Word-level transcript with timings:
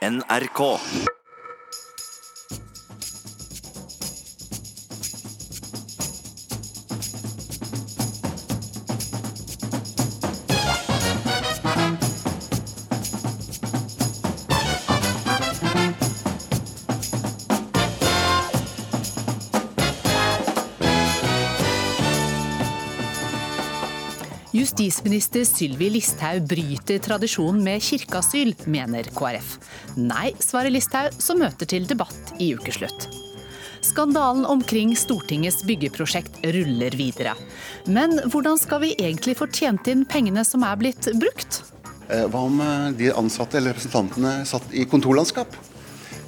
NRK. 0.00 0.80
Justisminister 24.52 25.44
Sylvi 25.44 25.90
Listhaug 25.92 26.46
bryter 26.48 26.98
tradisjonen 27.04 27.60
med 27.64 27.84
kirkeasyl, 27.84 28.54
mener 28.64 29.12
KrF. 29.12 29.58
Nei, 29.96 30.30
svarer 30.38 30.70
Listhaug, 30.70 31.16
som 31.18 31.40
møter 31.40 31.66
til 31.66 31.88
debatt 31.88 32.34
i 32.38 32.52
ukeslutt. 32.54 33.08
Skandalen 33.80 34.44
omkring 34.44 34.92
Stortingets 34.96 35.64
byggeprosjekt 35.64 36.42
ruller 36.44 36.94
videre. 36.96 37.34
Men 37.88 38.18
hvordan 38.28 38.58
skal 38.60 38.82
vi 38.84 38.92
egentlig 38.98 39.38
få 39.40 39.48
tjent 39.48 39.88
inn 39.88 40.04
pengene 40.04 40.44
som 40.44 40.64
er 40.68 40.76
blitt 40.80 41.08
brukt? 41.20 41.62
Eh, 42.10 42.26
Hva 42.28 42.44
om 42.46 42.60
eh, 42.60 42.90
de 42.98 43.10
ansatte 43.16 43.58
eller 43.58 43.74
representantene 43.74 44.44
satt 44.46 44.68
i 44.76 44.84
kontorlandskap? 44.84 45.56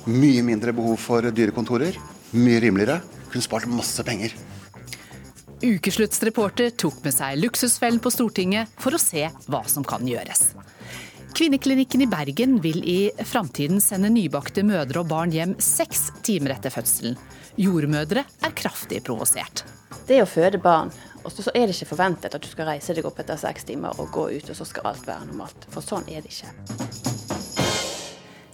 Mye 0.08 0.42
mindre 0.42 0.72
behov 0.74 0.96
for 0.98 1.28
dyre 1.30 1.54
kontorer. 1.54 1.98
Mye 2.32 2.62
rimeligere. 2.64 3.02
Kunne 3.30 3.44
spart 3.44 3.68
masse 3.70 4.02
penger. 4.06 4.34
Ukesluttsreporter 5.62 6.72
tok 6.74 7.04
med 7.04 7.14
seg 7.14 7.38
luksusfellen 7.38 8.00
på 8.02 8.10
Stortinget 8.10 8.72
for 8.82 8.96
å 8.96 9.00
se 9.00 9.28
hva 9.46 9.62
som 9.70 9.86
kan 9.86 10.02
gjøres. 10.08 10.48
Kvinneklinikken 11.32 12.02
i 12.02 12.06
Bergen 12.06 12.58
vil 12.60 12.82
i 12.84 13.10
framtiden 13.24 13.80
sende 13.80 14.10
nybakte 14.12 14.60
mødre 14.68 15.00
og 15.00 15.08
barn 15.08 15.32
hjem 15.32 15.54
seks 15.64 16.10
timer 16.26 16.52
etter 16.58 16.74
fødselen. 16.74 17.16
Jordmødre 17.56 18.26
er 18.44 18.52
kraftig 18.56 19.00
provosert. 19.06 19.64
Det 20.04 20.18
er 20.18 20.26
å 20.26 20.28
føde 20.28 20.60
barn, 20.60 20.92
og 21.24 21.32
så 21.32 21.46
så 21.46 21.54
er 21.56 21.66
det 21.66 21.78
ikke 21.78 21.94
forventet 21.94 22.36
at 22.36 22.44
du 22.44 22.50
skal 22.50 22.68
reise 22.68 22.92
deg 22.92 23.08
opp 23.08 23.24
etter 23.24 23.40
seks 23.40 23.64
timer 23.64 23.96
og 23.96 24.12
gå 24.12 24.28
ut, 24.36 24.52
og 24.52 24.58
så 24.58 24.68
skal 24.68 24.92
alt 24.92 25.08
være 25.08 25.30
normalt. 25.30 25.64
For 25.72 25.80
sånn 25.80 26.04
er 26.12 26.20
det 26.20 26.34
ikke. 26.34 26.52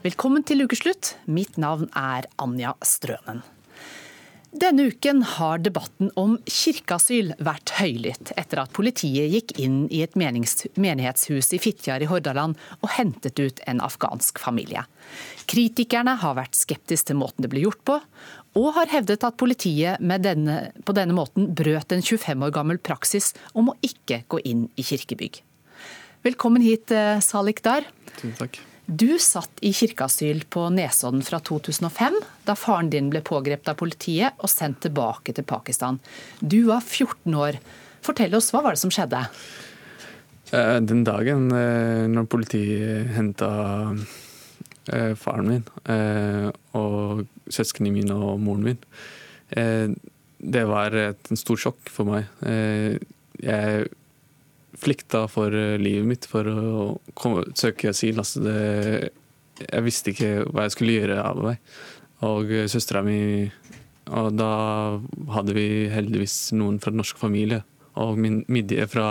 Velkommen 0.06 0.46
til 0.46 0.62
ukeslutt. 0.62 1.16
Mitt 1.26 1.58
navn 1.58 1.90
er 1.98 2.30
Anja 2.38 2.76
Strønen. 2.86 3.42
Denne 4.58 4.88
uken 4.88 5.20
har 5.22 5.60
debatten 5.62 6.08
om 6.18 6.32
kirkeasyl 6.48 7.34
vært 7.44 7.70
høylytt 7.76 8.32
etter 8.40 8.62
at 8.62 8.72
politiet 8.74 9.30
gikk 9.30 9.52
inn 9.60 9.76
i 9.94 10.00
et 10.02 10.16
menighetshus 10.18 11.52
i 11.54 11.60
Fitjar 11.62 12.02
i 12.02 12.08
Hordaland 12.10 12.56
og 12.80 12.88
hentet 12.96 13.38
ut 13.38 13.60
en 13.70 13.82
afghansk 13.84 14.40
familie. 14.42 14.82
Kritikerne 15.46 16.16
har 16.24 16.34
vært 16.40 16.58
skeptiske 16.58 17.12
til 17.12 17.20
måten 17.20 17.44
det 17.44 17.52
ble 17.52 17.62
gjort 17.66 17.84
på, 17.86 17.98
og 18.58 18.68
har 18.80 18.90
hevdet 18.90 19.26
at 19.28 19.38
politiet 19.38 20.02
denne, 20.24 20.56
på 20.82 20.96
denne 20.96 21.14
måten 21.14 21.52
brøt 21.54 21.94
en 21.94 22.02
25 22.02 22.48
år 22.48 22.56
gammel 22.56 22.82
praksis 22.82 23.34
om 23.52 23.70
å 23.70 23.76
ikke 23.84 24.24
gå 24.32 24.42
inn 24.48 24.66
i 24.74 24.86
kirkebygg. 24.88 25.38
Velkommen 26.26 26.64
hit, 26.64 26.90
eh, 26.90 27.20
Salik 27.22 27.62
Dar. 27.62 27.86
Tusen 28.16 28.34
takk. 28.40 28.58
Du 28.88 29.18
satt 29.20 29.58
i 29.60 29.68
kirkeasyl 29.76 30.46
på 30.48 30.62
Nesodden 30.72 31.20
fra 31.20 31.42
2005, 31.44 32.14
da 32.48 32.54
faren 32.56 32.88
din 32.88 33.10
ble 33.12 33.20
pågrepet 33.20 33.68
av 33.68 33.76
politiet 33.76 34.38
og 34.40 34.48
sendt 34.48 34.80
tilbake 34.86 35.34
til 35.36 35.44
Pakistan. 35.44 35.98
Du 36.40 36.70
var 36.70 36.80
14 36.80 37.36
år. 37.36 37.58
Fortell 38.00 38.32
oss, 38.38 38.48
hva 38.54 38.62
var 38.64 38.72
det 38.72 38.80
som 38.80 38.92
skjedde? 38.94 39.20
Eh, 40.56 40.78
Den 40.80 41.04
dagen 41.04 41.50
eh, 41.52 42.06
når 42.08 42.30
politiet 42.32 43.12
henta 43.12 43.50
eh, 44.88 45.12
faren 45.20 45.52
min 45.52 45.68
og 46.72 47.26
søsknene 47.52 47.92
mine 47.92 48.16
og 48.16 48.40
moren 48.40 48.70
min, 48.70 48.80
det 50.38 50.64
var 50.68 50.96
et 50.96 51.28
en 51.28 51.40
stor 51.40 51.60
sjokk 51.60 51.88
for 51.92 52.08
meg. 52.08 52.28
Jeg 53.40 53.88
flykta 54.80 55.24
for 55.30 55.54
eh, 55.54 55.76
livet 55.80 56.06
mitt 56.08 56.26
for 56.30 56.48
å 56.48 56.86
komme, 57.18 57.44
søke 57.58 57.90
asyl. 57.92 58.18
Altså 58.22 58.42
det, 58.44 59.12
jeg 59.64 59.84
visste 59.86 60.12
ikke 60.14 60.32
hva 60.52 60.66
jeg 60.66 60.74
skulle 60.76 60.96
gjøre 61.00 61.18
av 61.24 61.42
meg. 61.44 61.58
Og 62.28 62.50
eh, 62.50 62.66
søstera 62.70 63.02
mi 63.06 63.50
Og 64.08 64.30
da 64.38 64.50
hadde 65.34 65.52
vi 65.52 65.66
heldigvis 65.92 66.52
noen 66.56 66.78
fra 66.80 66.90
den 66.94 67.02
norske 67.02 67.20
familie 67.20 67.60
og 67.98 68.16
min 68.16 68.38
midje 68.48 68.86
fra 68.88 69.08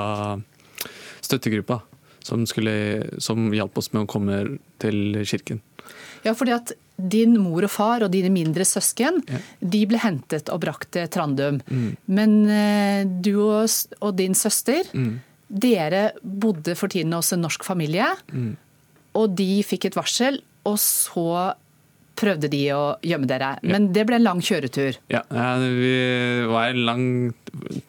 støttegruppa 1.22 1.82
som, 2.24 2.46
skulle, 2.50 2.74
som 3.24 3.52
hjalp 3.56 3.78
oss 3.80 3.92
med 3.94 4.04
å 4.06 4.10
komme 4.10 4.38
til 4.82 5.20
kirken. 5.28 5.62
Ja, 6.26 6.34
fordi 6.36 6.54
at 6.56 6.74
din 6.98 7.36
mor 7.40 7.64
og 7.68 7.72
far 7.72 8.04
og 8.04 8.12
dine 8.12 8.32
mindre 8.34 8.66
søsken 8.68 9.22
Ja. 9.30 9.40
de 9.62 9.84
ble 9.88 10.00
hentet 10.02 10.50
og 10.52 10.60
brakt 10.66 10.90
til 10.96 11.06
Trandum. 11.14 11.62
Mm. 11.70 11.92
Men 12.10 12.34
eh, 12.50 13.06
du 13.06 13.36
og, 13.46 13.70
og 14.02 14.16
din 14.18 14.36
søster, 14.36 14.88
Mm. 14.98 15.20
Dere 15.48 16.12
bodde 16.22 16.76
for 16.76 16.92
tiden 16.92 17.16
hos 17.16 17.32
en 17.34 17.46
norsk 17.46 17.64
familie. 17.68 18.10
Mm. 18.32 18.56
Og 19.18 19.34
de 19.38 19.64
fikk 19.66 19.90
et 19.90 19.98
varsel, 19.98 20.42
og 20.68 20.78
så 20.82 21.56
prøvde 22.18 22.50
de 22.52 22.62
å 22.74 22.84
gjemme 23.06 23.30
dere. 23.30 23.56
Men 23.66 23.92
det 23.94 24.08
ble 24.10 24.18
en 24.18 24.26
lang 24.26 24.42
kjøretur. 24.44 24.98
Ja, 25.14 25.22
det 25.30 25.70
vi 25.78 25.94
var 26.50 26.72
en 26.72 26.86
lang 26.88 27.06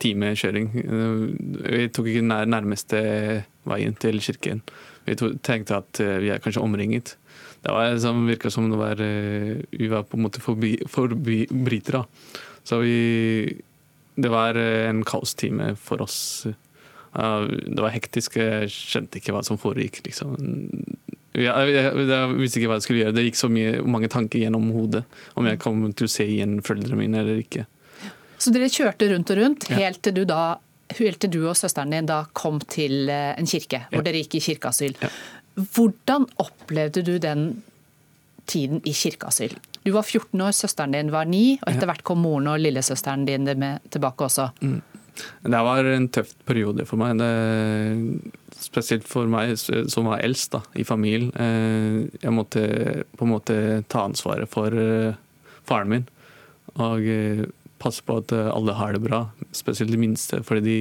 time 0.03 0.35
kjøring. 0.39 0.69
Vi 0.75 1.89
tok 1.95 2.11
ikke 2.11 2.25
den 2.25 2.53
nærmeste 2.53 3.01
veien 3.69 3.97
til 4.01 4.21
kirken. 4.25 4.63
Vi 5.09 5.17
tenkte 5.17 5.81
at 5.81 6.01
eh, 6.05 6.19
vi 6.21 6.33
er 6.33 6.43
kanskje 6.45 6.61
omringet. 6.65 7.15
Det 7.65 7.73
var 7.75 7.97
som, 8.03 8.27
virka 8.29 8.53
som 8.53 8.69
det 8.71 8.79
var, 8.79 9.01
eh, 9.01 9.65
vi 9.73 9.89
var 9.91 10.05
på 10.05 10.19
en 10.19 10.27
måte 10.27 10.43
forbi, 10.45 10.77
forbi 10.89 11.47
brytere. 11.51 12.05
Så 12.65 12.83
vi 12.85 13.65
Det 14.19 14.31
var 14.31 14.57
eh, 14.59 14.89
en 14.91 15.05
kaostime 15.07 15.77
for 15.79 16.03
oss. 16.03 16.47
Ja, 17.15 17.47
Det 17.47 17.81
var 17.83 17.91
hektisk, 17.95 18.37
jeg 18.37 18.69
skjønte 18.73 19.19
ikke 19.21 19.33
hva 19.37 19.45
som 19.45 19.59
foregikk. 19.59 20.03
liksom. 20.05 20.37
Jeg, 21.39 21.47
jeg, 21.47 22.07
jeg 22.09 22.37
visste 22.39 22.59
ikke 22.61 22.69
hva 22.73 22.79
jeg 22.81 22.87
skulle 22.87 23.03
gjøre. 23.05 23.15
Det 23.15 23.25
gikk 23.29 23.37
så 23.39 23.49
mye, 23.53 23.83
mange 23.87 24.09
tanker 24.11 24.41
gjennom 24.43 24.71
hodet. 24.75 25.05
Om 25.39 25.47
jeg 25.47 25.59
kom 25.63 25.85
til 25.93 26.09
å 26.09 26.11
se 26.11 26.27
igjen 26.27 26.59
foreldrene 26.67 26.99
mine 26.99 27.21
eller 27.23 27.41
ikke. 27.43 27.67
Så 28.39 28.53
dere 28.55 28.69
kjørte 28.71 29.09
rundt 29.13 29.31
og 29.35 29.39
rundt 29.41 29.69
helt 29.75 30.03
til 30.03 30.15
du 30.15 30.25
da 30.29 30.59
helt 30.99 31.19
til 31.21 31.31
du 31.35 31.43
og 31.51 31.57
søsteren 31.59 31.91
din 31.93 32.07
da 32.09 32.23
kom 32.39 32.61
til 32.65 33.11
eh, 33.13 33.35
en 33.37 33.47
kirke, 33.51 33.83
hvor 33.91 34.01
Ja. 34.01 34.07
dere 34.07 34.23
gikk 34.23 34.39
i 34.39 34.41
kirkeasyl. 34.41 34.95
Ja. 35.03 35.11
Hvordan 35.75 36.25
opplevde 36.41 37.03
du 37.05 37.19
den 37.21 37.63
tiden 38.49 38.81
i 38.89 38.95
kirkeasyl? 38.97 39.53
Du 39.85 39.91
var 39.93 40.03
14 40.09 40.41
år, 40.41 40.55
søsteren 40.57 40.93
din 40.97 41.11
var 41.13 41.25
9, 41.29 41.59
og 41.63 41.69
etter 41.75 41.87
hvert 41.91 42.03
kom 42.09 42.23
moren 42.25 42.49
og 42.49 42.59
lillesøsteren 42.61 43.27
din 43.29 43.45
med 43.59 43.85
tilbake 43.93 44.25
også. 44.31 44.49
Det 45.43 45.63
var 45.67 45.85
en 45.85 46.09
tøff 46.13 46.35
periode 46.47 46.85
for 46.89 47.01
meg. 47.01 47.19
Det, 47.19 48.33
spesielt 48.59 49.07
for 49.09 49.29
meg 49.31 49.55
som 49.59 50.09
var 50.09 50.23
eldst 50.25 50.53
da, 50.55 50.63
i 50.79 50.87
familien. 50.87 51.31
Eh, 51.35 52.19
Jeg 52.23 52.35
måtte 52.35 52.65
på 53.17 53.27
en 53.27 53.33
måte 53.35 53.57
ta 53.89 54.07
ansvaret 54.09 54.51
for 54.51 54.75
eh, 54.75 55.17
faren 55.69 55.93
min. 55.93 56.07
Og 56.79 57.07
eh, 57.07 57.45
passe 57.79 58.03
på 58.03 58.17
at 58.19 58.33
alle 58.35 58.75
har 58.75 58.97
det 58.97 59.05
bra, 59.05 59.29
spesielt 59.55 59.93
de 59.95 60.01
minste. 60.01 60.41
For 60.43 60.59
de, 60.59 60.79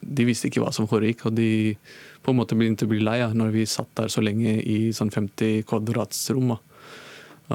de 0.00 0.24
visste 0.28 0.48
ikke 0.48 0.62
hva 0.64 0.72
som 0.72 0.88
foregikk. 0.88 1.26
Og 1.28 1.36
de 1.36 1.76
på 2.24 2.32
en 2.32 2.38
måte 2.40 2.56
begynte 2.56 2.88
å 2.88 2.92
bli 2.92 3.02
lei 3.04 3.18
ja, 3.20 3.28
når 3.36 3.52
vi 3.52 3.66
satt 3.68 3.92
der 4.00 4.08
så 4.12 4.24
lenge 4.24 4.56
i 4.60 4.88
sånn 4.96 5.12
50 5.12 5.66
kvadratsrom. 5.68 6.56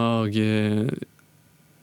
Og 0.04 0.38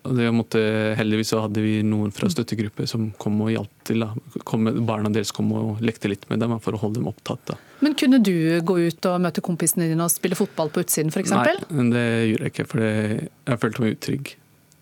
måtte, 0.04 0.60
heldigvis 0.96 1.28
så 1.32 1.40
hadde 1.44 1.60
vi 1.62 1.82
noen 1.86 2.10
fra 2.14 2.28
støttegrupper 2.32 2.86
som 2.88 3.10
kom 3.20 3.40
og 3.44 3.50
hjalp 3.52 3.84
til. 3.84 4.04
Kom, 4.48 4.64
barna 4.86 5.10
deres 5.12 5.32
kom 5.32 5.52
og 5.52 5.80
lekte 5.84 6.08
litt 6.08 6.28
med 6.30 6.40
dem 6.40 6.54
for 6.60 6.74
å 6.76 6.80
holde 6.80 7.00
dem 7.00 7.08
opptatt. 7.10 7.42
Da. 7.46 7.56
Men 7.80 7.94
kunne 7.94 8.18
du 8.22 8.60
gå 8.64 8.78
ut 8.88 9.06
og 9.10 9.20
møte 9.20 9.40
kompisene 9.44 9.88
dine 9.90 10.04
og 10.04 10.10
spille 10.12 10.38
fotball 10.38 10.70
på 10.72 10.84
utsiden 10.84 11.12
f.eks.? 11.12 11.30
Nei, 11.30 11.56
det 11.92 12.06
gjorde 12.30 12.46
jeg 12.48 12.54
ikke, 12.54 12.68
for 12.70 12.84
jeg 12.84 13.60
følte 13.64 13.84
meg 13.84 13.96
utrygg. 13.98 14.34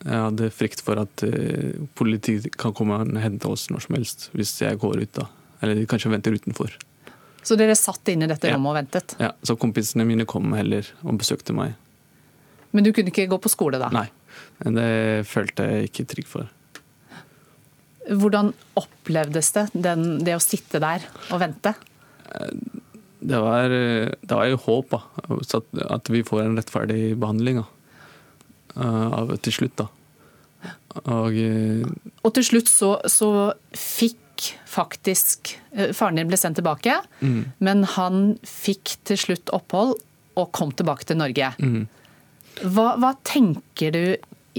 Jeg 0.05 0.23
hadde 0.23 0.51
frykt 0.55 0.83
for 0.87 1.01
at 1.03 1.25
uh, 1.27 1.87
politiet 1.99 2.53
kan 2.57 2.75
komme 2.77 3.01
og 3.03 3.17
hente 3.19 3.49
oss 3.51 3.67
når 3.73 3.83
som 3.89 3.97
helst 3.99 4.29
hvis 4.39 4.55
jeg 4.63 4.79
går 4.79 5.03
ut. 5.03 5.13
da. 5.19 5.27
Eller 5.63 5.75
de 5.75 5.89
kanskje 5.91 6.13
venter 6.13 6.37
utenfor. 6.39 6.77
Så 7.43 7.57
dere 7.59 7.75
satt 7.79 8.07
inne 8.13 8.27
i 8.27 8.31
dette 8.31 8.47
Ja. 8.47 8.55
rommet 8.55 8.71
og 8.71 8.79
ventet? 8.79 9.17
Ja, 9.19 9.33
Så 9.43 9.57
kompisene 9.59 10.07
mine 10.07 10.27
kom 10.29 10.53
heller 10.53 10.87
og 11.03 11.19
besøkte 11.19 11.55
meg. 11.57 11.75
Men 12.73 12.87
du 12.87 12.93
kunne 12.93 13.13
ikke 13.13 13.29
gå 13.31 13.39
på 13.41 13.53
skole 13.53 13.81
da? 13.81 13.91
Nei, 13.95 14.07
men 14.65 14.79
det 14.79 14.91
følte 15.31 15.67
jeg 15.69 15.91
ikke 15.91 16.09
trygg 16.13 16.29
for. 16.31 16.51
Hvordan 18.09 18.53
opplevdes 18.81 19.53
det, 19.57 19.65
den, 19.85 20.05
det 20.25 20.37
å 20.37 20.43
sitte 20.43 20.81
der 20.81 21.05
og 21.29 21.43
vente? 21.43 21.75
Det 23.19 23.41
var, 23.43 23.73
det 23.73 24.31
var 24.31 24.47
jo 24.49 24.61
håp 24.65 24.95
da, 24.95 25.03
at, 25.91 26.09
vi 26.13 26.23
får 26.25 26.45
en 26.45 26.57
rettferdig 26.61 27.03
behandling 27.21 27.61
da. 27.63 27.67
Eh, 28.79 29.07
av, 29.19 29.33
til 29.43 29.55
slutt. 29.55 29.81
da. 29.81 29.89
Og 31.09 31.37
eh, 31.41 31.85
Og 32.23 32.35
til 32.37 32.47
slutt 32.47 32.71
så, 32.71 32.95
så 33.11 33.31
fikk 33.75 34.53
faktisk 34.69 35.57
eh, 35.75 35.91
Faren 35.97 36.19
din 36.21 36.31
ble 36.31 36.39
sendt 36.39 36.61
tilbake, 36.61 37.01
mm, 37.21 37.41
men 37.65 37.83
han 37.97 38.37
fikk 38.47 38.99
til 39.09 39.19
slutt 39.19 39.53
opphold 39.57 39.97
og 40.39 40.53
kom 40.55 40.71
tilbake 40.79 41.09
til 41.09 41.19
Norge. 41.19 41.51
mm, 41.59 41.87
Hva, 42.65 42.93
hva, 42.99 43.13
tenker 43.27 43.95
du 43.95 44.05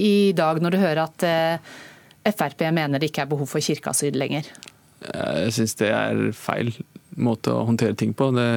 i 0.00 0.32
dag 0.36 0.60
når 0.62 0.74
du 0.74 0.80
hører 0.80 1.02
at 1.04 1.24
eh, 1.26 1.72
Frp 2.30 2.66
mener 2.76 3.00
det 3.00 3.10
ikke 3.10 3.24
er 3.24 3.30
behov 3.30 3.48
for 3.50 3.64
kirkeasyl 3.64 4.16
lenger? 4.18 4.48
Jeg 5.00 5.52
syns 5.56 5.76
det 5.80 5.90
er 5.92 6.30
feil 6.36 6.72
måte 7.20 7.52
å 7.52 7.64
håndtere 7.68 7.96
ting 7.98 8.12
på. 8.16 8.30
Det, 8.36 8.48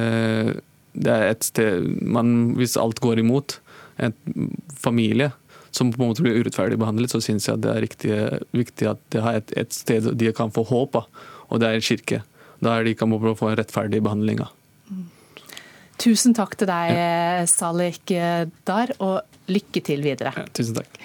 det 0.92 1.14
er 1.14 1.30
et 1.32 1.46
sted 1.46 1.86
man, 2.04 2.54
Hvis 2.58 2.76
alt 2.80 3.00
går 3.04 3.22
imot 3.24 3.58
en 4.02 4.14
familie 4.76 5.32
som 5.74 5.90
på 5.90 6.02
en 6.02 6.12
måte 6.12 6.22
blir 6.22 6.38
urettferdig 6.38 6.78
behandlet, 6.78 7.10
så 7.10 7.18
syns 7.22 7.48
jeg 7.48 7.62
det 7.64 7.70
er 7.72 7.82
riktig, 7.82 8.18
viktig 8.54 8.90
at 8.92 9.00
det 9.10 9.22
er 9.22 9.40
et, 9.40 9.54
et, 9.58 9.74
sted 9.74 10.06
de 10.20 10.30
kan 10.36 10.52
få 10.54 10.62
håp 10.68 11.00
av, 11.00 11.24
og 11.50 11.58
det 11.60 11.66
er 11.66 11.78
en 11.78 11.88
kirke. 11.88 12.20
Da 12.62 12.76
er 12.76 12.86
de 12.86 12.94
kan 12.94 13.10
få 13.10 13.48
en 13.50 13.58
rettferdig 13.58 13.98
behandling 14.04 14.44
av. 14.44 14.52
Tusen 16.00 16.34
takk 16.36 16.56
til 16.58 16.68
deg, 16.68 16.94
ja. 16.96 17.44
Salik 17.48 18.10
Dar, 18.66 18.96
og 18.98 19.50
lykke 19.50 19.84
til 19.84 20.02
videre. 20.04 20.34
Ja, 20.36 20.48
tusen 20.56 20.80
takk. 20.80 20.98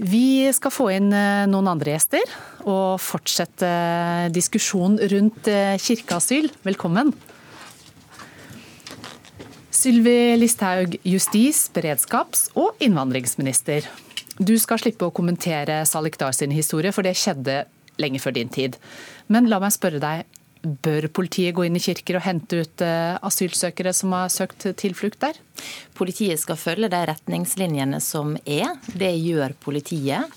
Vi 0.00 0.48
skal 0.56 0.72
få 0.72 0.86
inn 0.94 1.10
eh, 1.12 1.44
noen 1.50 1.68
andre 1.68 1.92
gjester 1.92 2.30
og 2.64 2.96
fortsette 3.04 3.68
diskusjonen 4.32 4.96
rundt 5.12 5.50
eh, 5.52 5.76
kirkeasyl. 5.76 6.48
Velkommen. 6.64 7.12
Sylvi 9.76 10.38
Listhaug, 10.40 10.96
justis-, 11.04 11.66
beredskaps- 11.72 12.48
og 12.56 12.80
innvandringsminister. 12.80 13.84
Du 14.40 14.54
skal 14.60 14.80
slippe 14.80 15.04
å 15.04 15.12
kommentere 15.12 15.82
Salik 15.88 16.16
Dar 16.20 16.32
sin 16.32 16.52
historie, 16.56 16.94
for 16.96 17.04
det 17.04 17.12
skjedde 17.20 17.66
lenge 18.00 18.22
før 18.24 18.38
din 18.38 18.48
tid. 18.48 18.80
Men 19.28 19.52
la 19.52 19.60
meg 19.60 19.76
spørre 19.76 20.00
deg, 20.00 20.24
Bør 20.60 21.06
politiet 21.16 21.54
gå 21.56 21.64
inn 21.64 21.78
i 21.78 21.82
kirker 21.82 22.18
og 22.18 22.26
hente 22.26 22.60
ut 22.60 22.82
eh, 22.84 23.16
asylsøkere 23.24 23.94
som 23.96 24.12
har 24.12 24.32
søkt 24.32 24.66
tilflukt 24.80 25.20
der? 25.22 25.38
Politiet 25.96 26.42
skal 26.42 26.60
følge 26.60 26.90
de 26.92 27.00
retningslinjene 27.08 28.00
som 28.04 28.34
er. 28.44 28.74
Det 28.92 29.14
gjør 29.16 29.56
politiet. 29.64 30.36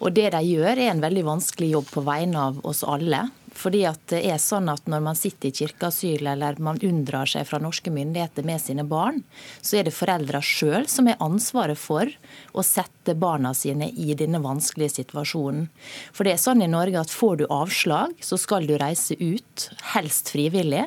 Og 0.00 0.14
det 0.16 0.30
de 0.34 0.40
gjør 0.42 0.72
er 0.74 0.90
en 0.90 1.02
veldig 1.02 1.26
vanskelig 1.26 1.74
jobb 1.74 1.90
på 1.92 2.02
vegne 2.06 2.48
av 2.50 2.58
oss 2.66 2.82
alle. 2.82 3.28
Fordi 3.56 3.82
at 3.88 4.02
det 4.12 4.20
er 4.30 4.38
sånn 4.40 4.68
at 4.72 4.86
Når 4.90 5.02
man 5.04 5.18
sitter 5.18 5.50
i 5.50 5.54
kirkeasyl 5.54 6.26
eller 6.32 6.60
man 6.62 6.78
unndrar 6.86 7.28
seg 7.28 7.46
fra 7.48 7.60
norske 7.62 7.90
myndigheter 7.92 8.46
med 8.46 8.60
sine 8.62 8.84
barn, 8.86 9.22
så 9.62 9.80
er 9.80 9.88
det 9.88 9.94
foreldra 9.96 10.40
sjøl 10.44 10.86
som 10.90 11.08
har 11.10 11.20
ansvaret 11.22 11.78
for 11.78 12.10
å 12.52 12.64
sette 12.66 13.14
barna 13.18 13.52
sine 13.56 13.90
i 13.90 14.14
denne 14.18 14.40
vanskelige 14.42 15.00
situasjonen. 15.00 15.68
For 16.12 16.26
det 16.26 16.36
er 16.36 16.42
sånn 16.42 16.64
i 16.64 16.70
Norge 16.70 17.02
at 17.02 17.12
får 17.12 17.42
du 17.42 17.44
avslag, 17.50 18.16
så 18.24 18.38
skal 18.40 18.66
du 18.68 18.76
reise 18.80 19.18
ut, 19.20 19.68
helst 19.94 20.32
frivillig. 20.34 20.86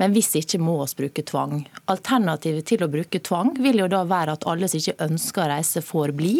Men 0.00 0.14
hvis 0.16 0.34
ikke 0.40 0.60
må 0.62 0.78
oss 0.84 0.96
bruke 0.98 1.24
tvang. 1.26 1.62
Alternativet 1.92 2.66
til 2.68 2.84
å 2.84 2.90
bruke 2.92 3.22
tvang 3.24 3.54
vil 3.62 3.84
jo 3.84 3.90
da 3.92 4.02
være 4.08 4.36
at 4.38 4.48
alle 4.48 4.70
som 4.70 4.80
ikke 4.82 5.00
ønsker 5.08 5.44
å 5.44 5.52
reise, 5.54 5.84
får 5.84 6.16
bli. 6.18 6.34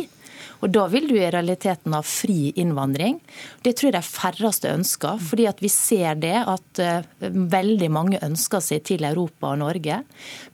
Og 0.63 0.71
Da 0.71 0.87
vil 0.91 1.09
du 1.11 1.17
i 1.19 1.31
realiteten 1.31 1.95
ha 1.97 2.03
fri 2.07 2.53
innvandring. 2.59 3.19
Det 3.63 3.75
tror 3.79 3.91
jeg 3.91 3.97
de 3.97 4.03
færreste 4.07 4.71
ønsker. 4.71 5.19
fordi 5.19 5.47
at 5.47 5.63
vi 5.63 5.69
ser 5.69 6.15
det 6.15 6.37
at 6.47 6.79
eh, 6.79 7.03
veldig 7.21 7.91
mange 7.91 8.19
ønsker 8.23 8.61
seg 8.61 8.85
til 8.85 9.05
Europa 9.05 9.53
og 9.53 9.59
Norge. 9.59 10.03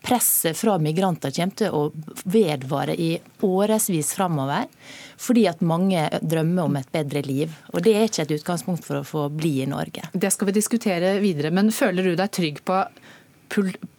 Presset 0.05 0.57
fra 0.57 0.79
migranter 0.79 1.31
kommer 1.31 1.57
til 1.57 1.75
å 1.75 1.93
vedvare 2.25 2.97
i 2.97 3.19
årevis 3.43 4.15
framover. 4.17 4.67
Fordi 5.19 5.47
at 5.51 5.63
mange 5.67 6.05
drømmer 6.23 6.69
om 6.69 6.77
et 6.79 6.91
bedre 6.95 7.25
liv. 7.27 7.55
Og 7.75 7.83
Det 7.83 7.95
er 7.97 8.07
ikke 8.07 8.23
et 8.23 8.37
utgangspunkt 8.39 8.85
for 8.87 9.01
å 9.01 9.07
få 9.07 9.27
bli 9.35 9.59
i 9.65 9.67
Norge. 9.71 10.07
Det 10.13 10.31
skal 10.33 10.51
vi 10.51 10.59
diskutere 10.61 11.17
videre. 11.23 11.51
Men 11.51 11.73
føler 11.75 12.07
du 12.07 12.15
deg 12.19 12.31
trygg 12.31 12.63
på 12.63 12.85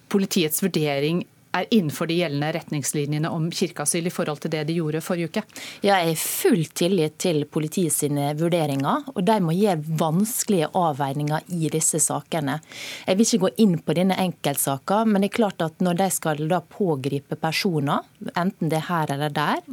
politiets 0.10 0.64
vurdering 0.64 1.26
er 1.56 1.66
innenfor 1.74 2.10
de 2.10 2.20
gjeldende 2.20 2.52
retningslinjene 2.54 3.30
om 3.34 3.48
kirkeasyl 3.52 4.08
i 4.08 4.14
forhold 4.14 4.44
til 4.44 4.54
det 4.54 4.66
de 4.70 4.76
gjorde 4.78 5.02
forrige 5.02 5.32
uke? 5.32 5.44
Jeg 5.86 5.94
har 5.94 6.22
full 6.22 6.66
tillit 6.78 7.18
til 7.22 7.44
politiet 7.50 7.96
sine 7.96 8.32
vurderinger, 8.40 9.08
og 9.16 9.22
de 9.26 9.38
må 9.44 9.56
gjøre 9.58 9.98
vanskelige 10.00 10.70
avveininger 10.78 11.50
i 11.58 11.72
disse 11.74 12.02
sakene. 12.04 12.60
Jeg 13.08 13.20
vil 13.20 13.28
ikke 13.28 13.44
gå 13.46 13.52
inn 13.66 13.78
på 13.82 13.96
denne 13.98 14.18
enkeltsaka, 14.22 15.02
men 15.06 15.24
det 15.24 15.32
er 15.32 15.38
klart 15.40 15.66
at 15.66 15.82
når 15.84 16.00
de 16.04 16.10
skal 16.14 16.44
da 16.52 16.62
pågripe 16.62 17.40
personer, 17.40 18.06
enten 18.36 18.72
det 18.72 18.82
er 18.82 18.88
her 18.90 19.16
eller 19.16 19.34
der, 19.34 19.64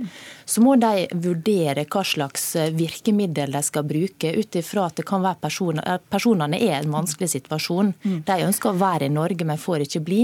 så 0.47 0.63
må 0.65 0.77
de 0.81 1.07
vurdere 1.13 1.87
hva 1.91 2.05
slags 2.07 2.49
virkemiddel 2.77 3.53
de 3.53 3.63
skal 3.67 3.87
bruke, 3.87 4.33
ut 4.37 4.59
ifra 4.59 4.87
at 4.89 5.01
det 5.01 5.07
kan 5.09 5.25
være 5.25 5.43
personer, 5.43 6.01
personene 6.11 6.61
er 6.61 6.79
i 6.79 6.85
en 6.85 6.95
vanskelig 6.95 7.31
situasjon. 7.37 7.93
Mm. 8.03 8.23
De 8.27 8.39
ønsker 8.47 8.73
å 8.73 8.81
være 8.81 9.11
i 9.11 9.13
Norge, 9.13 9.47
men 9.47 9.61
får 9.61 9.87
ikke 9.87 10.05
bli. 10.07 10.23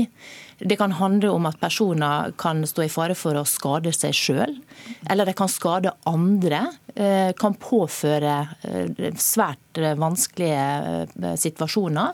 Det 0.64 0.76
kan 0.78 0.94
handle 0.94 1.32
om 1.34 1.46
at 1.48 1.60
personer 1.60 2.32
kan 2.38 2.62
stå 2.66 2.84
i 2.86 2.90
fare 2.92 3.16
for 3.18 3.38
å 3.38 3.46
skade 3.48 3.92
seg 3.96 4.14
sjøl, 4.14 4.56
eller 5.10 5.26
de 5.26 5.34
kan 5.36 5.50
skade 5.50 5.94
andre. 6.08 6.64
Eh, 6.94 7.32
kan 7.38 7.56
påføre 7.58 8.36
eh, 8.68 9.14
svært 9.72 9.82
eh, 9.82 9.98
vanskelige 9.98 11.36
situasjoner. 11.36 12.12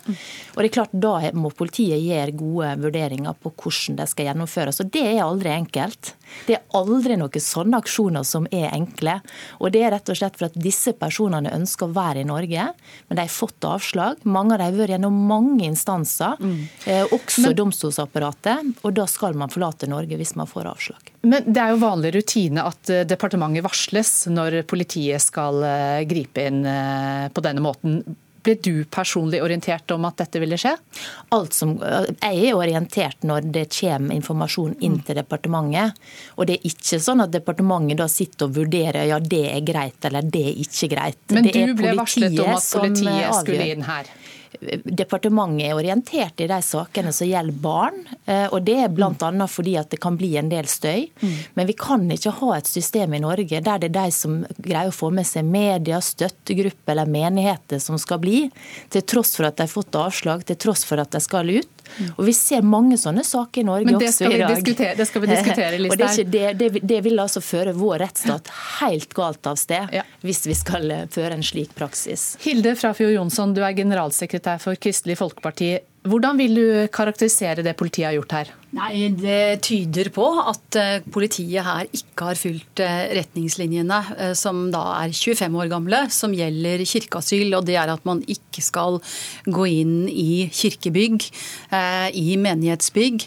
Og 0.55 0.63
det 0.63 0.69
er 0.69 0.75
klart 0.75 0.93
Da 0.93 1.31
må 1.35 1.51
politiet 1.51 2.01
gjøre 2.01 2.37
gode 2.37 2.75
vurderinger 2.83 3.35
på 3.41 3.53
hvordan 3.53 3.97
det 3.99 4.09
skal 4.09 4.27
gjennomføres. 4.27 4.81
Og 4.81 4.91
Det 4.91 5.03
er 5.03 5.25
aldri 5.25 5.51
enkelt. 5.51 6.15
Det 6.47 6.57
er 6.57 6.63
aldri 6.75 7.17
noen 7.17 7.41
sånne 7.41 7.79
aksjoner 7.79 8.25
som 8.25 8.47
er 8.51 8.71
enkle. 8.73 9.21
Og 9.61 9.73
Det 9.73 9.83
er 9.83 9.93
rett 9.93 10.09
og 10.09 10.17
slett 10.17 10.37
for 10.37 10.47
at 10.47 10.55
disse 10.55 10.93
personene 10.93 11.53
ønsker 11.53 11.89
å 11.89 11.95
være 11.95 12.21
i 12.21 12.29
Norge, 12.29 12.75
men 13.09 13.17
de 13.17 13.23
har 13.23 13.29
fått 13.29 13.65
avslag. 13.65 14.17
Mange 14.25 14.55
av 14.55 14.59
dem 14.59 14.67
har 14.67 14.79
vært 14.79 14.97
gjennom 14.97 15.15
mange 15.29 15.65
instanser, 15.65 16.37
mm. 16.39 17.13
også 17.13 17.49
men, 17.49 17.57
domstolsapparatet. 17.57 18.85
Og 18.85 18.95
da 18.95 19.07
skal 19.07 19.35
man 19.35 19.51
forlate 19.51 19.89
Norge 19.89 20.17
hvis 20.17 20.35
man 20.37 20.47
får 20.47 20.69
avslag. 20.69 21.13
Men 21.23 21.45
Det 21.47 21.61
er 21.61 21.73
jo 21.73 21.83
vanlig 21.83 22.13
rutine 22.15 22.63
at 22.63 22.91
departementet 23.09 23.65
varsles 23.65 24.29
når 24.31 24.63
politiet 24.69 25.23
skal 25.23 25.63
eh, 25.67 26.05
gripe 26.09 26.45
inn 26.47 26.63
på 27.35 27.39
på 27.39 27.43
denne 27.49 27.65
måten. 27.65 28.03
Ble 28.39 28.55
du 28.63 28.85
personlig 28.87 29.41
orientert 29.43 29.91
om 29.91 30.07
at 30.07 30.21
dette 30.23 30.41
ville 30.41 30.57
skje? 30.61 30.71
Alt 31.35 31.57
som, 31.57 31.75
jeg 31.83 32.39
er 32.39 32.57
orientert 32.57 33.27
når 33.27 33.49
det 33.57 33.67
kommer 33.75 34.15
informasjon 34.15 34.77
inn 34.87 35.01
til 35.05 35.19
departementet. 35.19 35.99
Og 36.39 36.49
det 36.49 36.59
er 36.59 36.71
ikke 36.71 37.01
sånn 37.03 37.25
at 37.25 37.35
departementet 37.35 37.99
da 37.99 38.07
sitter 38.09 38.47
og 38.47 38.57
vurderer 38.61 39.11
ja 39.11 39.19
det 39.21 39.45
er 39.51 39.67
greit 39.67 40.09
eller 40.09 40.25
det 40.25 40.45
er 40.53 40.63
ikke 40.65 40.93
greit. 40.95 41.21
Men 41.35 41.51
du 41.51 41.75
ble 41.83 41.97
varslet 41.99 42.39
om 42.45 42.55
at 42.55 42.73
politiet 42.79 43.41
skulle 43.43 43.71
inn 43.75 43.87
her? 43.91 44.13
Departementet 44.85 45.69
er 45.69 45.77
orientert 45.77 46.41
i 46.41 46.49
de 46.51 46.59
sakene 46.65 47.13
som 47.15 47.29
gjelder 47.29 47.61
barn. 47.63 48.01
Eh, 48.27 48.47
og 48.53 48.63
Det 48.67 48.77
er 48.85 48.93
bl.a. 48.93 49.47
fordi 49.47 49.77
at 49.81 49.91
det 49.91 50.01
kan 50.03 50.17
bli 50.19 50.35
en 50.41 50.51
del 50.51 50.69
støy. 50.69 51.09
Men 51.55 51.69
vi 51.69 51.77
kan 51.79 52.07
ikke 52.11 52.35
ha 52.41 52.57
et 52.57 52.71
system 52.71 53.15
i 53.15 53.23
Norge 53.23 53.61
der 53.65 53.79
det 53.83 53.91
er 53.91 53.97
de 53.97 54.15
som 54.15 54.41
greier 54.59 54.91
å 54.91 54.95
få 54.95 55.11
med 55.15 55.27
seg 55.29 55.47
media, 55.49 56.01
støttegrupper 56.01 56.95
eller 56.95 57.11
menigheter 57.11 57.83
som 57.83 57.99
skal 58.01 58.21
bli, 58.23 58.47
til 58.91 59.05
tross 59.09 59.37
for 59.37 59.49
at 59.49 59.59
de 59.59 59.67
har 59.67 59.73
fått 59.73 59.99
avslag, 59.99 60.45
til 60.49 60.59
tross 60.59 60.85
for 60.89 61.01
at 61.03 61.13
de 61.15 61.23
skal 61.23 61.51
ut. 61.59 61.78
Og 62.17 62.25
Vi 62.29 62.35
ser 62.37 62.67
mange 62.67 62.99
sånne 63.01 63.25
saker 63.27 63.63
i 63.63 63.67
Norge 63.69 63.97
også 63.97 64.29
i 64.29 64.39
dag. 64.41 64.63
det 64.99 65.07
skal 65.09 65.25
vi 65.25 65.31
diskutere, 65.33 65.81
Og 65.89 65.97
det, 65.99 66.11
det, 66.33 66.47
det, 66.59 66.83
det, 66.83 67.01
vil 67.05 67.19
altså 67.23 67.43
føre 67.45 67.75
vår 67.77 68.03
rettsstat 68.05 68.51
helt 68.81 69.15
galt 69.17 69.47
av 69.49 69.59
sted, 69.61 69.93
ja. 69.95 70.05
hvis 70.27 70.45
vi 70.49 70.57
skal 70.59 70.91
eh, 70.95 71.05
føre 71.13 71.39
en 71.39 71.45
slik 71.45 71.75
praksis. 71.79 72.31
Hilde 72.45 72.75
Frafjord 72.79 73.15
Jonsson, 73.17 73.55
du 73.57 73.63
er 73.65 73.77
generalsekretær 73.79 74.61
for 74.63 74.79
Kristelig 74.81 75.19
Folkeparti. 75.21 75.77
Hvordan 76.09 76.39
vil 76.41 76.55
du 76.57 76.67
karakterisere 76.95 77.65
det 77.67 77.77
politiet 77.79 78.11
har 78.11 78.19
gjort 78.19 78.37
her? 78.39 78.58
Nei, 78.77 79.09
Det 79.17 79.63
tyder 79.65 80.11
på 80.13 80.27
at 80.43 80.77
eh, 80.77 81.05
politiet 81.09 81.65
her 81.65 81.87
ikke 81.89 82.27
har 82.29 82.37
fulgt 82.37 82.83
eh, 82.85 83.15
retningslinjene 83.17 84.01
eh, 84.13 84.35
som 84.37 84.67
da 84.75 84.83
er 84.99 85.15
25 85.17 85.57
år 85.57 85.71
gamle, 85.73 86.03
som 86.13 86.35
gjelder 86.37 86.85
kirkeasyl. 86.85 87.57
Og 87.57 87.65
det 87.65 87.79
er 87.81 87.89
at 87.89 88.05
man 88.05 88.21
ikke 88.29 88.61
skal 88.61 89.01
gå 89.49 89.65
inn 89.73 89.97
i 90.13 90.51
kirkebygg, 90.53 91.25
i 92.19 92.37
menighetsbygg, 92.41 93.25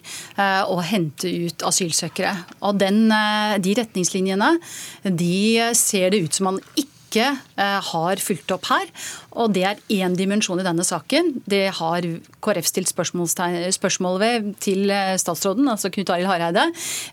og 0.69 0.81
hente 0.89 1.29
ut 1.47 1.63
asylsøkere. 1.65 2.33
Og 2.67 2.77
den, 2.81 3.05
de 3.09 3.75
retningslinjene 3.77 4.53
de 5.05 5.71
ser 5.77 6.11
det 6.13 6.25
ut 6.25 6.37
som 6.37 6.51
man 6.51 6.59
ikke 6.75 7.00
ikke 7.11 7.29
har 7.91 8.21
fulgt 8.23 8.51
opp 8.55 8.69
her. 8.71 8.87
Og 9.39 9.51
det 9.55 9.63
er 9.63 9.79
én 9.95 10.15
dimensjon 10.17 10.59
i 10.59 10.65
denne 10.65 10.83
saken. 10.83 11.31
Det 11.47 11.63
har 11.77 12.07
KrF 12.43 12.67
stilt 12.67 12.91
spørsmål 12.91 14.17
ved 14.21 14.49
til 14.63 14.91
eh, 14.91 15.13
statsråden, 15.21 15.69
altså 15.71 15.91
Knut 15.93 16.11
Arild 16.11 16.27
Hareide. 16.27 16.65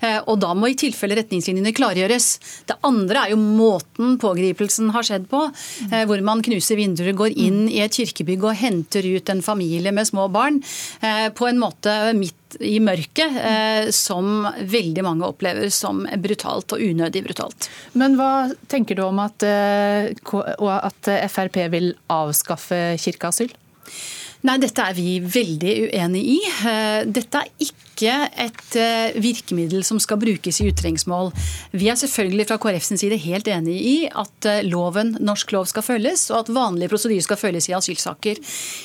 Eh, 0.02 0.18
og 0.24 0.40
da 0.42 0.54
må 0.58 0.72
i 0.72 0.78
tilfelle 0.78 1.18
retningslinjene 1.20 1.74
klargjøres. 1.76 2.28
Det 2.68 2.78
andre 2.86 3.26
er 3.26 3.34
jo 3.34 3.40
måten 3.42 4.16
pågripelsen 4.22 4.90
har 4.96 5.06
skjedd 5.06 5.28
på. 5.30 5.44
Eh, 5.92 6.04
hvor 6.10 6.22
man 6.26 6.42
knuser 6.44 6.80
vinduer, 6.80 7.14
går 7.18 7.38
inn 7.38 7.66
i 7.70 7.82
et 7.84 7.94
kirkebygg 7.94 8.48
og 8.48 8.58
henter 8.58 9.06
ut 9.06 9.30
en 9.30 9.44
familie 9.44 9.94
med 9.94 10.08
små 10.08 10.26
barn 10.32 10.58
på 11.38 11.46
en 11.48 11.58
måte 11.60 11.92
midt 12.16 12.38
i 12.60 12.78
mørket, 12.80 13.36
eh, 13.36 13.90
som 13.94 14.46
veldig 14.58 15.04
mange 15.04 15.28
opplever 15.28 15.70
som 15.74 16.04
brutalt 16.22 16.72
og 16.74 16.82
unødig 16.82 17.24
brutalt. 17.26 17.68
Men 17.98 18.16
hva 18.18 18.50
tenker 18.68 18.98
du 18.98 19.04
om 19.04 19.18
at, 19.22 19.42
eh, 19.42 20.12
at 20.12 21.12
Frp 21.32 21.60
vil 21.70 21.92
avskaffe 22.08 22.96
kirkeasyl? 23.00 23.52
Nei, 24.46 24.56
dette 24.62 24.84
er 24.84 24.94
vi 24.94 25.18
veldig 25.18 25.74
uenig 25.90 26.24
i. 26.36 26.38
Eh, 26.68 27.04
dette 27.10 27.42
er 27.42 27.50
ikke 27.58 27.88
ikke 27.98 28.14
et 28.46 28.76
eh, 28.78 29.16
virkemiddel 29.18 29.82
som 29.86 29.98
skal 30.02 30.20
brukes 30.22 30.60
i 30.62 30.68
utrengsmål. 30.70 31.32
Vi 31.74 31.88
er 31.90 31.98
selvfølgelig 31.98 32.46
fra 32.48 32.58
KrF 32.62 32.86
sin 32.86 33.00
side 33.00 33.18
helt 33.18 33.48
enig 33.50 33.76
i 33.82 33.96
at 34.06 34.48
eh, 34.48 34.62
loven, 34.66 35.16
norsk 35.18 35.52
lov 35.56 35.66
skal 35.70 35.84
følges, 35.86 36.28
og 36.30 36.44
at 36.44 36.52
vanlige 36.54 36.92
prosedyrer 36.92 37.26
skal 37.26 37.40
følges 37.40 37.68
i 37.70 37.74
asylsaker. 37.76 38.38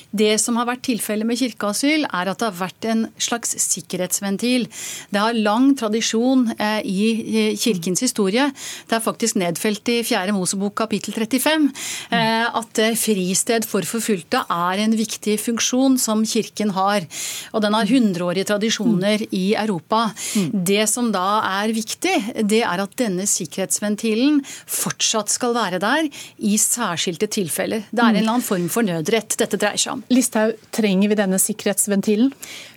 Det 0.10 0.32
som 0.42 0.58
har 0.58 0.70
vært 0.70 0.86
tilfellet 0.88 1.30
med 1.30 1.40
kirkeasyl, 1.40 2.08
er 2.10 2.32
at 2.32 2.42
det 2.42 2.50
har 2.50 2.58
vært 2.58 2.90
en 2.90 3.06
slags 3.22 3.54
sikkerhetsventil. 3.62 4.66
Det 5.14 5.22
har 5.22 5.38
lang 5.38 5.74
tradisjon 5.78 6.48
eh, 6.58 6.82
i 6.82 7.54
kirkens 7.60 8.02
historie. 8.06 8.50
Det 8.90 8.98
er 8.98 9.06
faktisk 9.06 9.38
nedfelt 9.42 9.94
i 9.94 10.00
4. 10.08 10.34
Mosebok 10.34 10.76
kapittel 10.84 11.14
35 11.14 11.70
at 12.14 12.80
fristed 12.98 13.66
for 13.68 13.86
forfulgte 13.88 14.40
er 14.52 14.82
en 14.82 14.96
viktig 14.98 15.36
funksjon 15.42 16.00
som 16.02 16.24
kirken 16.28 16.74
har. 16.76 17.06
Og 17.54 17.64
den 17.64 17.76
har 17.78 17.90
hundreårige 17.90 18.48
tradisjoner 18.50 19.03
i 19.32 19.44
Europa. 19.60 20.06
Det 20.54 20.88
som 20.90 21.12
da 21.14 21.42
er 21.62 21.74
viktig, 21.76 22.16
det 22.50 22.64
er 22.66 22.84
at 22.84 22.98
denne 23.00 23.28
sikkerhetsventilen 23.30 24.42
fortsatt 24.48 25.32
skal 25.34 25.56
være 25.58 25.82
der 25.84 26.10
i 26.38 26.58
særskilte 26.62 27.30
tilfeller. 27.32 27.88
Det 27.92 28.02
er 28.02 28.12
en 28.12 28.22
eller 28.22 28.36
annen 28.38 28.46
form 28.46 28.70
for 28.74 28.86
nødrett 28.88 29.38
dette 29.40 29.60
dreier 29.60 29.80
seg 29.80 29.98
om. 29.98 30.06
Listhaug, 30.14 30.56
trenger 30.74 31.12
vi 31.12 31.20
denne 31.20 31.42
sikkerhetsventilen? 31.42 32.32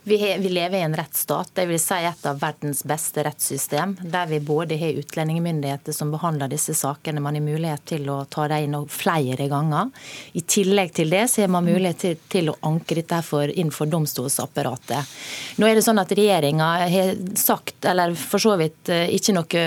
Vi, 0.06 0.16
vi, 0.38 0.48
lever 0.48 0.78
i 0.78 0.82
en 0.86 0.94
rettsstat, 0.96 1.48
det 1.54 1.64
vil 1.66 1.80
si 1.82 1.96
et 2.06 2.26
av 2.30 2.36
verdens 2.38 2.84
beste 2.86 3.24
rettssystem, 3.26 3.96
der 4.06 4.28
vi 4.30 4.38
både 4.38 4.76
har 4.78 5.00
utlendingsmyndigheter 5.00 5.96
som 5.96 6.12
behandler 6.14 6.52
disse 6.52 6.76
sakene, 6.78 7.18
man 7.18 7.34
har 7.34 7.42
mulighet 7.42 7.82
til 7.90 8.06
å 8.14 8.20
ta 8.30 8.44
dem 8.52 8.68
inn 8.68 8.86
flere 8.86 9.48
ganger. 9.50 9.90
I 10.38 10.44
tillegg 10.46 10.92
til 10.94 11.10
det 11.10 11.24
så 11.32 11.42
har 11.42 11.50
man 11.50 11.66
mulighet 11.66 11.98
til, 12.04 12.14
til 12.30 12.52
å 12.52 12.56
anke 12.70 13.00
dette 13.00 13.18
for, 13.26 13.50
innenfor 13.50 13.90
domstolsapparatet. 13.90 15.10
Nå 15.58 15.66
er 15.66 15.74
det 15.74 15.82
sånn 15.82 15.98
at 15.98 16.14
Regjeringa 16.16 16.70
har 16.90 17.14
sagt, 17.38 17.84
eller 17.84 18.14
for 18.18 18.42
så 18.42 18.56
vidt 18.60 18.90
eh, 18.92 19.10
ikke 19.16 19.34
noe 19.36 19.64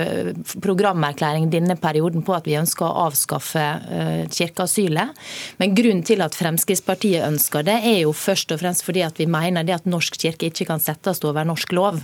programerklæring 0.62 1.50
denne 1.52 1.76
perioden 1.80 2.24
på 2.26 2.36
at 2.36 2.48
vi 2.50 2.58
ønsker 2.60 2.86
å 2.86 3.06
avskaffe 3.08 3.66
uh, 3.90 4.24
kirkeasylet. 4.32 5.16
Men 5.62 5.76
grunnen 5.78 6.04
til 6.08 6.24
at 6.26 6.36
Fremskrittspartiet 6.38 7.26
ønsker 7.28 7.66
det, 7.68 7.78
er 7.86 8.02
jo 8.04 8.14
først 8.16 8.54
og 8.54 8.62
fremst 8.62 8.86
fordi 8.88 9.04
at 9.06 9.20
vi 9.20 9.28
mener 9.30 9.66
det 9.68 9.76
at 9.78 9.90
norsk 9.90 10.18
kirke 10.20 10.50
ikke 10.50 10.68
kan 10.70 10.82
settes 10.84 11.22
over 11.28 11.48
norsk 11.48 11.74
lov. 11.76 12.00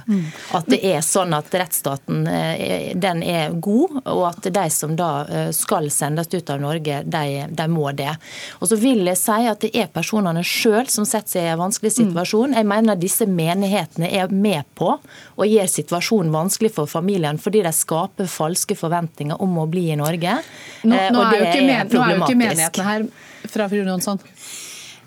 At 0.55 0.69
det 0.71 0.81
er 0.85 1.01
sånn 1.05 1.33
at 1.35 1.53
rettsstaten 1.55 2.25
eh, 2.29 2.91
den 2.99 3.23
er 3.25 3.55
god, 3.63 3.99
og 4.03 4.23
at 4.29 4.49
de 4.53 4.65
som 4.73 4.95
da 4.97 5.11
eh, 5.25 5.49
skal 5.55 5.89
sendes 5.93 6.31
ut 6.33 6.51
av 6.51 6.61
Norge, 6.61 7.01
de, 7.03 7.45
de 7.49 7.67
må 7.71 7.91
det. 7.97 8.11
Og 8.59 8.69
så 8.71 8.79
vil 8.79 9.05
jeg 9.09 9.19
si 9.21 9.39
at 9.49 9.63
det 9.63 9.71
er 9.75 9.91
personene 9.93 10.43
sjøl 10.45 10.89
som 10.91 11.07
setter 11.07 11.37
seg 11.37 11.47
i 11.47 11.53
en 11.53 11.63
vanskelig 11.63 11.95
situasjon. 11.97 12.55
Jeg 12.57 12.69
mener 12.69 12.99
disse 12.99 13.27
menighetene 13.29 14.11
er 14.11 14.34
med 14.35 14.67
på 14.77 14.91
å 14.95 15.47
gjøre 15.47 15.71
situasjonen 15.71 16.33
vanskelig 16.33 16.73
for 16.75 16.91
familien 16.91 17.39
fordi 17.41 17.63
de 17.65 17.73
skaper 17.75 18.29
falske 18.31 18.77
forventninger 18.79 19.41
om 19.41 19.57
å 19.61 19.67
bli 19.71 19.87
i 19.93 19.99
Norge. 19.99 20.39
Nå, 20.85 20.95
nå 20.95 21.21
og 21.21 21.31
det 21.31 21.39
er, 21.39 21.45
jo 21.45 21.51
ikke, 21.51 21.93
nå 21.95 22.03
er 22.03 22.15
jo 22.15 22.23
ikke 22.23 22.41
menigheten 22.43 22.89
her 22.89 23.07
fra 23.51 23.69
fru 23.71 23.81
Jonsson. 23.81 24.21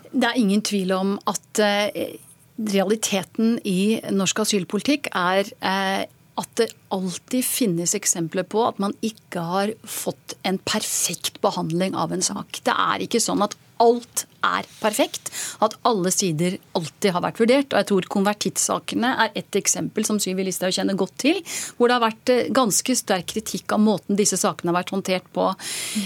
Det 0.09 0.25
er 0.25 0.41
ingen 0.41 0.63
tvil 0.65 0.91
om 0.95 1.15
at 1.29 1.63
realiteten 2.59 3.59
i 3.67 3.99
norsk 4.11 4.41
asylpolitikk 4.43 5.11
er 5.15 5.47
eh, 5.63 6.07
at 6.39 6.51
det 6.59 6.69
alltid 6.95 7.43
finnes 7.43 7.95
eksempler 7.97 8.47
på 8.47 8.63
at 8.67 8.79
man 8.79 8.95
ikke 9.03 9.43
har 9.43 9.73
fått 9.83 10.37
en 10.47 10.59
perfekt 10.63 11.41
behandling 11.43 11.97
av 11.99 12.13
en 12.15 12.23
sak. 12.23 12.61
Det 12.63 12.75
er 12.75 13.03
ikke 13.03 13.21
sånn 13.23 13.43
at 13.43 13.57
alt 13.83 14.25
er 14.45 14.67
perfekt. 14.79 15.31
At 15.63 15.75
alle 15.87 16.11
sider 16.13 16.57
alltid 16.77 17.13
har 17.15 17.23
vært 17.25 17.41
vurdert. 17.41 17.73
Og 17.73 17.81
jeg 17.81 17.89
tror 17.91 18.09
konvertittsakene 18.15 19.13
er 19.25 19.35
et 19.39 19.59
eksempel 19.59 20.07
som 20.07 20.19
Syvi 20.21 20.45
Listhaug 20.47 20.75
kjenner 20.75 20.97
godt 20.99 21.15
til, 21.21 21.41
hvor 21.77 21.89
det 21.89 21.97
har 21.97 22.05
vært 22.05 22.33
eh, 22.33 22.51
ganske 22.55 22.95
sterk 22.97 23.29
kritikk 23.33 23.75
av 23.75 23.83
måten 23.83 24.17
disse 24.19 24.39
sakene 24.39 24.71
har 24.71 24.79
vært 24.79 24.93
håndtert 24.95 25.27
på. 25.35 25.49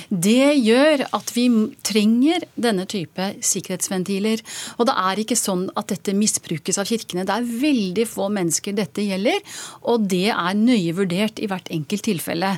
Det 0.10 0.54
gjør 0.60 1.06
at 1.16 1.34
vi 1.36 1.48
trenger 1.86 2.46
denne 2.56 2.86
type 2.90 3.30
sikkerhetsventiler. 3.44 4.44
Og 4.78 4.88
det 4.90 4.98
er 5.04 5.24
ikke 5.24 5.40
sånn 5.40 5.68
at 5.80 5.92
dette 5.94 6.16
misbrukes 6.18 6.80
av 6.82 6.90
kirkene. 6.90 7.26
Det 7.28 7.36
er 7.36 7.50
veldig 7.64 8.08
få 8.10 8.30
mennesker 8.34 8.76
dette 8.78 9.06
gjelder, 9.06 9.40
og 9.90 10.08
det 10.12 10.30
er 10.34 10.58
nøye 10.58 10.94
vurdert 10.98 11.42
i 11.44 11.50
hvert 11.50 11.70
enkelt 11.74 12.06
tilfelle. 12.08 12.54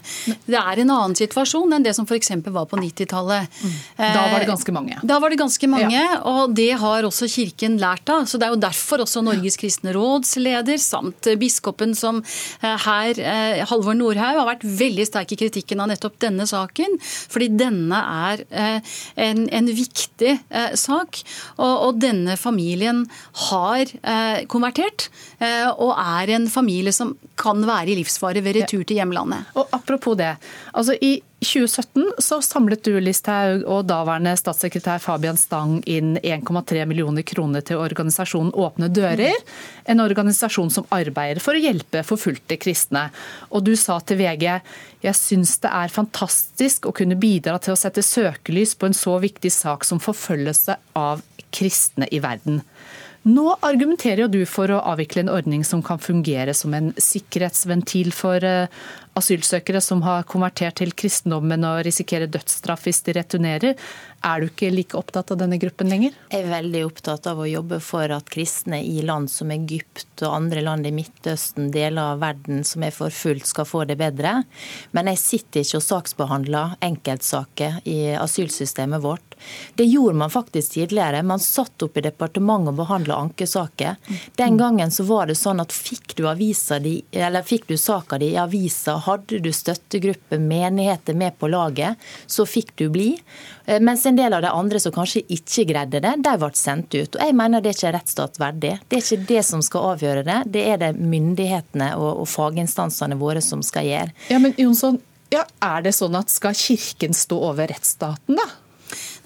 Det 0.46 0.58
er 0.60 0.82
en 0.82 0.94
annen 0.94 1.16
situasjon 1.18 1.76
enn 1.76 1.86
det 1.86 1.96
som 1.98 2.08
f.eks. 2.08 2.32
var 2.46 2.68
på 2.70 2.80
90-tallet. 2.82 3.62
Da 3.98 4.26
var 4.32 4.42
det 4.42 4.50
ganske 4.50 4.76
mange. 4.76 5.00
Da 5.04 5.20
var 5.22 5.34
det 5.34 5.40
ganske 5.42 5.65
mange, 5.72 5.96
ja. 5.96 6.20
og 6.28 6.54
det 6.58 6.72
har 6.82 7.06
også 7.08 7.28
Kirken 7.32 7.78
lært 7.82 8.10
av. 8.12 8.26
Så 8.30 8.40
Det 8.40 8.48
er 8.48 8.54
jo 8.54 8.62
derfor 8.62 9.04
også 9.04 9.24
Norges 9.26 9.58
kristne 9.60 9.94
råds 9.96 10.36
leder, 10.42 10.80
samt 10.82 11.30
biskopen 11.42 11.96
som 11.98 12.22
eh, 12.62 12.78
her, 12.86 13.20
eh, 13.20 13.64
Halvor 13.70 13.98
Nordhaug, 13.98 14.40
har 14.42 14.50
vært 14.50 14.66
veldig 14.66 15.08
sterk 15.08 15.36
i 15.36 15.40
kritikken 15.40 15.84
av 15.84 15.92
nettopp 15.92 16.18
denne 16.24 16.48
saken. 16.50 16.98
Fordi 17.02 17.50
denne 17.58 18.02
er 18.30 18.46
eh, 18.50 18.96
en, 19.28 19.46
en 19.50 19.72
viktig 19.72 20.36
sak. 20.80 21.22
Og, 21.58 21.74
og, 21.74 21.92
denne 22.02 22.36
familien 22.40 23.04
har 23.50 23.90
konvertert, 24.52 25.08
og 25.80 25.92
er 25.96 26.32
en 26.36 26.48
familie 26.52 26.94
som 26.96 27.14
kan 27.40 27.64
være 27.66 27.94
i 27.94 27.98
livsfare 28.00 28.44
ved 28.44 28.60
retur 28.60 28.84
til 28.84 29.00
hjemlandet. 29.00 29.52
Og 29.56 29.72
Apropos 29.76 30.18
det. 30.20 30.36
altså 30.74 30.96
i 31.02 31.18
2017 31.44 32.14
så 32.18 32.38
samlet 32.42 32.84
du 32.88 32.96
Listhaug 33.04 33.66
og 33.68 33.86
daværende 33.90 34.34
statssekretær 34.40 35.02
Fabian 35.04 35.38
Stang 35.38 35.78
inn 35.90 36.16
1,3 36.22 36.86
millioner 36.88 37.26
kroner 37.28 37.66
til 37.66 37.82
organisasjonen 37.84 38.54
Åpne 38.56 38.90
dører. 38.94 39.36
En 39.86 40.02
organisasjon 40.04 40.72
som 40.74 40.88
arbeider 40.96 41.44
for 41.44 41.58
å 41.58 41.62
hjelpe 41.62 42.06
forfulgte 42.08 42.58
kristne. 42.62 43.10
Og 43.52 43.68
du 43.68 43.76
sa 43.80 44.00
til 44.00 44.22
VG 44.24 44.48
jeg 45.06 45.20
syns 45.20 45.58
det 45.62 45.74
er 45.76 45.94
fantastisk 45.94 46.88
å 46.90 46.96
kunne 46.96 47.20
bidra 47.20 47.60
til 47.62 47.76
å 47.76 47.80
sette 47.80 48.06
søkelys 48.06 48.74
på 48.80 48.90
en 48.90 48.98
så 48.98 49.20
viktig 49.22 49.52
sak 49.54 49.86
som 49.86 50.02
forfølgelse 50.02 50.80
av 50.98 51.22
kristne 51.56 52.08
i 52.16 52.24
verden. 52.24 52.64
Nå 53.26 53.56
argumenterer 53.66 54.22
jo 54.22 54.28
du 54.30 54.44
for 54.46 54.70
å 54.70 54.84
avvikle 54.86 55.24
en 55.24 55.32
ordning 55.34 55.64
som 55.66 55.82
kan 55.86 55.98
fungere 55.98 56.54
som 56.54 56.76
en 56.78 56.92
sikkerhetsventil 57.02 58.12
for 58.14 58.46
eh, 58.46 58.70
asylsøkere 59.16 59.82
som 59.82 60.04
har 60.06 60.26
konvertert 60.28 60.80
til 60.82 60.92
kristendommen 60.98 61.64
og 61.68 61.84
risikerer 61.88 62.32
dødsstraff 62.32 62.86
hvis 62.88 63.02
de 63.06 63.16
returnerer. 63.16 63.80
Er 64.26 64.42
du 64.42 64.48
ikke 64.50 64.72
like 64.74 64.98
opptatt 64.98 65.30
av 65.32 65.38
denne 65.38 65.60
gruppen 65.62 65.92
lenger? 65.92 66.16
Jeg 66.34 66.44
er 66.44 66.50
veldig 66.50 66.82
opptatt 66.88 67.28
av 67.30 67.40
å 67.40 67.48
jobbe 67.48 67.78
for 67.84 68.10
at 68.12 68.32
kristne 68.34 68.80
i 68.82 69.04
land 69.06 69.30
som 69.32 69.54
Egypt 69.54 70.24
og 70.26 70.34
andre 70.34 70.64
land 70.66 70.88
i 70.90 70.94
Midtøsten, 70.96 71.70
deler 71.74 72.16
av 72.16 72.24
verden 72.24 72.64
som 72.66 72.84
er 72.88 72.96
forfulgt, 72.96 73.48
skal 73.52 73.70
få 73.70 73.84
det 73.86 74.00
bedre. 74.02 74.40
Men 74.98 75.12
jeg 75.12 75.22
sitter 75.22 75.62
ikke 75.62 75.80
og 75.80 75.86
saksbehandler 75.86 76.76
enkeltsaker 76.86 77.80
i 77.86 78.00
asylsystemet 78.18 79.04
vårt. 79.06 79.36
Det 79.76 79.86
gjorde 79.86 80.18
man 80.18 80.34
faktisk 80.34 80.74
tidligere. 80.74 81.24
Man 81.24 81.40
satt 81.44 81.84
opp 81.84 81.98
i 81.98 82.04
departementet 82.06 82.74
og 82.74 82.80
behandla 82.80 83.20
ankesaker. 83.28 83.96
Den 84.40 84.58
gangen 84.58 84.92
så 84.92 85.06
var 85.06 85.30
det 85.30 85.38
sånn 85.38 85.62
at 85.62 85.76
fikk 85.76 86.16
du, 86.18 86.26
di, 86.82 86.96
fikk 87.46 87.68
du 87.68 87.78
saka 87.78 88.18
di 88.18 88.32
i 88.34 88.40
avisa 88.42 88.98
hadde 89.06 89.40
du 89.44 89.52
støttegruppe, 89.54 90.40
menigheter 90.42 91.18
med 91.18 91.38
på 91.40 91.50
laget, 91.52 92.02
så 92.28 92.46
fikk 92.50 92.74
du 92.82 92.88
bli. 92.94 93.08
Eh, 93.66 93.80
mens 93.80 94.06
en 94.06 94.18
del 94.20 94.34
av 94.34 94.44
de 94.46 94.52
andre 94.52 94.82
som 94.82 94.94
kanskje 94.96 95.24
ikke 95.38 95.68
greide 95.72 96.02
det, 96.04 96.14
de 96.26 96.36
ble 96.42 96.52
sendt 96.58 96.94
ut. 96.96 97.16
Og 97.16 97.22
Jeg 97.22 97.38
mener 97.38 97.64
det 97.64 97.74
er 97.74 97.80
ikke 97.80 97.96
rettsstat 97.98 98.40
verdig. 98.42 98.76
Det 98.90 99.00
er 99.00 99.06
ikke 99.06 99.30
det 99.34 99.44
som 99.48 99.64
skal 99.66 99.92
avgjøre 99.94 100.26
det, 100.28 100.40
det 100.54 100.68
er 100.74 100.82
det 100.82 100.94
myndighetene 101.00 101.94
og, 101.98 102.24
og 102.24 102.30
faginstansene 102.30 103.20
våre 103.20 103.44
som 103.46 103.64
skal 103.66 103.88
gjøre. 103.90 104.16
Ja, 104.34 104.42
men 104.42 104.58
Jonsson, 104.60 105.02
ja, 105.34 105.42
Er 105.64 105.82
det 105.82 105.96
sånn 105.98 106.16
at 106.16 106.30
skal 106.30 106.54
Kirken 106.56 107.16
stå 107.18 107.40
over 107.50 107.68
rettsstaten, 107.68 108.38
da? 108.38 108.46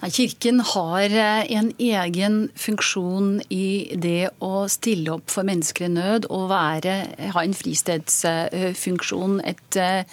Kirken 0.08 0.62
har 0.64 1.12
eh, 1.12 1.44
en 1.52 1.68
egen 1.76 2.36
funksjon 2.56 3.42
i 3.52 3.92
det 4.00 4.30
å 4.40 4.64
stille 4.72 5.12
opp 5.12 5.28
for 5.28 5.44
mennesker 5.44 5.84
i 5.84 5.90
nød 5.92 6.28
og 6.32 6.46
være, 6.48 6.94
ha 7.34 7.42
en 7.44 7.56
fristedsfunksjon, 7.56 9.34
eh, 9.44 10.04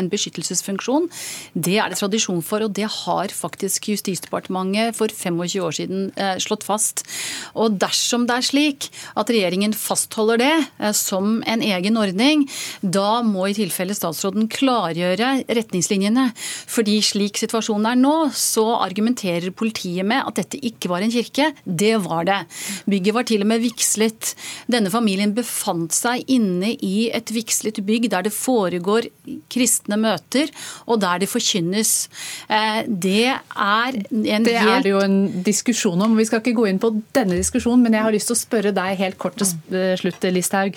en 0.00 0.08
beskyttelsesfunksjon. 0.10 1.10
Det 1.52 1.76
er 1.76 1.92
det 1.92 1.98
tradisjon 2.00 2.40
for, 2.40 2.64
og 2.64 2.72
det 2.78 2.88
har 2.88 3.34
faktisk 3.34 3.90
Justisdepartementet 3.92 4.96
for 4.96 5.12
25 5.12 5.60
år 5.60 5.76
siden 5.76 6.08
eh, 6.16 6.40
slått 6.40 6.64
fast. 6.64 7.04
Og 7.52 7.76
dersom 7.76 8.24
det 8.28 8.38
er 8.38 8.48
slik 8.48 8.88
at 9.12 9.28
regjeringen 9.28 9.76
fastholder 9.76 10.40
det 10.40 10.94
som 10.96 11.42
en 11.44 11.62
egen 11.64 12.00
ordning, 12.00 12.46
da 12.80 13.20
må 13.26 13.50
i 13.50 13.56
tilfelle 13.58 13.96
statsråden 13.96 14.48
klargjøre 14.52 15.44
retningslinjene. 15.52 16.30
Fordi 16.68 16.98
slik 17.04 17.40
situasjonen 17.40 17.92
er 17.92 18.00
nå, 18.00 18.16
så 18.32 18.70
argumenterer 18.78 19.17
argumenterer 19.18 19.50
politiet 19.54 20.06
med 20.06 20.22
at 20.26 20.36
dette 20.38 20.58
ikke 20.64 20.88
var 20.88 21.02
en 21.02 21.10
kirke. 21.10 21.52
Det 21.64 21.96
var 22.04 22.24
det. 22.24 22.46
Bygget 22.86 23.14
var 23.14 23.24
til 23.24 23.42
og 23.42 23.48
med 23.48 23.60
vigslet. 23.60 24.34
Denne 24.70 24.90
familien 24.90 25.34
befant 25.34 25.92
seg 25.92 26.24
inne 26.28 26.76
i 26.80 27.10
et 27.10 27.30
vigslet 27.30 27.80
bygg 27.84 28.10
der 28.10 28.22
det 28.22 28.32
foregår 28.32 29.08
kristne 29.50 29.98
møter, 29.98 30.50
og 30.86 31.00
der 31.00 31.18
det 31.18 31.28
forkynnes. 31.28 32.08
Eh, 32.48 32.84
det 32.86 33.28
er 33.28 33.98
en 33.98 34.44
Det 34.44 34.56
er 34.56 34.82
det 34.82 34.90
jo 34.90 35.00
en 35.00 35.42
diskusjon 35.42 36.00
om. 36.00 36.16
Vi 36.16 36.24
skal 36.24 36.40
ikke 36.40 36.56
gå 36.56 36.68
inn 36.68 36.78
på 36.78 36.92
denne 37.12 37.36
diskusjonen, 37.36 37.82
men 37.82 37.94
jeg 37.94 38.02
har 38.02 38.12
lyst 38.12 38.28
til 38.30 38.36
å 38.36 38.44
spørre 38.44 38.74
deg 38.74 38.98
helt 38.98 39.18
kort 39.18 39.38
til 39.38 39.96
slutt, 39.98 40.22
Listhaug. 40.32 40.76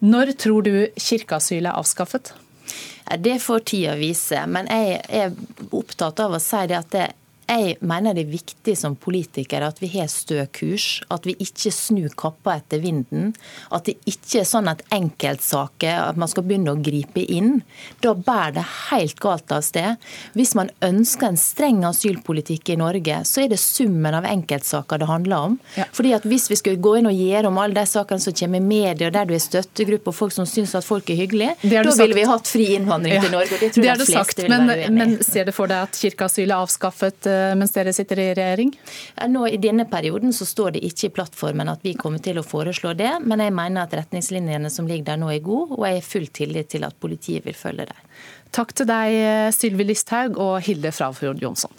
Når 0.00 0.36
tror 0.38 0.62
du 0.62 0.74
kirkeasyl 0.94 1.66
er 1.66 1.74
avskaffet? 1.74 2.32
Det 3.16 3.38
får 3.40 3.64
tida 3.64 3.94
vise. 3.96 4.40
Men 4.46 4.68
jeg 4.70 5.00
er 5.08 5.32
opptatt 5.72 6.20
av 6.20 6.36
å 6.36 6.42
si 6.42 6.60
det 6.68 6.76
at 6.78 6.90
det, 6.92 7.06
jeg 7.48 7.78
mener 7.80 8.12
det 8.12 8.26
er 8.26 8.32
viktig 8.32 8.74
som 8.76 8.96
politikere 9.00 9.70
at 9.72 9.78
vi 9.80 9.88
har 9.94 10.08
stø 10.12 10.42
kurs. 10.52 11.00
At 11.12 11.24
vi 11.24 11.34
ikke 11.40 11.72
snur 11.72 12.12
kappa 12.18 12.58
etter 12.58 12.82
vinden. 12.82 13.32
At 13.72 13.88
det 13.88 13.96
ikke 14.08 14.42
er 14.42 14.48
sånn 14.48 14.68
at 14.68 14.82
enkeltsaker 14.94 16.02
at 16.02 16.18
man 16.20 16.28
skal 16.28 16.44
begynne 16.44 16.74
å 16.74 16.80
gripe 16.84 17.24
inn. 17.24 17.62
Da 18.04 18.12
bærer 18.12 18.58
det 18.58 18.66
helt 18.90 19.16
galt 19.22 19.52
av 19.54 19.64
sted. 19.64 19.96
Hvis 20.36 20.52
man 20.58 20.68
ønsker 20.84 21.30
en 21.30 21.40
streng 21.40 21.80
asylpolitikk 21.88 22.74
i 22.74 22.78
Norge, 22.80 23.22
så 23.28 23.46
er 23.46 23.52
det 23.54 23.60
summen 23.62 24.18
av 24.18 24.28
enkeltsaker 24.28 25.00
det 25.00 25.08
handler 25.08 25.48
om. 25.50 25.58
Ja. 25.78 25.88
Fordi 25.96 26.14
at 26.18 26.26
Hvis 26.28 26.50
vi 26.50 26.58
skulle 26.60 26.82
gå 26.82 26.98
inn 26.98 27.08
og 27.08 27.16
gjøre 27.16 27.48
om 27.48 27.56
alle 27.62 27.78
de 27.78 27.86
sakene 27.88 28.20
som 28.20 28.34
kommer 28.36 28.60
i 28.60 28.64
media, 28.64 29.08
der 29.10 29.24
du 29.24 29.32
er 29.32 29.40
støttegruppe 29.40 30.12
og 30.12 30.16
folk 30.18 30.34
som 30.34 30.44
syns 30.46 30.74
at 30.76 30.84
folk 30.84 31.08
er 31.08 31.16
hyggelige, 31.22 31.54
da 31.64 31.94
ville 31.96 32.16
vi 32.18 32.26
hatt 32.28 32.50
fri 32.50 32.66
innvandring 32.76 33.16
ja. 33.16 33.22
til 33.24 33.32
Norge. 33.32 33.56
det 33.62 33.72
tror 33.72 33.86
det 33.86 33.92
er 33.94 34.02
det 34.02 34.08
sagt, 34.10 34.42
men, 34.50 34.68
men 34.92 35.16
ser 35.24 35.48
du 35.48 35.54
for 35.56 35.70
deg 35.70 35.88
at 35.88 35.96
kirkeasyl 35.96 36.50
er 36.50 36.58
avskaffet? 36.58 37.28
Eh, 37.38 37.54
mens 37.58 37.74
dere 37.74 37.94
sitter 37.96 38.20
i 38.22 38.28
regjering? 38.36 38.72
Nå 39.32 39.46
I 39.48 39.60
denne 39.62 39.86
perioden 39.90 40.34
så 40.34 40.46
står 40.48 40.76
det 40.76 40.84
ikke 40.88 41.08
i 41.08 41.14
plattformen 41.20 41.70
at 41.72 41.84
vi 41.86 41.94
kommer 41.98 42.22
til 42.22 42.40
å 42.40 42.46
foreslå 42.46 42.94
det, 42.98 43.14
men 43.24 43.42
jeg 43.44 43.54
mener 43.54 43.86
at 43.86 43.96
retningslinjene 44.00 44.72
som 44.72 44.88
ligger 44.90 45.12
der 45.12 45.22
nå 45.22 45.30
er 45.32 45.44
gode, 45.44 45.78
og 45.78 45.86
jeg 45.86 46.00
har 46.00 46.08
full 46.12 46.28
tillit 46.40 46.72
til 46.74 46.86
at 46.88 46.98
politiet 47.00 47.46
vil 47.46 47.56
følge 47.58 47.88
dem. 47.90 48.06
Takk 48.54 48.72
til 48.76 48.88
deg, 48.88 49.18
Sylvi 49.54 49.90
Listhaug 49.90 50.38
og 50.40 50.58
Hilde 50.64 50.92
Frafjord 50.94 51.42
Jonsson. 51.42 51.74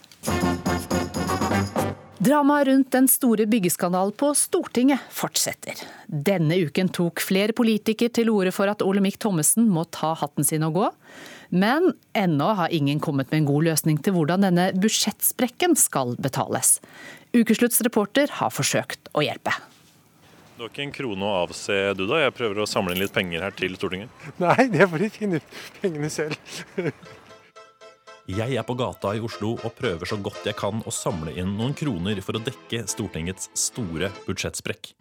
Dramaet 2.19 2.67
rundt 2.67 2.91
den 2.91 3.07
store 3.07 3.45
byggeskandalen 3.47 4.11
på 4.19 4.33
Stortinget 4.35 5.05
fortsetter. 5.15 5.79
Denne 6.05 6.57
uken 6.67 6.91
tok 6.91 7.23
flere 7.23 7.55
politikere 7.55 8.11
til 8.11 8.29
orde 8.33 8.51
for 8.51 8.67
at 8.67 8.83
Olemic 8.83 9.15
Thommessen 9.23 9.69
må 9.71 9.85
ta 9.87 10.11
hatten 10.19 10.43
sin 10.43 10.65
og 10.67 10.75
gå. 10.75 10.89
Men 11.49 11.93
ennå 12.13 12.45
har 12.53 12.69
ingen 12.69 12.99
kommet 12.99 13.31
med 13.31 13.41
en 13.41 13.49
god 13.49 13.63
løsning 13.71 13.97
til 14.05 14.13
hvordan 14.13 14.45
denne 14.45 14.69
budsjettsprekken 14.77 15.73
skal 15.79 16.13
betales. 16.21 16.77
Ukeslutts 17.33 17.81
reporter 17.85 18.29
har 18.37 18.53
forsøkt 18.53 19.09
å 19.17 19.25
hjelpe. 19.25 19.55
Du 20.57 20.65
har 20.65 20.73
ikke 20.73 20.83
en 20.83 20.93
krone 20.93 21.23
å 21.25 21.37
avse, 21.45 21.75
du 21.95 22.03
da? 22.03 22.19
Jeg 22.19 22.35
prøver 22.35 22.61
å 22.61 22.67
samle 22.69 22.93
inn 22.93 23.01
litt 23.01 23.15
penger 23.15 23.45
her 23.45 23.55
til 23.55 23.77
Stortinget. 23.79 24.11
Nei, 24.43 24.67
det 24.69 24.89
får 24.91 25.05
de 25.05 25.09
finne 25.13 25.39
ut 25.39 25.57
pengene 25.79 26.09
selv. 26.11 26.35
jeg 28.29 28.57
er 28.59 28.67
på 28.67 28.75
gata 28.77 29.15
i 29.15 29.23
Oslo 29.23 29.55
og 29.55 29.73
prøver 29.77 30.11
så 30.11 30.19
godt 30.21 30.45
jeg 30.45 30.59
kan 30.59 30.83
å 30.85 30.93
samle 30.93 31.33
inn 31.33 31.55
noen 31.57 31.73
kroner 31.73 32.21
for 32.21 32.37
å 32.37 32.43
dekke 32.43 32.83
Stortingets 32.91 33.49
store 33.57 34.11
budsjettsprekk. 34.27 34.91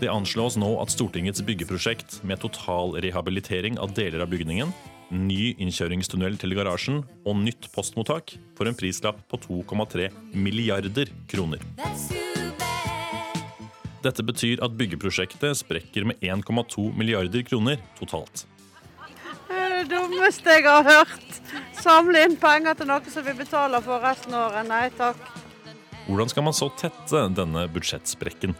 Det 0.00 0.10
anslås 0.12 0.58
nå 0.60 0.74
at 0.82 0.90
Stortingets 0.92 1.44
byggeprosjekt 1.46 2.18
med 2.26 2.42
total 2.42 2.98
rehabilitering 3.04 3.78
av 3.80 3.94
deler 3.96 4.24
av 4.24 4.32
bygningen 4.32 4.74
ny 5.10 5.54
innkjøringstunnel 5.62 6.38
til 6.40 6.54
garasjen 6.58 7.02
og 7.26 7.38
nytt 7.38 7.68
postmottak 7.74 8.34
for 8.58 8.68
en 8.68 8.76
prislapp 8.78 9.20
på 9.30 9.38
2,3 9.44 10.08
milliarder 10.34 11.12
kroner. 11.30 11.62
Dette 14.06 14.22
betyr 14.26 14.62
at 14.62 14.74
byggeprosjektet 14.78 15.58
sprekker 15.58 16.06
med 16.06 16.20
1,2 16.22 16.90
milliarder 16.98 17.42
kroner 17.46 17.80
totalt. 17.98 18.44
Det 19.46 19.56
er 19.56 19.74
det 19.80 19.88
dummeste 19.90 20.58
jeg 20.58 20.66
har 20.66 20.86
hørt. 20.86 21.40
Samle 21.78 22.22
inn 22.26 22.36
penger 22.38 22.78
til 22.78 22.90
noe 22.90 23.12
som 23.12 23.26
vi 23.26 23.34
betaler 23.38 23.82
for 23.84 24.02
resten 24.02 24.34
av 24.34 24.50
året. 24.50 24.70
Nei 24.70 24.86
takk. 24.98 25.20
Hvordan 26.06 26.30
skal 26.30 26.46
man 26.46 26.54
så 26.54 26.70
tette 26.78 27.26
denne 27.34 27.66
budsjettsprekken? 27.74 28.54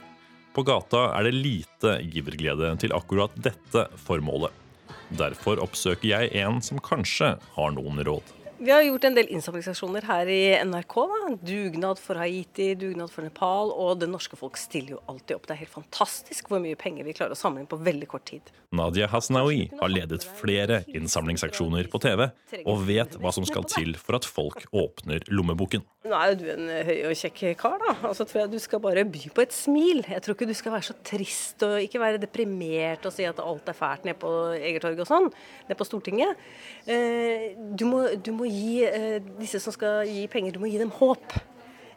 På 0.56 0.64
gata 0.66 1.10
er 1.18 1.28
det 1.28 1.36
lite 1.36 1.98
giverglede 2.10 2.72
til 2.82 2.94
akkurat 2.96 3.34
dette 3.38 3.86
formålet. 4.06 4.65
Derfor 5.14 5.60
oppsøker 5.62 6.08
jeg 6.10 6.34
en 6.42 6.58
som 6.64 6.82
kanskje 6.82 7.36
har 7.54 7.76
noen 7.76 8.02
råd. 8.06 8.34
Vi 8.58 8.70
har 8.70 8.80
gjort 8.82 9.04
en 9.04 9.16
del 9.18 9.28
innsamlingsaksjoner 9.36 10.06
her 10.08 10.28
i 10.32 10.40
NRK. 10.64 10.94
Da. 11.10 11.18
Dugnad 11.44 11.98
for 12.00 12.16
Haiti, 12.16 12.70
dugnad 12.80 13.12
for 13.12 13.26
Nepal. 13.26 13.68
Og 13.68 13.98
det 14.00 14.08
norske 14.08 14.38
folk 14.40 14.56
stiller 14.56 14.94
jo 14.94 15.00
alltid 15.12 15.36
opp. 15.36 15.44
Det 15.44 15.52
er 15.52 15.60
helt 15.60 15.74
fantastisk 15.74 16.48
hvor 16.48 16.62
mye 16.64 16.78
penger 16.80 17.04
vi 17.04 17.12
klarer 17.18 17.36
å 17.36 17.38
samle 17.38 17.60
inn 17.60 17.68
på 17.68 17.76
veldig 17.84 18.08
kort 18.08 18.24
tid. 18.30 18.48
Nadia 18.72 19.10
Hasnaoui 19.12 19.66
har 19.76 19.92
ledet 19.92 20.24
flere 20.40 20.80
innsamlingsaksjoner 20.88 21.90
på 21.92 22.00
TV, 22.00 22.30
og 22.64 22.86
vet 22.88 23.18
hva 23.20 23.34
som 23.36 23.44
skal 23.44 23.68
til 23.68 23.92
for 24.00 24.16
at 24.16 24.24
folk 24.24 24.64
åpner 24.72 25.28
lommeboken. 25.28 25.84
Nå 26.06 26.14
er 26.14 26.32
jo 26.32 26.36
du 26.38 26.46
en 26.52 26.68
høy 26.86 26.98
og 27.08 27.18
kjekk 27.18 27.42
kar, 27.58 27.80
da. 27.82 27.94
Og 28.08 28.14
så 28.18 28.26
tror 28.28 28.44
jeg 28.44 28.52
du 28.52 28.60
skal 28.62 28.82
bare 28.82 29.02
by 29.08 29.24
på 29.34 29.42
et 29.42 29.54
smil. 29.54 30.04
Jeg 30.06 30.22
tror 30.22 30.36
ikke 30.36 30.48
du 30.48 30.54
skal 30.56 30.76
være 30.76 30.88
så 30.88 30.96
trist 31.06 31.64
og 31.66 31.80
ikke 31.82 32.02
være 32.02 32.20
deprimert 32.22 33.06
og 33.08 33.14
si 33.14 33.26
at 33.26 33.42
alt 33.42 33.68
er 33.70 33.76
fælt 33.76 34.06
nede 34.06 34.18
på 34.20 34.30
Egertorget 34.54 35.02
og 35.02 35.10
sånn. 35.10 35.28
Nede 35.66 35.78
på 35.80 35.88
Stortinget. 35.88 36.46
Eh, 36.86 37.52
du 37.56 37.86
må, 37.90 38.04
du 38.22 38.32
må 38.36 38.48
gi 38.50 38.86
eh, 38.86 39.18
disse 39.40 39.60
som 39.62 39.74
skal 39.74 40.06
gi 40.08 40.26
penger, 40.30 40.54
du 40.54 40.62
må 40.62 40.70
gi 40.70 40.80
dem 40.82 40.94
håp. 40.94 41.36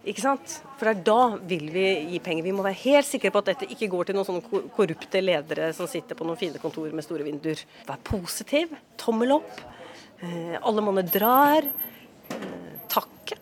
Ikke 0.08 0.24
sant? 0.24 0.54
For 0.80 0.88
det 0.88 0.94
er 0.94 1.08
da 1.10 1.22
vil 1.50 1.66
vi 1.74 1.88
gi 2.14 2.22
penger. 2.24 2.46
Vi 2.48 2.54
må 2.56 2.64
være 2.66 2.80
helt 2.86 3.08
sikre 3.08 3.34
på 3.36 3.42
at 3.44 3.52
dette 3.52 3.68
ikke 3.68 3.90
går 3.92 4.10
til 4.10 4.18
noen 4.18 4.28
sånne 4.28 4.64
korrupte 4.76 5.22
ledere 5.22 5.74
som 5.76 5.90
sitter 5.92 6.18
på 6.18 6.28
noen 6.28 6.40
fine 6.40 6.62
kontor 6.62 6.88
med 6.96 7.06
store 7.06 7.28
vinduer. 7.28 7.62
Vær 7.88 8.00
positiv. 8.08 8.72
Tommel 9.02 9.36
opp. 9.36 9.60
Eh, 10.24 10.56
alle 10.62 10.86
monner 10.86 11.06
drar. 11.08 11.68
Takke. 12.90 13.39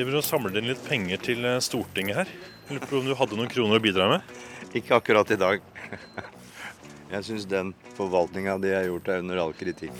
Driver 0.00 0.16
og 0.16 0.24
samler 0.24 0.54
inn 0.56 0.70
litt 0.70 0.80
penger 0.86 1.18
til 1.20 1.44
Stortinget 1.60 2.16
her. 2.16 2.28
Jeg 2.64 2.72
lurer 2.78 2.88
på 2.88 3.00
om 3.02 3.08
du 3.10 3.12
hadde 3.18 3.36
noen 3.36 3.50
kroner 3.52 3.76
å 3.76 3.82
bidra 3.84 4.06
med? 4.08 4.30
Ikke 4.72 4.94
akkurat 4.96 5.28
i 5.28 5.36
dag. 5.36 5.66
Jeg 7.12 7.26
syns 7.26 7.44
den 7.50 7.74
forvaltninga 7.98 8.54
de 8.62 8.70
har 8.72 8.86
gjort, 8.86 9.10
er 9.12 9.20
under 9.20 9.40
all 9.42 9.52
kritikk. 9.52 9.92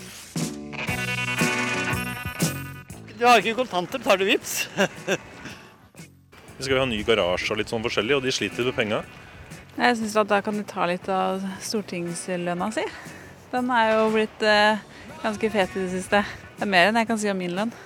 Du 3.13 3.21
har 3.27 3.43
ikke 3.43 3.53
kontanter, 3.59 4.01
tar 4.01 4.17
du 4.17 4.25
vips? 4.25 4.55
Vi 5.05 6.65
skal 6.65 6.81
ha 6.81 6.87
ny 6.89 7.03
garasje 7.05 7.53
og 7.53 7.61
litt 7.61 7.69
sånn 7.69 7.85
forskjellig, 7.85 8.17
og 8.17 8.25
de 8.25 8.33
sliter 8.33 8.71
med 8.71 8.77
penga. 8.79 9.03
Jeg 9.75 10.01
syns 10.01 10.17
at 10.23 10.33
da 10.33 10.41
kan 10.41 10.57
de 10.57 10.65
ta 10.65 10.89
litt 10.89 11.05
av 11.13 11.45
stortingslønna 11.69 12.71
si. 12.73 12.87
Den 13.53 13.69
er 13.77 13.93
jo 13.99 14.09
blitt 14.17 14.49
eh, 14.49 14.81
ganske 15.21 15.53
fet 15.59 15.77
i 15.77 15.85
det 15.85 15.93
siste. 15.93 16.25
Det 16.57 16.65
er 16.65 16.73
mer 16.73 16.89
enn 16.89 17.01
jeg 17.03 17.13
kan 17.13 17.21
si 17.21 17.29
om 17.29 17.37
min 17.45 17.53
lønn. 17.53 17.77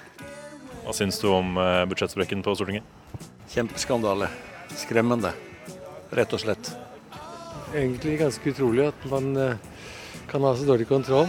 Hva 0.86 0.94
syns 0.94 1.18
du 1.18 1.26
om 1.34 1.58
eh, 1.58 1.82
budsjettsprekken 1.90 2.44
på 2.46 2.54
Stortinget? 2.54 2.86
Kjempeskandale. 3.50 4.30
Skremmende 4.78 5.32
rett 6.14 6.34
og 6.34 6.44
slett. 6.44 6.70
Egentlig 7.74 8.20
ganske 8.22 8.54
utrolig 8.54 8.86
at 8.92 9.08
man 9.10 9.32
eh, 9.34 9.58
kan 10.30 10.46
ha 10.46 10.54
så 10.56 10.68
dårlig 10.68 10.88
kontroll. 10.88 11.28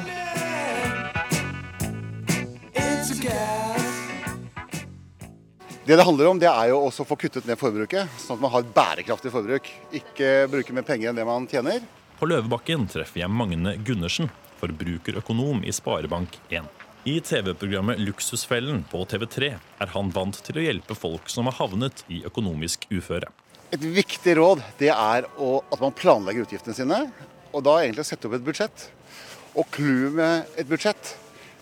Det 5.86 5.94
det 5.94 6.02
handler 6.02 6.26
om, 6.26 6.38
det 6.42 6.48
er 6.50 6.72
jo 6.72 6.80
også 6.82 7.04
å 7.04 7.06
få 7.06 7.16
kuttet 7.16 7.46
ned 7.46 7.56
forbruket, 7.60 8.10
sånn 8.18 8.36
at 8.36 8.42
man 8.42 8.50
har 8.50 8.64
et 8.64 8.72
bærekraftig 8.74 9.30
forbruk. 9.30 9.70
Ikke 9.94 10.32
bruke 10.50 10.74
mer 10.74 10.84
penger 10.84 11.12
enn 11.12 11.20
det 11.20 11.26
man 11.28 11.46
tjener. 11.46 11.84
På 12.18 12.26
Løvebakken 12.26 12.88
treffer 12.90 13.22
jeg 13.22 13.30
Magne 13.30 13.76
Gundersen, 13.86 14.28
forbrukerøkonom 14.58 15.62
i 15.62 15.72
Sparebank1. 15.72 16.85
I 17.06 17.20
TV-programmet 17.20 18.00
Luksusfellen 18.02 18.80
på 18.90 19.04
TV3 19.06 19.48
er 19.54 19.90
han 19.92 20.08
vant 20.10 20.40
til 20.42 20.56
å 20.58 20.64
hjelpe 20.64 20.96
folk 20.98 21.28
som 21.30 21.46
har 21.46 21.54
havnet 21.60 22.02
i 22.10 22.24
økonomisk 22.26 22.88
uføre. 22.90 23.28
Et 23.70 23.78
viktig 23.78 24.34
råd 24.34 24.64
det 24.80 24.90
er 24.90 25.28
å, 25.38 25.60
at 25.70 25.84
man 25.84 25.94
planlegger 25.94 26.48
utgiftene 26.48 26.74
sine. 26.74 26.98
Og 27.54 27.62
da 27.62 27.76
egentlig 27.84 28.08
sette 28.10 28.26
opp 28.26 28.34
et 28.34 28.48
budsjett. 28.50 28.88
Og 29.54 29.70
clouet 29.70 30.18
med 30.18 30.58
et 30.58 30.66
budsjett 30.66 31.14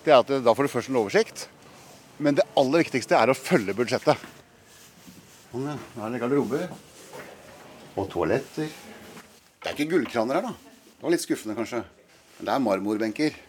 det 0.06 0.16
er 0.16 0.24
at 0.24 0.32
da 0.48 0.56
får 0.56 0.64
du 0.64 0.72
først 0.78 0.94
en 0.94 1.00
oversikt. 1.04 1.44
Men 2.16 2.40
det 2.40 2.48
aller 2.56 2.86
viktigste 2.86 3.20
er 3.20 3.28
å 3.28 3.36
følge 3.36 3.76
budsjettet. 3.76 4.28
Sånn, 5.52 5.68
ja. 5.74 5.78
Her 5.98 6.08
er 6.08 6.16
det 6.16 6.24
garderober. 6.24 6.68
Og 8.00 8.08
toaletter. 8.16 8.72
Det 9.60 9.68
er 9.68 9.76
ikke 9.76 9.92
gullkraner 9.92 10.40
her, 10.40 10.48
da. 10.54 10.84
Det 10.88 11.04
var 11.04 11.12
litt 11.12 11.28
skuffende, 11.28 11.60
kanskje. 11.60 11.84
Men 12.38 12.48
det 12.48 12.56
er 12.56 12.70
marmorbenker. 12.72 13.44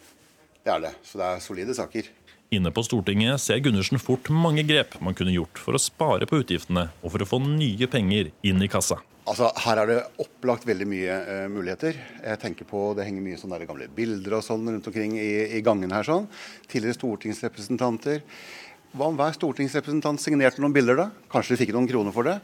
Det 0.66 0.74
er 0.74 0.82
det. 0.82 0.96
Så 1.06 1.20
det 1.22 1.26
er 1.30 1.42
solide 1.44 1.74
saker. 1.78 2.08
Inne 2.56 2.72
på 2.74 2.84
Stortinget 2.86 3.42
ser 3.42 3.60
Gundersen 3.62 4.02
fort 4.02 4.32
mange 4.34 4.64
grep 4.66 4.96
man 5.04 5.14
kunne 5.18 5.34
gjort 5.34 5.60
for 5.62 5.78
å 5.78 5.82
spare 5.82 6.26
på 6.30 6.40
utgiftene 6.42 6.88
og 7.04 7.14
for 7.14 7.22
å 7.22 7.28
få 7.30 7.40
nye 7.44 7.90
penger 7.92 8.32
inn 8.46 8.64
i 8.64 8.70
kassa. 8.72 8.98
Altså, 9.26 9.50
Her 9.62 9.82
er 9.82 9.90
det 9.90 10.02
opplagt 10.22 10.66
veldig 10.66 10.88
mye 10.90 11.14
uh, 11.26 11.46
muligheter. 11.50 11.98
Jeg 12.22 12.42
tenker 12.42 12.68
på, 12.70 12.94
Det 12.98 13.06
henger 13.06 13.26
mye 13.26 13.40
sånne 13.42 13.62
gamle 13.66 13.90
bilder 13.94 14.38
og 14.38 14.46
sånn 14.46 14.66
rundt 14.70 14.90
omkring 14.90 15.18
i, 15.18 15.58
i 15.58 15.62
gangene 15.66 15.98
her. 15.98 16.06
sånn. 16.06 16.30
Tidligere 16.70 16.98
stortingsrepresentanter. 16.98 18.22
Hva 18.96 19.10
om 19.10 19.18
hver 19.20 19.34
stortingsrepresentant 19.38 20.22
signerte 20.22 20.62
noen 20.64 20.74
bilder, 20.74 20.98
da? 20.98 21.10
Kanskje 21.30 21.56
de 21.56 21.62
fikk 21.62 21.74
noen 21.76 21.90
kroner 21.90 22.14
for 22.16 22.30
det? 22.30 22.38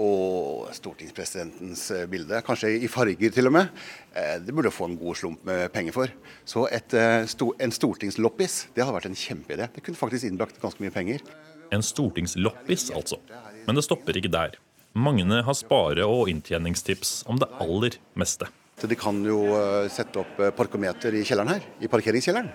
Og 0.00 0.70
stortingspresidentens 0.76 1.84
eh, 1.92 2.06
bilde, 2.10 2.40
kanskje 2.46 2.72
i 2.80 2.90
farger 2.90 3.34
til 3.34 3.50
og 3.50 3.56
med. 3.58 3.70
Eh, 4.16 4.38
det 4.40 4.54
burde 4.56 4.72
få 4.72 4.88
en 4.88 4.98
god 5.00 5.18
slump 5.20 5.44
med 5.48 5.68
penger 5.74 5.96
for. 5.96 6.12
Så 6.48 6.66
et, 6.72 6.96
en 6.96 7.76
stortingsloppis 7.76 8.58
det 8.72 8.84
hadde 8.84 8.96
vært 8.96 9.10
en 9.10 9.18
kjempeidé. 9.18 9.68
Det 9.74 9.84
kunne 9.84 10.00
faktisk 10.00 10.28
innbrakt 10.28 10.60
ganske 10.62 10.82
mye 10.84 10.94
penger. 10.94 11.24
En 11.72 11.84
stortingsloppis, 11.84 12.90
altså. 12.96 13.20
Men 13.66 13.78
det 13.78 13.84
stopper 13.86 14.18
ikke 14.18 14.32
der. 14.32 14.58
Magne 14.92 15.38
har 15.44 15.56
spare- 15.56 16.04
og 16.04 16.28
inntjeningstips 16.28 17.22
om 17.30 17.38
det 17.40 17.48
aller 17.62 17.96
meste. 18.18 18.48
De 18.82 18.96
kan 18.98 19.16
jo 19.24 19.44
eh, 19.54 19.88
sette 19.92 20.20
opp 20.20 20.40
eh, 20.42 20.52
parkometer 20.56 21.14
i 21.14 21.22
kjelleren 21.24 21.54
her, 21.54 21.64
i 21.80 21.88
parkeringskjelleren, 21.88 22.50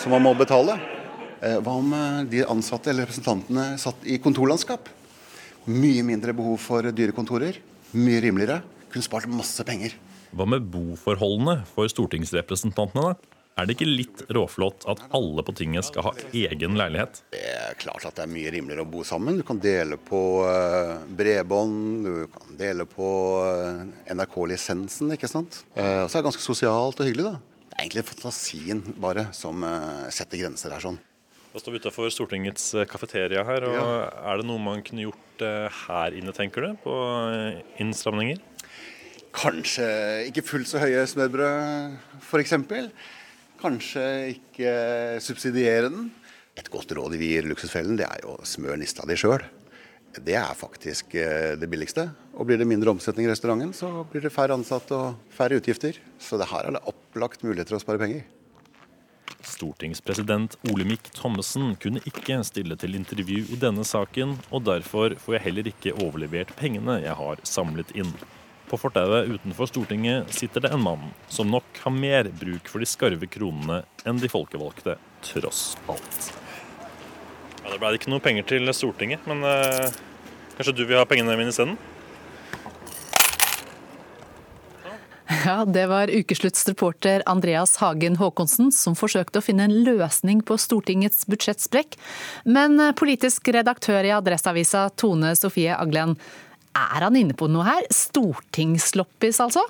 som 0.00 0.12
man 0.12 0.24
må 0.24 0.34
betale. 0.36 0.76
Eh, 1.38 1.56
hva 1.62 1.76
om 1.78 1.94
de 2.28 2.42
ansatte 2.44 2.90
eller 2.90 3.06
representantene 3.06 3.78
satt 3.80 4.02
i 4.04 4.18
kontorlandskap? 4.20 4.90
Mye 5.68 6.00
mindre 6.00 6.32
behov 6.32 6.56
for 6.64 6.86
dyre 6.96 7.12
kontorer. 7.12 7.58
Mye 7.92 8.22
rimeligere. 8.24 8.62
Kunne 8.88 9.04
spart 9.04 9.28
masse 9.28 9.60
penger. 9.68 9.92
Hva 10.32 10.46
med 10.48 10.64
boforholdene 10.72 11.58
for 11.68 11.90
stortingsrepresentantene, 11.92 13.10
da? 13.10 13.34
Er 13.58 13.66
det 13.66 13.74
ikke 13.74 13.88
litt 13.90 14.22
råflott 14.32 14.86
at 14.88 15.02
alle 15.18 15.42
på 15.44 15.52
tinget 15.58 15.84
skal 15.88 16.06
ha 16.06 16.12
egen 16.30 16.78
leilighet? 16.78 17.20
Det 17.34 17.42
er 17.52 17.76
klart 17.82 18.06
at 18.08 18.16
det 18.16 18.24
er 18.24 18.30
mye 18.32 18.52
rimeligere 18.54 18.86
å 18.86 18.88
bo 18.88 19.02
sammen. 19.04 19.36
Du 19.36 19.44
kan 19.44 19.60
dele 19.60 19.98
på 20.00 20.22
eh, 20.46 20.94
bredbånd, 21.18 22.06
du 22.06 22.32
kan 22.32 22.56
dele 22.60 22.86
på 22.88 23.10
eh, 23.50 24.14
NRK-lisensen, 24.14 25.12
ikke 25.18 25.28
sant. 25.28 25.64
Eh, 25.74 26.04
og 26.04 26.08
så 26.08 26.16
er 26.16 26.22
det 26.22 26.28
ganske 26.30 26.46
sosialt 26.46 27.02
og 27.02 27.10
hyggelig, 27.10 27.34
da. 27.34 27.66
Det 27.66 27.74
er 27.74 27.84
egentlig 27.84 28.06
fantasien 28.08 28.80
bare 29.04 29.28
som 29.36 29.68
setter 30.14 30.46
grenser 30.46 30.72
her 30.72 30.86
sånn. 30.88 30.96
Da 31.58 31.64
står 31.64 31.74
vi 31.74 31.78
utafor 31.82 32.12
Stortingets 32.14 32.68
kafeteria 32.86 33.42
her. 33.42 33.64
og 33.66 33.74
ja. 33.74 33.86
Er 34.30 34.38
det 34.38 34.46
noe 34.46 34.62
man 34.62 34.78
kunne 34.86 35.08
gjort 35.08 35.42
her 35.74 36.14
inne, 36.14 36.30
tenker 36.30 36.62
du, 36.62 36.76
på 36.84 36.94
innstramninger? 37.82 38.38
Kanskje 39.34 39.88
ikke 40.28 40.44
fullt 40.46 40.70
så 40.70 40.78
høye 40.78 41.02
smørbrød, 41.10 41.98
f.eks. 42.22 42.54
Kanskje 43.58 44.06
ikke 44.36 44.76
subsidiere 45.26 45.90
den. 45.90 46.08
Et 46.62 46.70
godt 46.70 46.94
råd 46.94 47.18
vi 47.18 47.34
gir 47.34 47.50
Luksusfellen, 47.50 47.98
det 47.98 48.06
er 48.06 48.22
jo 48.22 48.38
smør 48.46 48.78
nista 48.78 49.02
di 49.10 49.18
sjøl. 49.18 49.42
Det 50.14 50.38
er 50.38 50.54
faktisk 50.62 51.18
eh, 51.18 51.58
det 51.58 51.66
billigste. 51.66 52.06
Og 52.38 52.46
blir 52.46 52.62
det 52.62 52.70
mindre 52.70 52.94
omsetning 52.94 53.26
i 53.26 53.34
restauranten, 53.34 53.74
så 53.74 54.06
blir 54.06 54.22
det 54.22 54.30
færre 54.30 54.54
ansatte 54.54 54.94
og 54.94 55.34
færre 55.34 55.58
utgifter. 55.58 55.98
Så 56.22 56.38
det 56.38 56.52
her 56.54 56.70
er 56.70 56.78
det 56.78 56.86
opplagt 56.86 57.42
muligheter 57.42 57.74
å 57.74 57.82
spare 57.82 57.98
penger. 57.98 58.22
Stortingspresident 59.48 60.56
Olemic 60.70 61.10
Thommessen 61.16 61.72
kunne 61.80 62.02
ikke 62.08 62.40
stille 62.46 62.76
til 62.78 62.96
intervju 62.98 63.46
i 63.54 63.58
denne 63.60 63.84
saken, 63.88 64.36
og 64.52 64.66
derfor 64.68 65.16
får 65.18 65.38
jeg 65.38 65.44
heller 65.46 65.70
ikke 65.72 65.94
overlevert 65.96 66.52
pengene 66.58 67.00
jeg 67.02 67.16
har 67.18 67.40
samlet 67.48 67.90
inn. 67.96 68.12
På 68.68 68.76
fortauet 68.76 69.30
utenfor 69.32 69.70
Stortinget 69.70 70.28
sitter 70.36 70.66
det 70.66 70.72
en 70.76 70.84
mann 70.84 71.06
som 71.32 71.48
nok 71.48 71.80
har 71.84 71.94
mer 71.94 72.28
bruk 72.40 72.68
for 72.68 72.84
de 72.84 72.88
skarve 72.88 73.28
kronene 73.32 73.80
enn 74.04 74.20
de 74.20 74.28
folkevalgte, 74.28 74.98
tross 75.24 75.72
alt. 75.88 76.32
Ja, 77.62 77.72
Det 77.72 77.78
ble 77.80 77.94
ikke 77.96 78.12
noe 78.12 78.24
penger 78.24 78.44
til 78.48 78.68
Stortinget, 78.76 79.24
men 79.28 79.40
eh, 79.48 79.88
kanskje 80.58 80.76
du 80.76 80.84
vil 80.84 81.00
ha 81.00 81.08
pengene 81.08 81.36
mine 81.40 81.54
isteden? 81.54 81.78
Ja, 85.28 85.64
Det 85.64 85.86
var 85.86 86.08
ukesluttsreporter 86.08 87.22
Andreas 87.26 87.76
Hagen 87.76 88.16
Haakonsen 88.16 88.70
som 88.72 88.94
forsøkte 88.96 89.42
å 89.42 89.44
finne 89.44 89.66
en 89.68 89.74
løsning 89.84 90.40
på 90.40 90.56
Stortingets 90.56 91.26
budsjettsprekk. 91.28 91.98
Men 92.48 92.80
politisk 92.96 93.50
redaktør 93.52 94.08
i 94.08 94.14
Adresseavisa 94.16 94.86
Tone 94.96 95.34
Sofie 95.36 95.76
Aglen, 95.76 96.16
er 96.72 97.04
han 97.04 97.16
inne 97.18 97.36
på 97.36 97.48
noe 97.50 97.66
her? 97.66 97.84
Stortingsloppis, 97.92 99.42
altså? 99.44 99.66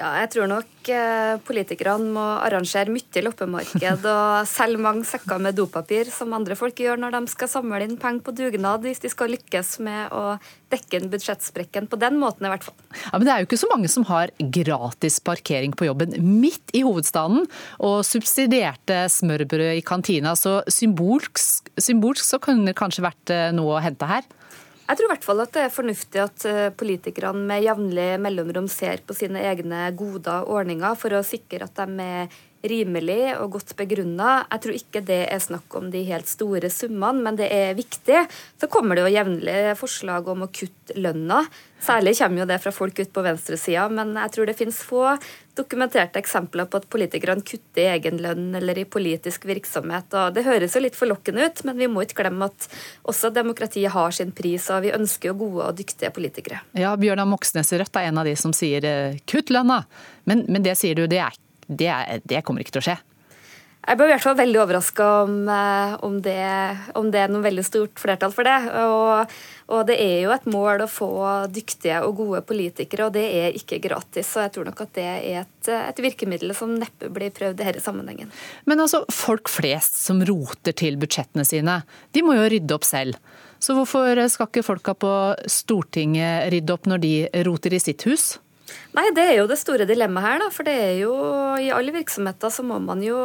Ja, 0.00 0.14
jeg 0.22 0.30
tror 0.32 0.48
nok 0.48 0.88
eh, 0.88 1.34
politikerne 1.44 2.12
må 2.14 2.22
arrangere 2.40 2.88
mye 2.88 3.22
loppemarked 3.26 4.06
og 4.08 4.46
selge 4.48 4.80
mange 4.80 5.04
sekker 5.04 5.42
med 5.44 5.58
dopapir, 5.58 6.08
som 6.08 6.32
andre 6.32 6.56
folk 6.56 6.80
gjør 6.80 7.02
når 7.02 7.18
de 7.18 7.20
skal 7.28 7.50
samle 7.52 7.82
inn 7.84 7.98
penger 8.00 8.24
på 8.24 8.32
dugnad, 8.38 8.86
hvis 8.86 9.02
de 9.04 9.10
skal 9.12 9.28
lykkes 9.34 9.74
med 9.84 10.14
å 10.16 10.38
dekke 10.72 11.02
inn 11.02 11.12
budsjettsprekken 11.12 11.90
på 11.90 12.00
den 12.00 12.16
måten, 12.22 12.48
i 12.48 12.52
hvert 12.54 12.64
fall. 12.64 12.78
Ja, 12.96 13.12
Men 13.18 13.28
det 13.28 13.34
er 13.34 13.42
jo 13.42 13.50
ikke 13.50 13.60
så 13.60 13.70
mange 13.74 13.92
som 13.92 14.08
har 14.08 14.32
gratis 14.40 15.20
parkering 15.20 15.76
på 15.76 15.90
jobben 15.90 16.16
midt 16.16 16.72
i 16.72 16.84
hovedstaden, 16.86 17.44
og 17.84 18.00
subsidierte 18.08 19.02
smørbrød 19.12 19.82
i 19.82 19.84
kantina, 19.84 20.32
så 20.32 20.62
symbolsk, 20.70 21.68
symbolsk 21.76 22.24
så 22.24 22.40
kunne 22.40 22.70
det 22.72 22.78
kanskje 22.80 23.04
vært 23.04 23.36
eh, 23.36 23.50
noe 23.52 23.76
å 23.76 23.84
hente 23.84 24.08
her? 24.08 24.24
Jeg 24.90 24.98
tror 24.98 25.06
i 25.06 25.10
hvert 25.12 25.22
fall 25.22 25.40
at 25.44 25.52
det 25.54 25.60
er 25.62 25.70
fornuftig 25.70 26.18
at 26.18 26.44
eh, 26.50 26.72
politikerne 26.74 27.44
med 27.46 27.62
jevnlig 27.62 28.06
mellomrom 28.18 28.66
ser 28.66 29.04
på 29.06 29.14
sine 29.14 29.38
egne 29.46 29.84
goder 29.94 30.42
og 30.42 30.56
ordninger 30.64 30.96
for 30.98 31.14
å 31.14 31.20
sikre 31.22 31.68
at 31.68 31.78
de 31.78 32.02
er 32.02 32.40
rimelig 32.62 33.36
og 33.38 33.56
godt 33.56 33.74
begrunna. 33.78 34.42
Jeg 34.50 34.64
tror 34.64 34.76
ikke 34.76 35.02
det 35.06 35.20
er 35.32 35.42
snakk 35.42 35.74
om 35.78 35.88
de 35.92 36.02
helt 36.08 36.28
store 36.28 36.70
summene, 36.72 37.24
men 37.24 37.38
det 37.40 37.48
er 37.54 37.78
viktig. 37.78 38.24
Så 38.60 38.68
kommer 38.72 38.96
det 38.96 39.06
jo 39.06 39.14
jevnlig 39.14 39.58
forslag 39.80 40.28
om 40.28 40.44
å 40.44 40.50
kutte 40.52 40.96
lønna. 41.00 41.44
Særlig 41.80 42.18
kommer 42.18 42.42
jo 42.42 42.48
det 42.50 42.58
fra 42.60 42.72
folk 42.76 42.98
ute 42.98 43.12
på 43.14 43.24
venstresida, 43.24 43.86
men 43.88 44.12
jeg 44.18 44.34
tror 44.34 44.50
det 44.50 44.58
finnes 44.58 44.82
få 44.84 45.14
dokumenterte 45.56 46.20
eksempler 46.20 46.68
på 46.68 46.78
at 46.80 46.88
politikerne 46.92 47.44
kutter 47.44 47.82
i 47.82 47.88
egen 47.94 48.20
lønn 48.20 48.54
eller 48.56 48.78
i 48.78 48.86
politisk 48.88 49.46
virksomhet. 49.48 50.12
Og 50.12 50.36
det 50.36 50.44
høres 50.44 50.76
jo 50.76 50.84
litt 50.84 50.98
forlokkende 50.98 51.48
ut, 51.48 51.64
men 51.68 51.80
vi 51.80 51.88
må 51.88 52.04
ikke 52.04 52.20
glemme 52.20 52.50
at 52.52 52.68
også 53.08 53.32
demokratiet 53.34 53.94
har 53.96 54.16
sin 54.16 54.32
pris, 54.36 54.68
og 54.72 54.84
vi 54.84 54.94
ønsker 54.96 55.32
jo 55.32 55.38
gode 55.46 55.68
og 55.70 55.78
dyktige 55.80 56.12
politikere. 56.16 56.60
Ja, 56.76 56.92
Bjørnar 57.00 57.28
Moxnes 57.28 57.72
i 57.72 57.80
Rødt 57.80 57.96
er 57.96 58.10
en 58.10 58.20
av 58.20 58.28
de 58.28 58.36
som 58.36 58.52
sier 58.56 58.84
eh, 58.84 59.20
kutt 59.28 59.52
lønna, 59.52 59.82
men, 60.28 60.44
men 60.52 60.64
det 60.64 60.76
sier 60.80 61.00
du, 61.00 61.08
det 61.08 61.24
er 61.24 61.32
ikke 61.32 61.49
det, 61.70 61.92
det 62.28 62.44
kommer 62.46 62.64
ikke 62.64 62.78
til 62.78 62.84
å 62.84 62.88
skje. 62.90 62.98
Jeg 63.80 63.96
ble 63.96 64.10
i 64.10 64.12
hvert 64.12 64.24
fall 64.26 64.36
veldig 64.36 64.58
overraska 64.60 65.04
om, 65.22 65.36
eh, 65.48 65.92
om, 66.04 66.18
om, 67.00 67.06
det 67.10 67.20
er 67.22 67.30
noe 67.32 67.44
veldig 67.46 67.62
stort 67.64 68.00
flertall 68.00 68.32
for 68.34 68.44
det. 68.44 68.56
Og, 68.84 69.32
og, 69.72 69.80
det 69.88 69.96
er 70.04 70.16
jo 70.26 70.34
et 70.34 70.48
mål 70.52 70.84
å 70.84 70.88
få 70.90 71.08
dyktige 71.48 72.02
og 72.04 72.20
gode 72.20 72.42
politikere, 72.46 73.08
og 73.08 73.16
det 73.16 73.24
er 73.38 73.56
ikke 73.56 73.80
gratis. 73.80 74.28
Så 74.28 74.44
jeg 74.44 74.52
tror 74.54 74.68
nok 74.68 74.84
at 74.84 74.92
det 74.98 75.06
er 75.06 75.40
et, 75.40 75.70
et 75.72 76.02
virkemiddel 76.04 76.52
som 76.56 76.76
neppe 76.76 77.08
blir 77.08 77.32
prøvd 77.34 77.56
i 77.56 77.70
denne 77.70 77.84
sammenhengen. 77.84 78.34
Men 78.68 78.84
altså, 78.84 79.00
folk 79.08 79.48
flest 79.48 79.96
som 80.04 80.20
roter 80.28 80.76
til 80.76 81.00
budsjettene 81.00 81.48
sine, 81.48 81.80
de 82.12 82.26
må 82.26 82.36
jo 82.36 82.50
rydde 82.52 82.76
opp 82.76 82.84
selv. 82.84 83.16
Så 83.60 83.72
hvorfor 83.76 84.20
skal 84.32 84.48
ikke 84.48 84.64
folka 84.64 84.96
på 84.96 85.16
Stortinget 85.48 86.52
rydde 86.52 86.76
opp 86.76 86.86
når 86.88 87.02
de 87.02 87.14
roter 87.48 87.76
i 87.76 87.80
sitt 87.80 88.04
hus? 88.08 88.34
Nei, 88.96 89.06
Det 89.14 89.22
er 89.22 89.36
jo 89.38 89.46
det 89.46 89.58
store 89.58 89.86
dilemmaet 89.86 90.26
her. 90.26 90.38
da, 90.38 90.48
for 90.50 90.66
det 90.66 90.74
er 90.74 90.96
jo 91.00 91.14
I 91.60 91.70
alle 91.70 91.92
virksomheter 91.94 92.50
så 92.50 92.64
må 92.66 92.80
man 92.82 93.02
jo 93.02 93.18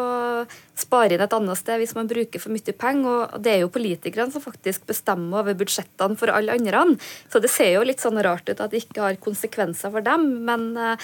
spare 0.75 1.15
inn 1.15 1.21
et 1.21 1.33
annet 1.33 1.57
sted 1.57 1.79
hvis 1.79 1.95
man 1.95 2.07
bruker 2.07 2.39
for 2.39 2.53
mye 2.53 2.73
penger. 2.73 3.33
og 3.33 3.41
Det 3.41 3.53
er 3.53 3.61
jo 3.63 3.69
politikerne 3.69 4.31
som 4.31 4.41
faktisk 4.41 4.85
bestemmer 4.85 5.39
over 5.41 5.53
budsjettene 5.53 6.17
for 6.17 6.29
alle 6.29 6.53
andre. 6.53 6.97
Så 7.29 7.41
det 7.41 7.49
ser 7.49 7.73
jo 7.75 7.85
litt 7.87 8.03
sånn 8.03 8.21
rart 8.21 8.49
ut 8.49 8.59
at 8.59 8.71
det 8.71 8.85
ikke 8.85 9.01
har 9.01 9.15
konsekvenser 9.15 9.91
for 9.91 10.01
dem. 10.01 10.45
men 10.45 10.75
eh, 10.77 10.97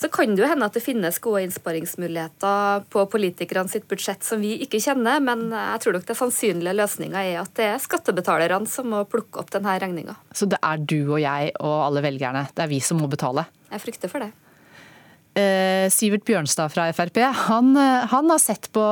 så 0.00 0.08
kan 0.08 0.32
det 0.32 0.40
jo 0.40 0.48
hende 0.48 0.64
at 0.64 0.76
det 0.76 0.80
finnes 0.80 1.18
gode 1.20 1.42
innsparingsmuligheter 1.44 2.86
på 2.92 3.04
politikerne 3.12 3.68
sitt 3.68 3.84
budsjett 3.90 4.24
som 4.24 4.40
vi 4.40 4.54
ikke 4.64 4.80
kjenner, 4.80 5.20
men 5.20 5.50
jeg 5.52 5.82
tror 5.84 5.98
nok 5.98 6.06
det 6.08 6.16
sannsynlige 6.16 6.76
løsninga 6.78 7.20
er 7.20 7.40
at 7.42 7.52
det 7.58 7.66
er 7.68 7.82
skattebetalerne 7.84 8.68
som 8.70 8.88
må 8.94 9.02
plukke 9.10 9.42
opp 9.42 9.52
denne 9.52 9.76
regninga. 9.82 10.16
Så 10.32 10.48
det 10.48 10.60
er 10.64 10.80
du 10.80 10.98
og 11.02 11.18
jeg 11.20 11.52
og 11.60 11.74
alle 11.84 12.04
velgerne, 12.06 12.46
det 12.54 12.64
er 12.64 12.72
vi 12.72 12.80
som 12.84 13.02
må 13.02 13.10
betale? 13.12 13.44
Jeg 13.70 13.84
frykter 13.84 14.12
for 14.12 14.24
det. 14.24 14.32
Eh, 15.38 15.86
Sivert 15.92 16.24
Bjørnstad 16.26 16.72
fra 16.72 16.88
Frp, 16.96 17.20
han, 17.46 17.76
eh, 17.76 18.08
han 18.10 18.32
har 18.32 18.40
sett 18.42 18.72
på 18.72 18.86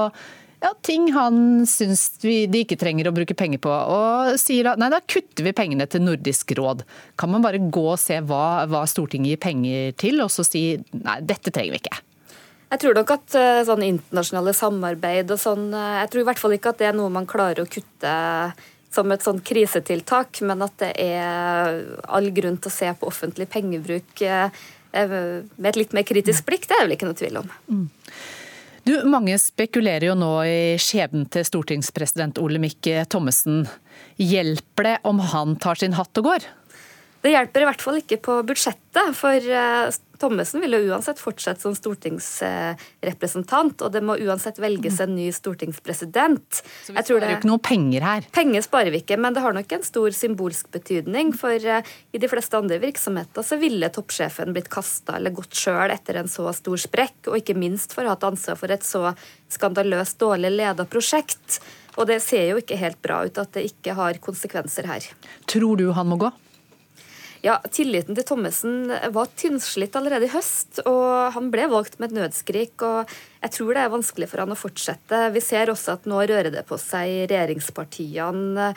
ja, 0.61 0.73
ting 0.83 1.13
han 1.15 1.67
syns 1.71 2.09
vi, 2.23 2.47
de 2.51 2.65
ikke 2.65 2.79
trenger 2.81 3.09
å 3.09 3.15
bruke 3.15 3.37
penger 3.39 3.61
på, 3.63 3.71
og 3.71 4.35
sier 4.43 4.73
at 4.73 4.81
nei, 4.81 4.91
da 4.91 4.99
kutter 5.05 5.47
vi 5.47 5.55
pengene 5.55 5.87
til 5.91 6.03
Nordisk 6.03 6.51
råd. 6.59 6.83
Kan 7.21 7.31
man 7.31 7.45
bare 7.45 7.61
gå 7.63 7.85
og 7.93 8.01
se 8.03 8.19
hva, 8.27 8.67
hva 8.71 8.83
Stortinget 8.91 9.37
gir 9.37 9.43
penger 9.43 9.93
til, 10.01 10.19
og 10.25 10.33
så 10.35 10.47
si 10.47 10.65
nei, 10.99 11.21
dette 11.23 11.55
trenger 11.55 11.77
vi 11.77 11.83
ikke? 11.85 12.01
Jeg 12.69 12.83
tror 12.83 12.99
nok 12.99 13.13
at 13.15 13.37
eh, 13.39 13.61
sånn 13.65 13.85
internasjonale 13.87 14.53
samarbeid 14.57 15.31
og 15.33 15.39
sånn 15.41 15.71
eh, 15.73 16.01
Jeg 16.03 16.11
tror 16.13 16.21
i 16.21 16.27
hvert 16.29 16.43
fall 16.43 16.57
ikke 16.59 16.73
at 16.75 16.83
det 16.83 16.89
er 16.91 16.99
noe 16.99 17.13
man 17.13 17.29
klarer 17.29 17.63
å 17.63 17.71
kutte 17.71 18.17
som 18.93 19.13
et 19.13 19.25
sånn 19.25 19.41
krisetiltak, 19.45 20.41
men 20.49 20.65
at 20.65 20.75
det 20.81 20.91
er 21.01 21.79
all 22.09 22.29
grunn 22.35 22.57
til 22.57 22.71
å 22.71 22.75
se 22.75 22.89
på 22.97 23.09
offentlig 23.09 23.47
pengebruk 23.53 24.23
eh, 24.25 24.67
med 24.91 25.69
et 25.71 25.79
litt 25.79 25.95
mer 25.97 26.07
kritisk 26.09 26.47
blikk. 26.49 26.65
Det 26.67 26.75
er 26.75 26.83
det 26.83 26.89
vel 26.89 26.97
ikke 26.97 27.09
noe 27.11 27.19
tvil 27.21 27.41
om. 27.43 27.51
Mm. 27.69 27.87
Du, 28.89 28.95
mange 29.05 29.35
spekulerer 29.37 30.07
jo 30.09 30.15
nå 30.17 30.31
i 30.49 30.61
skjebnen 30.81 31.27
til 31.29 31.45
stortingspresident 31.45 32.39
Olemic 32.41 32.79
Thommessen. 33.13 33.67
Hjelper 34.17 34.87
det 34.87 34.95
om 35.11 35.21
han 35.21 35.59
tar 35.61 35.77
sin 35.77 35.97
hatt 35.99 36.17
og 36.17 36.31
går? 36.31 36.47
Det 37.21 37.35
hjelper 37.35 37.65
i 37.65 37.67
hvert 37.69 37.85
fall 37.85 37.99
ikke 38.01 38.21
på 38.25 38.39
budsjettet, 38.49 39.13
for 39.19 39.37
eh, 39.37 39.91
Thommessen 40.19 40.61
vil 40.65 40.75
jo 40.75 40.81
uansett 40.93 41.21
fortsette 41.23 41.63
som 41.63 41.75
stortingsrepresentant, 41.77 43.83
og 43.85 43.93
det 43.95 44.03
må 44.05 44.13
uansett 44.19 44.59
velges 44.63 45.01
en 45.05 45.15
ny 45.15 45.33
stortingspresident. 45.35 46.63
Så 46.85 46.93
vi 46.93 47.03
sparer 47.03 47.31
jo 47.31 47.37
ikke 47.39 47.51
noe 47.51 47.63
penger 47.63 48.01
her. 48.07 48.23
Penger 48.35 48.63
sparer 48.67 48.91
vi 48.95 48.99
ikke, 49.05 49.21
men 49.21 49.33
det 49.37 49.45
har 49.45 49.53
nok 49.57 49.71
en 49.77 49.87
stor 49.87 50.11
symbolsk 50.17 50.67
betydning. 50.75 51.27
For 51.39 51.55
eh, 51.55 51.83
i 52.13 52.19
de 52.23 52.29
fleste 52.31 52.59
andre 52.59 52.79
virksomheter 52.83 53.43
så 53.47 53.55
ville 53.61 53.95
toppsjefen 53.95 54.53
blitt 54.57 54.73
kasta 54.73 55.13
eller 55.19 55.33
gått 55.37 55.55
sjøl 55.59 55.91
etter 55.95 56.15
en 56.19 56.31
så 56.31 56.45
stor 56.57 56.79
sprekk, 56.89 57.19
og 57.31 57.37
ikke 57.41 57.59
minst 57.59 57.91
for 57.95 58.03
å 58.03 58.07
ha 58.11 58.15
hatt 58.19 58.29
ansvar 58.29 58.57
for 58.59 58.69
et 58.75 58.85
så 58.87 59.03
skandaløst 59.53 60.19
dårlig 60.21 60.51
leda 60.57 60.85
prosjekt. 60.89 61.49
Og 61.99 62.05
det 62.11 62.21
ser 62.23 62.45
jo 62.53 62.57
ikke 62.61 62.79
helt 62.79 63.01
bra 63.03 63.17
ut 63.27 63.37
at 63.43 63.51
det 63.57 63.63
ikke 63.73 63.93
har 63.99 64.13
konsekvenser 64.23 64.85
her. 64.87 65.03
Tror 65.51 65.75
du 65.81 65.87
han 65.97 66.07
må 66.11 66.17
gå? 66.21 66.31
Ja, 67.45 67.59
Tilliten 67.71 68.17
til 68.19 68.25
Thommessen 68.27 68.89
var 69.15 69.29
tynnslitt 69.39 69.95
allerede 69.99 70.27
i 70.27 70.33
høst, 70.33 70.81
og 70.91 71.35
han 71.37 71.53
ble 71.55 71.69
valgt 71.71 71.99
med 72.01 72.11
et 72.11 72.17
nødskrik. 72.19 72.83
og 72.83 73.13
Jeg 73.45 73.55
tror 73.55 73.75
det 73.75 73.85
er 73.85 73.93
vanskelig 73.93 74.29
for 74.31 74.43
han 74.43 74.55
å 74.55 74.59
fortsette. 74.59 75.21
Vi 75.35 75.43
ser 75.45 75.71
også 75.71 75.95
at 75.95 76.09
nå 76.11 76.19
rører 76.19 76.51
det 76.55 76.65
på 76.67 76.79
seg 76.83 77.13
i 77.13 77.21
regjeringspartiene. 77.31 78.73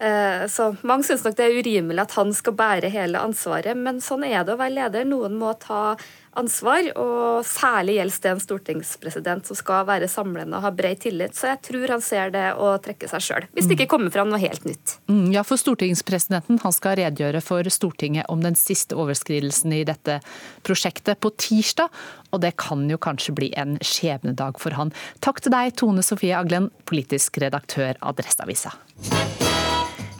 Eh, 0.00 0.46
så 0.50 0.70
Mange 0.82 1.06
syns 1.06 1.22
nok 1.26 1.36
det 1.38 1.46
er 1.46 1.60
urimelig 1.60 2.02
at 2.02 2.16
han 2.18 2.34
skal 2.34 2.56
bære 2.58 2.90
hele 2.90 3.22
ansvaret, 3.22 3.78
men 3.78 4.02
sånn 4.02 4.26
er 4.26 4.42
det 4.42 4.56
å 4.56 4.60
være 4.60 4.78
leder. 4.78 5.06
Noen 5.06 5.38
må 5.38 5.54
ta 5.62 5.94
ansvar, 6.38 6.86
og 7.00 7.46
særlig 7.46 7.96
gjelder 7.98 8.22
det 8.22 8.30
en 8.30 8.42
stortingspresident 8.44 9.48
som 9.48 9.58
skal 9.58 9.86
være 9.88 10.08
samlende 10.10 10.58
og 10.58 10.64
ha 10.64 10.72
bred 10.74 11.00
tillit. 11.02 11.34
Så 11.36 11.50
jeg 11.50 11.62
tror 11.66 11.94
han 11.96 12.04
ser 12.04 12.32
det 12.34 12.46
og 12.54 12.80
trekker 12.84 13.10
seg 13.10 13.24
sjøl, 13.24 13.48
hvis 13.56 13.68
det 13.68 13.78
ikke 13.78 13.90
kommer 13.94 14.14
fram 14.14 14.30
noe 14.30 14.40
helt 14.42 14.66
nytt. 14.68 14.96
Mm, 15.10 15.30
ja, 15.34 15.44
for 15.46 15.60
stortingspresidenten 15.60 16.60
han 16.62 16.76
skal 16.76 16.98
redegjøre 17.00 17.42
for 17.44 17.66
Stortinget 17.70 18.30
om 18.32 18.42
den 18.44 18.58
siste 18.58 18.98
overskridelsen 18.98 19.74
i 19.76 19.82
dette 19.88 20.20
prosjektet 20.66 21.20
på 21.22 21.32
tirsdag, 21.40 21.90
og 22.30 22.42
det 22.44 22.54
kan 22.60 22.86
jo 22.90 23.00
kanskje 23.00 23.34
bli 23.36 23.52
en 23.58 23.78
skjebnedag 23.82 24.60
for 24.62 24.76
han. 24.78 24.94
Takk 25.24 25.42
til 25.44 25.54
deg, 25.54 25.74
Tone 25.80 26.04
Sofie 26.06 26.36
Aglen, 26.38 26.70
politisk 26.86 27.40
redaktør 27.42 27.98
Adresseavisa. 28.00 28.74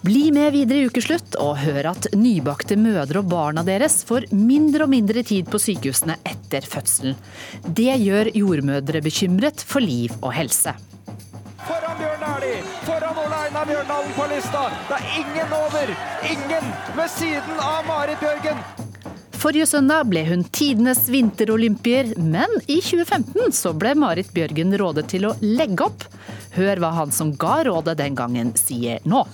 Bli 0.01 0.31
med 0.33 0.55
videre 0.55 0.81
i 0.81 0.87
ukeslutt 0.89 1.35
og 1.45 1.59
hør 1.61 1.91
at 1.91 2.07
nybakte 2.17 2.73
mødre 2.81 3.21
og 3.21 3.27
barna 3.29 3.61
deres 3.67 3.99
får 4.09 4.31
mindre 4.33 4.87
og 4.87 4.95
mindre 4.95 5.21
tid 5.29 5.51
på 5.53 5.61
sykehusene 5.61 6.17
etter 6.25 6.65
fødselen. 6.65 7.19
Det 7.69 7.99
gjør 8.01 8.31
jordmødre 8.33 9.03
bekymret 9.05 9.61
for 9.61 9.85
liv 9.85 10.15
og 10.23 10.33
helse. 10.39 10.73
Foran 11.67 12.01
Bjørn 12.01 12.25
Dæhlie, 12.25 12.63
foran 12.87 13.21
Ole 13.27 13.43
Einar 13.51 13.69
Bjørndalen 13.69 14.17
på 14.17 14.31
lista. 14.33 14.65
Det 14.89 15.03
er 15.03 15.21
ingen 15.21 15.55
over, 15.59 15.95
ingen 16.33 16.73
ved 16.97 17.13
siden 17.19 17.61
av 17.61 17.85
Marit 17.91 18.25
Bjørgen. 18.25 18.65
Forrige 19.41 19.69
søndag 19.69 20.09
ble 20.09 20.25
hun 20.33 20.49
tidenes 20.49 21.07
vinterolympier, 21.13 22.15
men 22.17 22.57
i 22.65 22.81
2015 22.81 23.53
så 23.57 23.77
ble 23.77 23.93
Marit 24.01 24.33
Bjørgen 24.33 24.73
rådet 24.81 25.11
til 25.13 25.29
å 25.29 25.37
legge 25.45 25.93
opp. 25.93 26.09
Hør 26.57 26.81
hva 26.81 26.97
han 27.03 27.13
som 27.13 27.37
ga 27.37 27.63
rådet 27.69 28.01
den 28.01 28.17
gangen 28.17 28.57
sier 28.57 29.05
nå. 29.05 29.27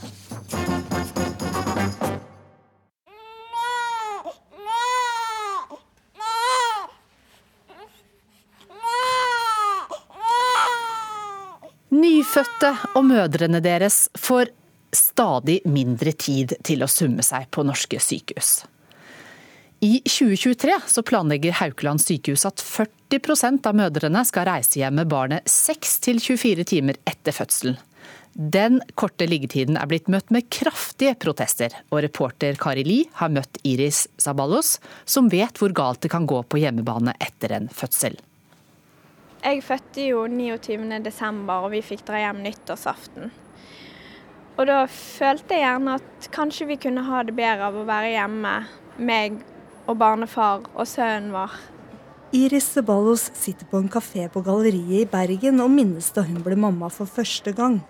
Nyfødte 11.96 12.70
og 12.94 13.04
mødrene 13.09 13.61
deres 13.64 14.06
får 14.18 14.50
stadig 14.94 15.61
mindre 15.68 16.12
tid 16.12 16.56
til 16.66 16.85
å 16.85 16.88
summe 16.90 17.24
seg 17.24 17.48
på 17.50 17.64
norske 17.66 18.00
sykehus. 18.02 18.64
I 19.85 20.00
2023 20.09 20.78
så 20.88 21.02
planlegger 21.04 21.56
Haukeland 21.59 22.00
sykehus 22.00 22.46
at 22.48 22.62
40% 22.64 23.66
av 23.68 23.76
mødrene 23.76 24.22
skal 24.24 24.48
reise 24.48 24.80
hjem 24.80 24.96
med 25.00 25.11
barnet 25.12 25.50
6-24 25.52 26.64
timer 26.68 27.00
etter 27.04 27.37
fødselen. 27.37 27.76
Den 28.37 28.83
korte 29.01 29.25
liggetiden 29.25 29.79
er 29.81 29.88
blitt 29.88 30.11
møtt 30.12 30.29
med 30.29 30.44
kraftige 30.53 31.14
protester, 31.16 31.72
og 31.88 32.03
reporter 32.05 32.59
Kari 32.61 32.83
Li 32.85 32.99
har 33.16 33.31
møtt 33.33 33.57
Iris 33.64 34.03
Sabalos, 34.20 34.75
som 35.09 35.31
vet 35.33 35.57
hvor 35.57 35.72
galt 35.72 36.03
det 36.05 36.11
kan 36.12 36.27
gå 36.29 36.42
på 36.44 36.61
hjemmebane 36.61 37.14
etter 37.16 37.55
en 37.57 37.70
fødsel. 37.72 38.18
Jeg 39.40 39.62
fødte 39.64 40.05
jo 40.05 40.27
29.12, 40.29 41.40
og 41.49 41.70
vi 41.72 41.81
fikk 41.88 42.05
dra 42.11 42.20
hjem 42.27 42.44
nyttårsaften. 42.44 43.33
Og 44.59 44.68
da 44.68 44.83
følte 44.85 45.57
jeg 45.57 45.64
gjerne 45.64 45.96
at 45.96 46.31
kanskje 46.37 46.68
vi 46.68 46.79
kunne 46.85 47.09
ha 47.09 47.25
det 47.25 47.38
bedre 47.40 47.72
av 47.72 47.81
å 47.81 47.88
være 47.88 48.12
hjemme, 48.18 48.55
meg 49.01 49.40
og 49.87 49.96
barnefar 49.96 50.68
og 50.75 50.85
sønnen 50.85 51.33
vår. 51.33 51.57
Iris 52.37 52.68
Sabalos 52.77 53.31
sitter 53.33 53.64
på 53.70 53.81
en 53.81 53.88
kafé 53.88 54.29
på 54.29 54.44
Galleriet 54.44 55.07
i 55.07 55.09
Bergen 55.09 55.64
og 55.64 55.72
minnes 55.72 56.12
da 56.12 56.29
hun 56.29 56.42
ble 56.44 56.61
mamma 56.61 56.92
for 56.92 57.09
første 57.09 57.57
gang. 57.57 57.81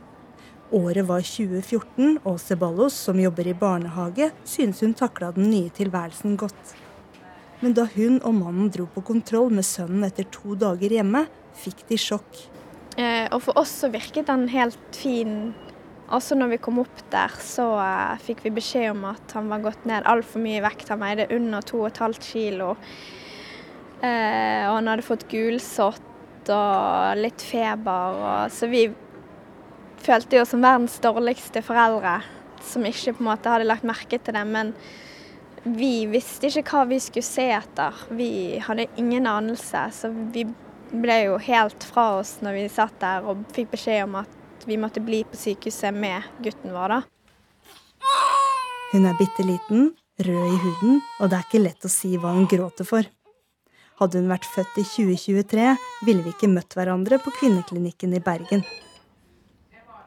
Året 0.77 1.07
var 1.09 1.23
2014, 1.25 2.19
og 2.29 2.37
Ceballos, 2.43 2.97
som 3.07 3.21
jobber 3.21 3.49
i 3.49 3.55
barnehage, 3.57 4.29
synes 4.45 4.83
hun 4.85 4.93
takla 4.97 5.31
den 5.33 5.49
nye 5.49 5.71
tilværelsen 5.73 6.35
godt. 6.37 6.75
Men 7.63 7.73
da 7.79 7.87
hun 7.95 8.19
og 8.21 8.35
mannen 8.37 8.69
dro 8.75 8.85
på 8.93 9.01
kontroll 9.09 9.49
med 9.57 9.65
sønnen 9.65 10.05
etter 10.05 10.27
to 10.35 10.57
dager 10.61 10.93
hjemme, 10.99 11.23
fikk 11.57 11.87
de 11.89 11.97
sjokk. 12.01 12.43
Eh, 13.01 13.25
og 13.31 13.41
for 13.47 13.57
oss 13.63 13.73
så 13.81 13.89
virket 13.93 14.29
den 14.29 14.45
helt 14.53 14.99
fin. 14.99 15.55
Også 16.13 16.37
når 16.37 16.53
vi 16.53 16.61
kom 16.67 16.83
opp 16.85 17.01
der, 17.13 17.33
så 17.41 17.71
eh, 17.81 18.21
fikk 18.27 18.45
vi 18.45 18.53
beskjed 18.59 18.91
om 18.93 19.09
at 19.09 19.33
han 19.39 19.49
var 19.53 19.65
gått 19.65 19.89
ned 19.89 20.05
altfor 20.05 20.45
mye 20.45 20.61
i 20.61 20.67
vekt. 20.67 20.93
Han 20.93 21.01
veide 21.07 21.31
under 21.33 21.65
2,5 21.65 22.21
kilo. 22.21 22.75
Eh, 24.05 24.69
og 24.69 24.77
han 24.77 24.93
hadde 24.93 25.09
fått 25.09 25.25
gulsott 25.33 26.53
og 26.53 27.25
litt 27.25 27.41
feber. 27.41 28.21
Og, 28.21 28.53
så 28.53 28.69
vi 28.69 28.85
følte 30.07 30.39
jo 30.39 30.47
som 30.49 30.63
verdens 30.65 30.99
dårligste 31.03 31.63
foreldre, 31.67 32.21
som 32.65 32.87
ikke 32.87 33.17
på 33.17 33.25
en 33.25 33.31
måte 33.31 33.51
hadde 33.53 33.67
lagt 33.69 33.87
merke 33.87 34.19
til 34.19 34.37
det. 34.37 34.45
Men 34.49 34.73
vi 35.67 36.07
visste 36.11 36.51
ikke 36.51 36.65
hva 36.71 36.85
vi 36.91 37.01
skulle 37.03 37.27
se 37.27 37.49
etter. 37.57 38.07
Vi 38.15 38.31
hadde 38.63 38.89
ingen 39.01 39.27
anelse. 39.27 39.89
Så 39.95 40.13
vi 40.35 40.47
ble 40.93 41.19
jo 41.25 41.41
helt 41.43 41.85
fra 41.91 42.21
oss 42.21 42.37
når 42.45 42.61
vi 42.61 42.69
satt 42.71 42.97
der 43.03 43.27
og 43.27 43.43
fikk 43.55 43.73
beskjed 43.75 44.07
om 44.07 44.21
at 44.23 44.67
vi 44.67 44.79
måtte 44.81 45.03
bli 45.03 45.23
på 45.27 45.39
sykehuset 45.39 45.95
med 45.95 46.27
gutten 46.43 46.75
vår, 46.75 46.97
da. 46.97 47.03
Hun 48.93 49.07
er 49.07 49.19
bitte 49.19 49.45
liten, 49.47 49.91
rød 50.23 50.47
i 50.47 50.59
huden, 50.63 51.01
og 51.21 51.31
det 51.31 51.39
er 51.39 51.47
ikke 51.47 51.63
lett 51.63 51.87
å 51.87 51.91
si 51.93 52.15
hva 52.19 52.33
hun 52.35 52.49
gråter 52.51 52.87
for. 52.87 53.07
Hadde 54.01 54.21
hun 54.21 54.31
vært 54.31 54.47
født 54.49 54.81
i 54.81 54.87
2023, 54.87 55.69
ville 56.07 56.25
vi 56.25 56.35
ikke 56.35 56.51
møtt 56.53 56.75
hverandre 56.79 57.19
på 57.23 57.35
kvinneklinikken 57.39 58.15
i 58.17 58.23
Bergen. 58.23 58.65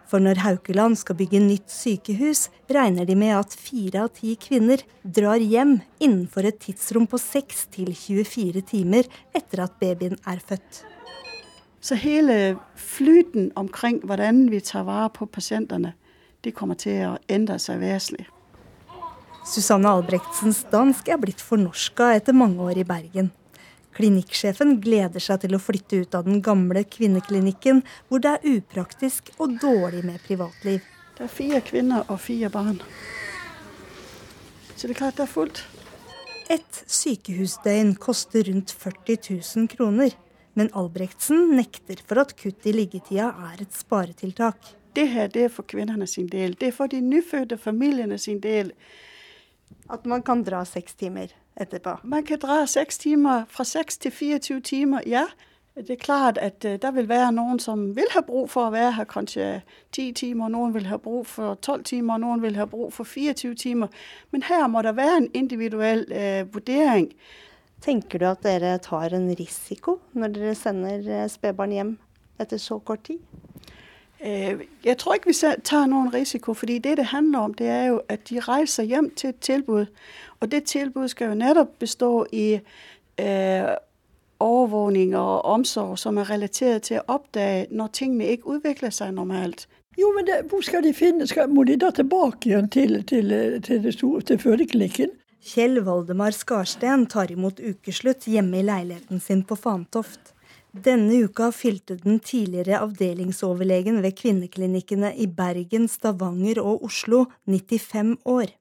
For 0.10 0.22
når 0.24 0.42
Haukeland 0.42 0.98
skal 0.98 1.20
bygge 1.20 1.40
nytt 1.44 1.70
sykehus, 1.70 2.48
regner 2.74 3.06
de 3.06 3.14
med 3.18 3.36
at 3.38 3.54
fire 3.54 4.08
av 4.08 4.14
ti 4.18 4.34
kvinner 4.42 4.82
drar 5.04 5.38
hjem 5.38 5.76
innenfor 6.02 6.48
et 6.50 6.58
tidsrom 6.64 7.06
på 7.10 7.20
6 7.22 7.68
til 7.76 7.94
24 7.94 8.64
timer 8.72 9.10
etter 9.38 9.62
at 9.68 9.78
babyen 9.82 10.18
er 10.26 10.42
født. 10.42 10.82
Så 11.80 11.96
hele 11.96 12.58
flyten 12.76 13.52
omkring 13.56 14.02
hvordan 14.04 14.48
vi 14.52 14.60
tar 14.66 14.88
vare 14.90 15.14
på 15.14 15.30
pasientene, 15.30 15.94
det 16.44 16.56
kommer 16.58 16.80
til 16.80 17.06
å 17.12 17.18
endre 17.30 17.60
seg 17.62 17.80
vesentlig. 17.84 18.26
Susanne 19.46 19.92
Albrektsens 19.94 20.66
dansk 20.74 21.08
er 21.10 21.22
blitt 21.22 21.42
fornorska 21.42 22.16
etter 22.18 22.36
mange 22.36 22.66
år 22.66 22.82
i 22.82 22.88
Bergen. 22.88 23.30
Klinikksjefen 23.98 24.78
gleder 24.84 25.24
seg 25.24 25.42
til 25.44 25.58
å 25.58 25.62
flytte 25.62 26.04
ut 26.04 26.16
av 26.16 26.28
den 26.28 26.44
gamle 26.46 26.84
kvinneklinikken, 26.86 27.82
hvor 28.08 28.22
det 28.24 28.36
er 28.38 28.60
upraktisk 28.60 29.34
og 29.38 29.58
dårlig 29.62 30.06
med 30.06 30.22
privatliv. 30.28 30.86
Det 31.18 31.26
er 31.26 31.34
fire 31.34 31.60
kvinner 31.66 32.06
og 32.08 32.22
fire 32.24 32.52
barn. 32.54 32.80
Så 34.76 34.88
det 34.88 34.96
er 34.96 35.02
klart 35.02 35.18
det 35.20 35.26
er 35.26 35.34
fullt. 35.34 35.66
Et 36.50 36.84
sykehusdøgn 36.88 37.92
koster 38.02 38.48
rundt 38.48 38.72
40 38.72 39.18
000 39.28 39.68
kroner. 39.74 40.16
Men 40.58 40.72
Albrektsen 40.76 41.52
nekter 41.56 42.00
for 42.08 42.22
at 42.24 42.32
kutt 42.40 42.66
i 42.68 42.74
liggetida 42.74 43.30
er 43.52 43.62
et 43.64 43.76
sparetiltak. 43.76 44.58
Det 44.98 45.06
her 45.12 45.30
det 45.32 45.46
er 45.46 45.54
for 45.54 45.68
kvinnene 45.70 46.08
sin 46.10 46.30
del. 46.32 46.56
Det 46.58 46.72
er 46.72 46.76
for 46.76 46.92
de 46.92 47.02
nyfødte 47.06 47.60
familiene 47.62 48.18
sin 48.18 48.42
del. 48.42 48.72
At 49.90 50.08
man 50.10 50.24
kan 50.26 50.42
dra 50.44 50.64
seks 50.66 50.98
timer? 50.98 51.36
Etterpå. 51.60 52.00
Man 52.04 52.26
kan 52.26 52.40
dra 52.40 52.66
seks 52.68 52.98
timer, 52.98 53.46
fra 53.50 53.64
6 53.64 53.98
til 53.98 54.12
24 54.12 54.62
timer, 54.62 55.02
ja. 55.08 55.26
Det 55.76 55.90
er 55.90 55.96
klart 55.96 56.38
at 56.38 56.66
uh, 56.66 56.76
der 56.82 56.92
vil 56.92 57.10
være 57.10 57.32
noen 57.32 57.60
som 57.60 57.96
vil 57.96 58.10
ha 58.12 58.22
bruk 58.26 58.50
for 58.52 58.68
å 58.68 58.72
være 58.74 58.96
her 58.98 59.06
kanskje 59.08 59.62
10 59.96 60.12
timer, 60.20 60.50
noen 60.52 60.74
vil 60.76 60.90
ha 60.90 60.98
bruk 61.00 61.28
for 61.30 61.56
12 61.56 61.84
timer, 61.88 62.20
noen 62.20 62.42
vil 62.44 62.58
ha 62.60 62.66
bruk 62.68 62.92
for 62.92 63.08
24 63.08 63.56
timer. 63.56 63.88
Men 64.32 64.44
her 64.50 64.68
må 64.68 64.82
det 64.84 64.98
være 64.98 65.22
en 65.22 65.30
individuell 65.34 66.04
uh, 66.12 66.44
vurdering. 66.54 67.08
Tenker 67.86 68.20
du 68.20 68.28
at 68.28 68.44
dere 68.44 68.76
tar 68.84 69.16
en 69.16 69.30
risiko 69.40 70.00
når 70.12 70.36
dere 70.36 70.56
sender 70.60 71.06
uh, 71.08 71.28
spedbarn 71.32 71.78
hjem 71.78 71.96
etter 72.40 72.60
så 72.60 72.82
kort 72.84 73.06
tid? 73.08 73.24
Øh, 74.26 74.60
jeg 74.86 74.98
tror 74.98 75.14
ikke 75.14 75.28
vi 75.28 75.34
tar 75.64 75.86
noen 75.86 76.14
risiko, 76.14 76.54
fordi 76.54 76.80
det 76.80 76.98
det 76.98 77.06
handler 77.06 77.40
om, 77.40 77.54
det 77.54 77.68
er 77.68 77.86
jo 77.86 78.02
at 78.10 78.30
de 78.30 78.40
reiser 78.40 78.84
hjem 78.84 79.10
til 79.16 79.30
et 79.30 79.40
tilbud. 79.40 79.86
Og 80.40 80.52
det 80.52 80.64
tilbudet 80.64 81.10
skal 81.10 81.28
jo 81.28 81.34
nettopp 81.34 81.80
bestå 81.80 82.26
i 82.32 82.60
eh, 83.18 83.76
overvåkning 84.40 85.16
og 85.16 85.46
omsorg 85.46 86.00
som 86.00 86.18
er 86.18 86.30
relatert 86.30 86.82
til 86.82 87.00
å 87.00 87.16
oppdage 87.16 87.68
når 87.72 87.88
tingene 87.88 88.32
ikke 88.34 88.58
utvikler 88.58 88.90
seg 88.90 89.14
normalt. 89.14 89.68
Jo, 90.00 90.12
men 90.16 90.28
det, 90.28 90.42
hvor 90.52 90.64
skal 90.64 90.84
de 90.84 90.94
finne? 90.96 91.28
Skal, 91.28 91.50
må 91.52 91.66
de 91.68 91.76
da 91.80 91.92
tilbake 91.92 92.52
igjen 92.52 92.70
til, 92.72 93.02
til, 93.04 93.34
til, 93.66 93.84
det 93.84 93.94
store, 93.98 94.22
til 94.22 94.40
fødeklinikken? 94.40 95.16
Kjell 95.50 95.80
Valdemar 95.84 96.36
Skarsten 96.36 97.06
tar 97.12 97.32
imot 97.32 97.60
ukeslutt 97.60 98.28
hjemme 98.28 98.60
i 98.60 98.68
leiligheten 98.68 99.20
sin 99.24 99.44
på 99.48 99.56
Fantoft. 99.60 100.34
Denne 100.70 101.24
uka 101.26 101.48
fylte 101.50 101.96
den 101.98 102.20
tidligere 102.22 102.78
avdelingsoverlegen 102.84 104.04
ved 104.04 104.14
kvinneklinikkene 104.20 105.16
i 105.18 105.26
Bergen, 105.26 105.88
Stavanger 105.90 106.60
og 106.62 106.84
Oslo 106.86 107.24
95 107.50 108.20
år. 108.30 108.52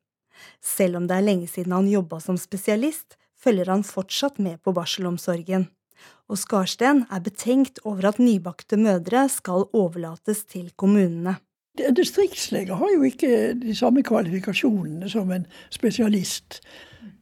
Selv 0.65 0.97
om 0.97 1.09
det 1.09 1.19
er 1.19 1.27
lenge 1.27 1.49
siden 1.51 1.75
han 1.77 1.91
jobba 1.91 2.21
som 2.25 2.39
spesialist, 2.41 3.19
følger 3.37 3.69
han 3.69 3.85
fortsatt 3.85 4.39
med 4.41 4.63
på 4.65 4.73
barselomsorgen. 4.73 5.67
Og 6.33 6.41
Skarsten 6.41 7.05
er 7.13 7.21
betenkt 7.21 7.83
over 7.85 8.09
at 8.09 8.23
nybakte 8.23 8.79
mødre 8.81 9.27
skal 9.29 9.69
overlates 9.77 10.47
til 10.49 10.71
kommunene. 10.81 11.37
En 11.79 11.95
distriktslege 11.95 12.75
har 12.75 12.95
jo 12.95 13.05
ikke 13.07 13.53
de 13.61 13.77
samme 13.77 14.03
kvalifikasjonene 14.03 15.11
som 15.13 15.29
en 15.31 15.45
spesialist. 15.71 16.63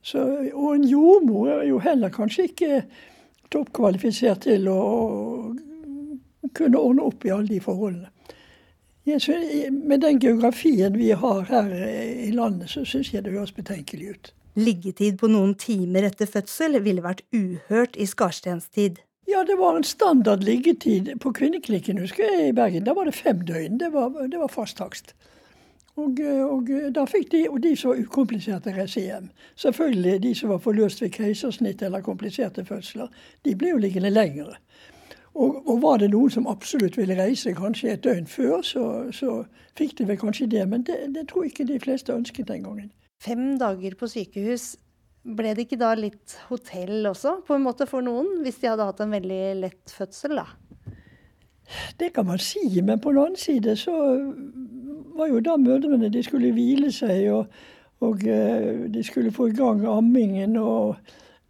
Så, 0.07 0.22
og 0.55 0.77
en 0.77 0.87
jordmor 0.87 1.51
er 1.59 1.66
jo 1.66 1.83
heller 1.83 2.14
kanskje 2.14 2.49
ikke 2.53 2.85
toppkvalifisert 3.52 4.44
til 4.46 4.68
å 4.70 4.80
kunne 6.56 6.80
ordne 6.80 7.06
opp 7.06 7.26
i 7.26 7.32
alle 7.35 7.48
de 7.50 7.61
forholdene. 7.62 8.12
Synes, 9.06 9.70
med 9.70 10.02
den 10.02 10.18
geografien 10.18 10.96
vi 10.98 11.12
har 11.14 11.44
her 11.46 11.68
i 12.26 12.32
landet, 12.35 12.70
så 12.72 12.82
syns 12.85 13.12
jeg 13.14 13.22
det 13.24 13.37
høres 13.37 13.54
betenkelig 13.54 14.09
ut. 14.11 14.32
Liggetid 14.59 15.20
på 15.20 15.28
noen 15.30 15.52
timer 15.61 16.09
etter 16.09 16.26
fødsel 16.26 16.80
ville 16.82 17.04
vært 17.04 17.22
uhørt 17.37 17.94
i 18.00 18.06
Skarstens 18.09 18.66
tid. 18.74 18.98
Ja, 19.28 19.44
det 19.46 19.59
var 19.59 19.76
en 19.76 19.85
standard 19.85 20.42
liggetid 20.46 21.12
på 21.22 21.32
kvinneklinikken 21.35 21.98
husker 22.02 22.24
jeg, 22.24 22.48
i 22.48 22.56
Bergen. 22.56 22.87
Da 22.87 22.94
var 22.94 23.06
det 23.06 23.14
fem 23.14 23.42
døgn. 23.46 23.78
Det 23.78 23.92
var, 23.94 24.14
det 24.30 24.38
var 24.38 24.50
fast 24.50 24.78
takst. 24.78 25.14
Og, 25.96 26.20
og, 26.20 26.70
da 26.92 27.06
fikk 27.09 27.30
de, 27.32 27.46
og 27.48 27.62
de 27.64 27.72
så 27.76 27.94
ukompliserte, 27.96 28.74
reise 28.76 29.00
hjem. 29.00 29.30
Selvfølgelig 29.56 30.18
de 30.22 30.35
som 30.37 30.52
var 30.52 30.61
forløst 30.61 31.00
ved 31.00 31.14
keisersnitt 31.14 31.82
eller 31.82 32.04
kompliserte 32.04 32.64
fødsler, 32.68 33.09
de 33.44 33.54
ble 33.56 33.72
jo 33.72 33.80
liggende 33.80 34.12
lengre. 34.12 34.59
Og, 35.37 35.62
og, 35.68 35.82
var 35.82 36.00
det 36.00 36.11
noen 36.12 36.32
som 36.32 36.48
absolutt 36.48 36.96
ville 36.96 37.16
reise 37.16 37.52
kanskje 37.56 37.92
et 37.92 38.04
døgn 38.04 38.28
før, 38.28 38.61
så, 38.64 38.85
så 39.12 39.42
fikk 39.76 39.98
de 39.98 40.09
vel 40.09 40.20
kanskje 40.20 40.48
det. 40.52 40.64
Men 40.68 40.85
det, 40.85 40.98
det 41.16 41.26
tror 41.30 41.44
jeg 41.44 41.52
ikke 41.52 41.68
de 41.72 41.80
fleste 41.80 42.12
ønsket 42.12 42.48
den 42.48 42.64
gangen. 42.64 42.92
Fem 43.24 43.59
dager 43.61 43.96
på 44.00 44.09
sykehus, 44.12 44.74
ble 45.26 45.52
det 45.56 45.66
ikke 45.66 45.80
da 45.80 45.94
litt 45.98 46.37
hotell 46.50 47.09
også, 47.11 47.40
på 47.46 47.56
en 47.56 47.64
måte 47.64 47.88
for 47.90 48.04
noen? 48.04 48.40
Hvis 48.44 48.61
de 48.62 48.70
hadde 48.70 48.87
hatt 48.88 49.02
en 49.02 49.16
veldig 49.16 49.42
lett 49.64 49.92
fødsel, 49.96 50.38
da? 50.38 50.46
Det 51.98 52.12
kan 52.14 52.26
man 52.26 52.38
si, 52.38 52.81
men 52.83 53.00
på 53.00 53.12
den 53.12 53.22
annen 53.22 53.40
side 53.40 53.76
så 53.81 53.94
var 55.16 55.31
jo 55.31 55.40
da 55.40 55.57
mødrene 55.57 56.11
De 56.12 56.22
skulle 56.22 56.52
hvile 56.55 56.92
seg, 56.92 57.26
og, 57.33 57.46
og 58.05 58.26
eh, 58.29 58.87
de 58.92 59.05
skulle 59.05 59.33
få 59.35 59.50
i 59.50 59.57
gang 59.57 59.85
ammingen 59.88 60.57
og 60.61 60.96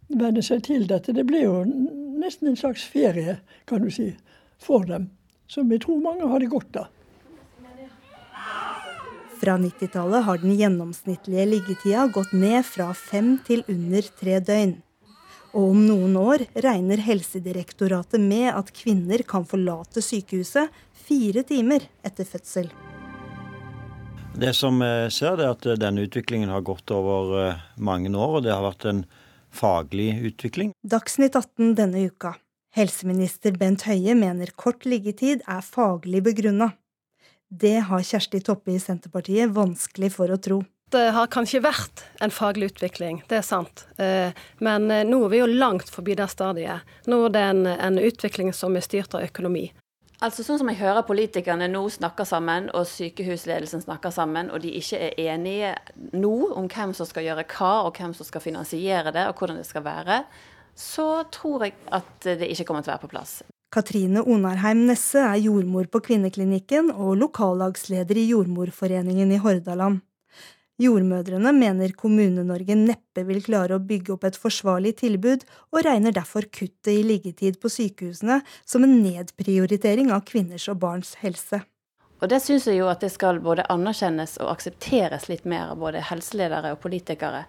venne 0.07 0.43
seg 0.43 0.63
til 0.67 0.87
dette. 0.89 1.13
Det 1.13 1.25
ble 1.27 1.43
jo 1.43 1.63
nesten 1.67 2.51
en 2.51 2.59
slags 2.59 2.85
ferie, 2.87 3.39
kan 3.67 3.83
du 3.83 3.91
si, 3.93 4.13
for 4.59 4.87
dem. 4.87 5.11
Som 5.47 5.71
jeg 5.71 5.83
tror 5.85 6.01
mange 6.03 6.27
hadde 6.27 6.49
godt 6.51 6.81
av. 6.81 6.93
Fra 9.37 9.53
90-tallet 9.61 10.25
har 10.25 10.39
den 10.41 10.55
gjennomsnittlige 10.57 11.45
liggetida 11.45 12.07
gått 12.09 12.31
ned 12.33 12.65
fra 12.65 12.89
fem 12.97 13.35
til 13.45 13.61
under 13.69 14.07
tre 14.17 14.39
døgn. 14.41 14.73
Og 15.57 15.71
om 15.73 15.79
noen 15.87 16.13
år 16.21 16.43
regner 16.61 17.01
Helsedirektoratet 17.01 18.21
med 18.21 18.51
at 18.51 18.69
kvinner 18.77 19.23
kan 19.25 19.45
forlate 19.47 20.03
sykehuset 20.05 20.69
fire 21.07 21.41
timer 21.47 21.87
etter 22.05 22.27
fødsel. 22.29 22.69
Det 24.37 24.51
som 24.53 24.77
jeg 24.85 25.13
ser, 25.15 25.41
er 25.41 25.55
at 25.55 25.65
denne 25.81 26.03
utviklingen 26.05 26.51
har 26.53 26.61
gått 26.61 26.93
over 26.93 27.31
eh, 27.41 27.63
mange 27.81 28.11
år, 28.13 28.37
og 28.37 28.43
det 28.45 28.53
har 28.53 28.61
vært 28.67 28.85
en 28.85 28.99
faglig 29.49 30.11
utvikling. 30.29 30.75
Dagsnytt 30.85 31.33
18 31.39 31.73
denne 31.79 32.05
uka. 32.05 32.35
Helseminister 32.77 33.55
Bent 33.57 33.87
Høie 33.89 34.13
mener 34.13 34.53
kort 34.53 34.85
liggetid 34.85 35.41
er 35.49 35.65
faglig 35.65 36.21
begrunna. 36.27 36.75
Det 37.49 37.79
har 37.89 38.05
Kjersti 38.05 38.43
Toppe 38.45 38.75
i 38.75 38.81
Senterpartiet 38.83 39.49
vanskelig 39.55 40.11
for 40.13 40.29
å 40.29 40.37
tro. 40.37 40.59
Det 40.89 41.09
har 41.11 41.27
kanskje 41.27 41.59
vært 41.65 42.05
en 42.23 42.31
faglig 42.31 42.69
utvikling, 42.71 43.19
det 43.27 43.41
er 43.41 43.43
sant. 43.43 43.83
Eh, 43.99 44.31
men 44.63 44.85
eh, 44.93 45.03
nå 45.03 45.19
er 45.25 45.33
vi 45.33 45.41
jo 45.41 45.49
langt 45.51 45.89
forbi 45.91 46.15
det 46.15 46.29
stadiet. 46.31 46.87
Nå 47.11 47.25
er 47.25 47.33
det 47.35 47.41
en, 47.43 47.65
en 47.67 47.99
utvikling 47.99 48.53
som 48.55 48.77
er 48.79 48.85
styrt 48.85 49.17
av 49.17 49.25
økonomi. 49.27 49.65
Altså 50.23 50.41
Sånn 50.41 50.57
som 50.61 50.71
jeg 50.71 50.79
hører 50.79 51.03
politikerne 51.05 51.67
nå 51.69 51.83
snakker 51.93 52.25
sammen, 52.25 52.71
og 52.71 52.87
sykehusledelsen 52.89 53.83
snakker 53.83 54.15
sammen, 54.15 54.47
og 54.49 54.63
de 54.63 54.71
ikke 54.79 55.01
er 55.09 55.19
enige 55.27 55.75
nå 56.15 56.33
om 56.55 56.71
hvem 56.71 56.95
som 56.95 57.09
skal 57.09 57.27
gjøre 57.27 57.45
hva, 57.51 57.73
og 57.85 57.99
hvem 57.99 58.15
som 58.17 58.25
skal 58.25 58.41
finansiere 58.47 59.13
det, 59.13 59.27
og 59.27 59.37
hvordan 59.37 59.59
det 59.59 59.67
skal 59.67 59.85
være, 59.85 60.23
så 60.77 61.09
tror 61.35 61.67
jeg 61.67 61.77
at 61.99 62.31
det 62.39 62.47
ikke 62.47 62.71
kommer 62.71 62.85
til 62.85 62.93
å 62.93 62.95
være 62.95 63.05
på 63.05 63.11
plass. 63.11 63.37
Katrine 63.75 64.23
Onarheim 64.23 64.87
Nesse 64.87 65.19
er 65.19 65.41
jordmor 65.43 65.91
på 65.91 65.99
Kvinneklinikken 66.07 66.93
og 66.95 67.17
lokallagsleder 67.19 68.17
i 68.17 68.29
Jordmorforeningen 68.31 69.35
i 69.35 69.41
Hordaland. 69.43 70.06
Jordmødrene 70.77 71.49
mener 71.57 71.93
Kommune-Norge 71.97 72.75
neppe 72.77 73.23
vil 73.25 73.39
klare 73.41 73.79
å 73.79 73.81
bygge 73.81 74.13
opp 74.13 74.27
et 74.29 74.35
forsvarlig 74.37 74.91
tilbud, 74.99 75.41
og 75.73 75.81
regner 75.87 76.13
derfor 76.13 76.45
kuttet 76.53 76.91
i 76.91 77.01
liggetid 77.01 77.57
på 77.61 77.71
sykehusene 77.73 78.43
som 78.61 78.85
en 78.85 78.93
nedprioritering 79.01 80.11
av 80.13 80.21
kvinners 80.29 80.67
og 80.69 80.77
barns 80.83 81.15
helse. 81.23 81.63
Og 82.21 82.29
Det 82.29 82.39
syns 82.41 82.67
jeg 82.69 82.77
jo 82.77 82.91
at 82.91 83.01
det 83.01 83.09
skal 83.13 83.41
både 83.41 83.65
anerkjennes 83.73 84.37
og 84.41 84.51
aksepteres 84.53 85.25
litt 85.29 85.45
mer 85.45 85.73
av 85.73 85.81
både 85.81 86.01
helseledere 86.11 86.75
og 86.75 86.79
politikere. 86.85 87.43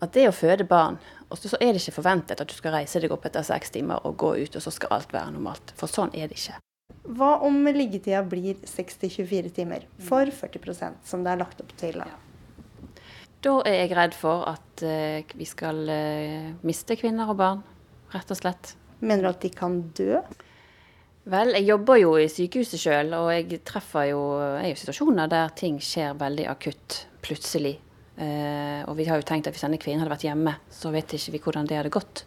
At 0.00 0.16
det 0.16 0.26
å 0.30 0.32
føde 0.32 0.64
barn 0.64 0.96
og 1.28 1.38
så 1.38 1.60
er 1.60 1.74
det 1.74 1.82
ikke 1.82 1.98
forventet 2.00 2.40
at 2.40 2.48
du 2.48 2.56
skal 2.56 2.74
reise 2.74 3.00
deg 3.00 3.12
opp 3.12 3.28
etter 3.28 3.44
seks 3.46 3.76
timer 3.76 4.00
og 4.08 4.16
gå 4.18 4.32
ut, 4.40 4.56
og 4.56 4.64
så 4.64 4.72
skal 4.74 4.96
alt 4.96 5.12
være 5.14 5.36
normalt. 5.36 5.76
For 5.76 5.88
sånn 5.88 6.16
er 6.16 6.32
det 6.32 6.40
ikke. 6.40 6.56
Hva 7.16 7.36
om 7.44 7.60
liggetida 7.68 8.24
blir 8.26 8.56
6-24 8.64 9.52
timer 9.60 9.86
for 10.08 10.32
40% 10.32 11.04
som 11.06 11.22
det 11.24 11.36
er 11.36 11.44
lagt 11.44 11.62
opp 11.62 11.76
til? 11.80 12.00
Da? 12.00 12.29
Da 13.44 13.56
er 13.68 13.78
jeg 13.82 13.96
redd 13.96 14.16
for 14.18 14.44
at 14.50 14.84
uh, 14.84 15.34
vi 15.36 15.48
skal 15.48 15.82
uh, 15.88 16.52
miste 16.66 16.96
kvinner 17.00 17.32
og 17.32 17.40
barn, 17.40 17.64
rett 18.12 18.32
og 18.32 18.38
slett. 18.38 18.74
Mener 19.00 19.24
du 19.24 19.30
at 19.32 19.44
de 19.44 19.50
kan 19.54 19.80
dø? 19.96 20.20
Vel, 21.30 21.52
jeg 21.58 21.68
jobber 21.68 22.00
jo 22.00 22.14
i 22.18 22.28
sykehuset 22.32 22.80
sjøl, 22.80 23.12
og 23.16 23.28
jeg 23.32 23.60
treffer 23.68 24.10
jo, 24.10 24.22
er 24.40 24.70
jo 24.72 24.80
situasjoner 24.80 25.30
der 25.30 25.52
ting 25.56 25.76
skjer 25.84 26.16
veldig 26.20 26.46
akutt 26.50 27.04
plutselig. 27.24 27.76
Eh, 28.20 28.80
og 28.88 28.96
vi 28.98 29.06
har 29.08 29.20
jo 29.20 29.26
tenkt 29.28 29.48
at 29.48 29.56
hvis 29.56 29.64
denne 29.64 29.78
kvinnen 29.80 30.02
hadde 30.02 30.12
vært 30.12 30.26
hjemme, 30.26 30.56
så 30.72 30.92
vet 30.92 31.12
ikke 31.16 31.36
vi 31.36 31.42
hvordan 31.44 31.68
det 31.68 31.78
hadde 31.78 31.92
gått. 31.94 32.24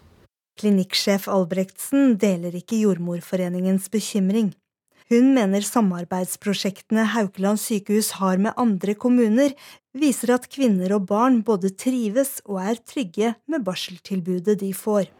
Klinikksjef 0.62 1.26
Albrektsen 1.34 2.16
deler 2.22 2.54
ikke 2.58 2.80
Jordmorforeningens 2.84 3.90
bekymring. 3.94 4.54
Hun 5.14 5.28
mener 5.36 5.62
samarbeidsprosjektene 5.62 7.04
Haukeland 7.14 7.60
sykehus 7.62 8.16
har 8.18 8.40
med 8.42 8.56
andre 8.58 8.96
kommuner, 8.98 9.52
viser 9.94 10.32
at 10.34 10.48
kvinner 10.50 10.96
og 10.96 11.04
barn 11.12 11.36
både 11.46 11.70
trives 11.78 12.40
og 12.48 12.58
er 12.64 12.80
trygge 12.82 13.36
med 13.46 13.62
barseltilbudet 13.68 14.56
de 14.64 14.72
får. 14.74 15.12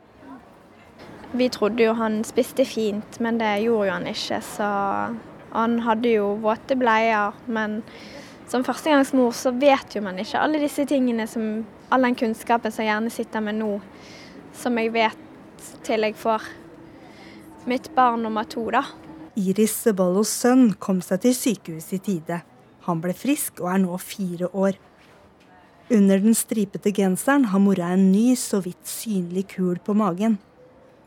Vi 1.38 1.50
trodde 1.54 1.86
jo 1.86 1.94
han 2.00 2.24
spiste 2.26 2.66
fint, 2.66 3.20
men 3.22 3.38
det 3.38 3.52
gjorde 3.68 3.92
jo 3.92 3.94
han 3.94 4.10
ikke. 4.10 4.40
Så 4.48 4.72
han 5.54 5.78
hadde 5.86 6.16
jo 6.16 6.34
våte 6.42 6.80
bleier, 6.80 7.38
men 7.46 7.84
som 8.50 8.66
førstegangsmor 8.66 9.30
så 9.38 9.54
vet 9.62 9.94
jo 9.94 10.02
man 10.08 10.18
ikke 10.18 10.42
alle 10.42 10.64
disse 10.64 10.88
tingene, 10.90 11.30
som, 11.30 11.68
all 11.94 12.10
den 12.10 12.18
kunnskapen 12.18 12.74
som 12.74 12.90
gjerne 12.90 13.14
sitter 13.14 13.46
med 13.46 13.62
nå, 13.62 13.78
som 14.58 14.82
jeg 14.82 14.96
vet 14.98 15.72
til 15.86 16.10
jeg 16.10 16.18
får 16.18 16.50
mitt 17.70 17.94
barn 17.94 18.26
nummer 18.26 18.50
to, 18.50 18.72
da. 18.74 18.88
Iris 19.40 19.76
Ceballos 19.84 20.32
sønn 20.44 20.74
kom 20.82 21.02
seg 21.02 21.24
til 21.24 21.36
sykehuset 21.38 21.96
i 21.98 22.02
tide. 22.08 22.42
Han 22.88 23.02
ble 23.04 23.16
frisk 23.18 23.62
og 23.64 23.72
er 23.74 23.84
nå 23.86 23.98
fire 24.02 24.50
år. 24.54 24.78
Under 25.94 26.20
den 26.22 26.36
stripete 26.38 26.94
genseren 26.96 27.50
har 27.52 27.62
mora 27.62 27.94
en 27.94 28.10
ny, 28.12 28.34
så 28.40 28.62
vidt 28.64 28.88
synlig 28.88 29.48
kul 29.56 29.80
på 29.84 29.96
magen. 29.98 30.38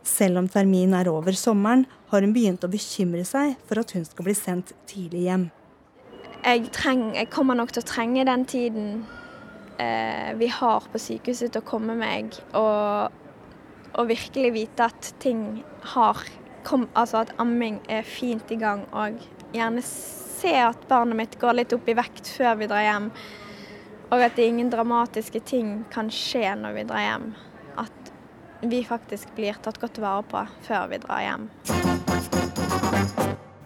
Selv 0.06 0.38
om 0.38 0.48
terminen 0.48 0.94
er 0.98 1.10
over 1.10 1.34
sommeren, 1.38 1.86
har 2.10 2.22
hun 2.22 2.34
begynt 2.34 2.64
å 2.64 2.70
bekymre 2.70 3.24
seg 3.26 3.56
for 3.66 3.82
at 3.82 3.94
hun 3.96 4.06
skal 4.06 4.28
bli 4.28 4.36
sendt 4.38 4.76
tidlig 4.86 5.26
hjem 5.26 5.48
jeg, 6.46 6.66
treng, 6.74 7.10
jeg, 7.16 7.28
kommer 7.32 7.58
nok 7.58 7.72
til 7.74 7.82
å 7.82 7.88
trenge 7.88 8.24
den 8.28 8.44
tiden 8.48 8.90
eh, 9.82 10.32
vi 10.38 10.48
har 10.52 10.86
på 10.92 11.00
sykehuset 11.02 11.52
til 11.52 11.62
å 11.62 11.66
komme 11.66 11.96
meg 11.98 12.36
og, 12.56 13.14
og 13.96 14.10
virkelig 14.10 14.52
vite 14.54 14.90
at 14.90 15.12
ting 15.22 15.62
har 15.94 16.22
kom, 16.66 16.88
Altså 16.94 17.22
at 17.24 17.34
amming 17.42 17.80
er 17.88 18.06
fint 18.06 18.50
i 18.50 18.58
gang 18.60 18.84
og 18.92 19.20
gjerne 19.54 19.82
se 19.86 20.52
at 20.60 20.86
barnet 20.90 21.18
mitt 21.18 21.38
går 21.40 21.60
litt 21.60 21.74
opp 21.76 21.88
i 21.88 21.96
vekt 21.96 22.28
før 22.28 22.58
vi 22.60 22.68
drar 22.70 22.84
hjem. 22.84 23.10
Og 24.10 24.22
at 24.22 24.36
det 24.38 24.46
ingen 24.50 24.70
dramatiske 24.70 25.40
ting 25.46 25.78
kan 25.94 26.10
skje 26.12 26.54
når 26.60 26.76
vi 26.76 26.86
drar 26.90 27.04
hjem. 27.04 27.28
At 27.82 28.12
vi 28.66 28.82
faktisk 28.86 29.32
blir 29.36 29.58
tatt 29.62 29.80
godt 29.82 30.00
vare 30.02 30.24
på 30.26 30.42
før 30.66 30.90
vi 30.92 31.00
drar 31.02 31.22
hjem. 31.24 31.48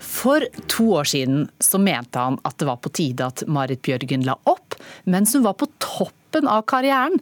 For 0.00 0.44
to 0.68 0.90
år 1.00 1.08
siden 1.08 1.46
så 1.64 1.80
mente 1.80 2.20
han 2.20 2.36
at 2.44 2.58
det 2.60 2.68
var 2.68 2.80
på 2.84 2.92
tide 2.92 3.28
at 3.32 3.44
Marit 3.48 3.80
Bjørgen 3.86 4.26
la 4.26 4.36
opp, 4.48 4.76
mens 5.08 5.32
hun 5.36 5.46
var 5.46 5.56
på 5.60 5.68
toppen 5.80 6.48
av 6.48 6.66
karrieren. 6.68 7.16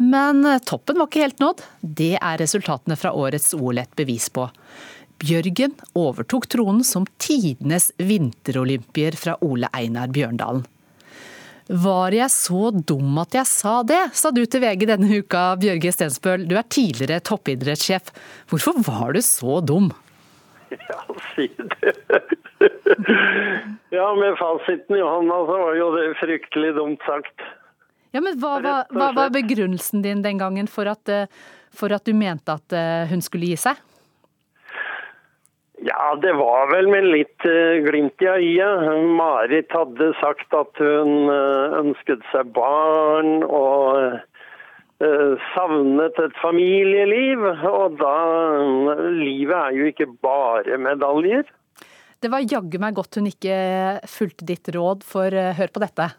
Men 0.00 0.46
toppen 0.64 0.96
var 0.96 1.10
ikke 1.10 1.26
helt 1.26 1.42
nådd. 1.42 1.60
Det 1.84 2.14
er 2.16 2.40
resultatene 2.40 2.96
fra 2.96 3.12
årets 3.12 3.52
OL 3.52 3.82
et 3.82 3.92
bevis 3.98 4.30
på. 4.32 4.46
Bjørgen 5.20 5.74
overtok 5.98 6.46
tronen 6.48 6.84
som 6.86 7.04
tidenes 7.20 7.90
vinterolympier 8.00 9.16
fra 9.20 9.34
Ole 9.44 9.68
Einar 9.76 10.08
Bjørndalen. 10.14 10.62
Var 11.70 12.14
jeg 12.16 12.32
så 12.34 12.70
dum 12.72 13.18
at 13.20 13.36
jeg 13.36 13.46
sa 13.46 13.74
det, 13.86 14.00
sa 14.16 14.32
du 14.34 14.40
til 14.42 14.62
VG 14.64 14.88
denne 14.90 15.20
uka, 15.20 15.42
Bjørge 15.60 15.92
Stensbøl. 15.94 16.48
Du 16.48 16.56
er 16.58 16.66
tidligere 16.66 17.20
toppidrettssjef. 17.22 18.10
Hvorfor 18.50 18.80
var 18.88 19.12
du 19.14 19.20
så 19.22 19.60
dum? 19.62 19.92
Ja, 20.70 20.98
si 21.34 21.46
det. 21.58 21.92
ja, 23.94 24.08
med 24.16 24.38
fasiten 24.40 24.98
i 24.98 25.04
hånda 25.04 25.38
så 25.46 25.60
var 25.66 25.78
jo 25.78 25.92
det 25.98 26.08
fryktelig 26.22 26.72
dumt 26.80 27.06
sagt. 27.06 27.46
Ja, 28.10 28.24
men 28.24 28.40
Hva, 28.40 28.56
hva, 28.64 28.74
hva 28.90 29.12
var 29.14 29.30
begrunnelsen 29.36 30.02
din 30.02 30.24
den 30.24 30.40
gangen 30.40 30.66
for 30.70 30.90
at, 30.90 31.06
eh, 31.12 31.30
for 31.70 31.92
at 31.94 32.08
du 32.08 32.16
mente 32.16 32.56
at 32.56 32.74
eh, 32.74 33.06
hun 33.12 33.22
skulle 33.22 33.52
gi 33.52 33.60
seg? 33.68 33.78
Ja, 35.80 36.14
det 36.20 36.32
var 36.36 36.68
vel 36.74 36.90
med 36.92 37.06
litt 37.08 37.46
uh, 37.48 37.80
glimt 37.86 38.20
i 38.20 38.28
øyet. 38.28 38.88
Marit 39.16 39.72
hadde 39.72 40.10
sagt 40.20 40.52
at 40.52 40.80
hun 40.82 41.30
uh, 41.32 41.78
ønsket 41.80 42.24
seg 42.34 42.50
barn 42.56 43.40
og 43.46 44.18
uh, 45.00 45.46
savnet 45.54 46.20
et 46.20 46.36
familieliv. 46.42 47.46
Og 47.70 47.96
da 48.00 48.16
Livet 49.22 49.56
er 49.56 49.78
jo 49.78 49.88
ikke 49.88 50.10
bare 50.20 50.76
medaljer. 50.76 51.48
Det 52.20 52.28
var 52.28 52.44
jaggu 52.44 52.76
meg 52.82 52.98
godt 52.98 53.16
hun 53.16 53.30
ikke 53.30 53.54
fulgte 54.04 54.44
ditt 54.44 54.68
råd, 54.76 55.06
for 55.08 55.32
hør 55.32 55.72
på 55.72 55.80
dette. 55.80 56.10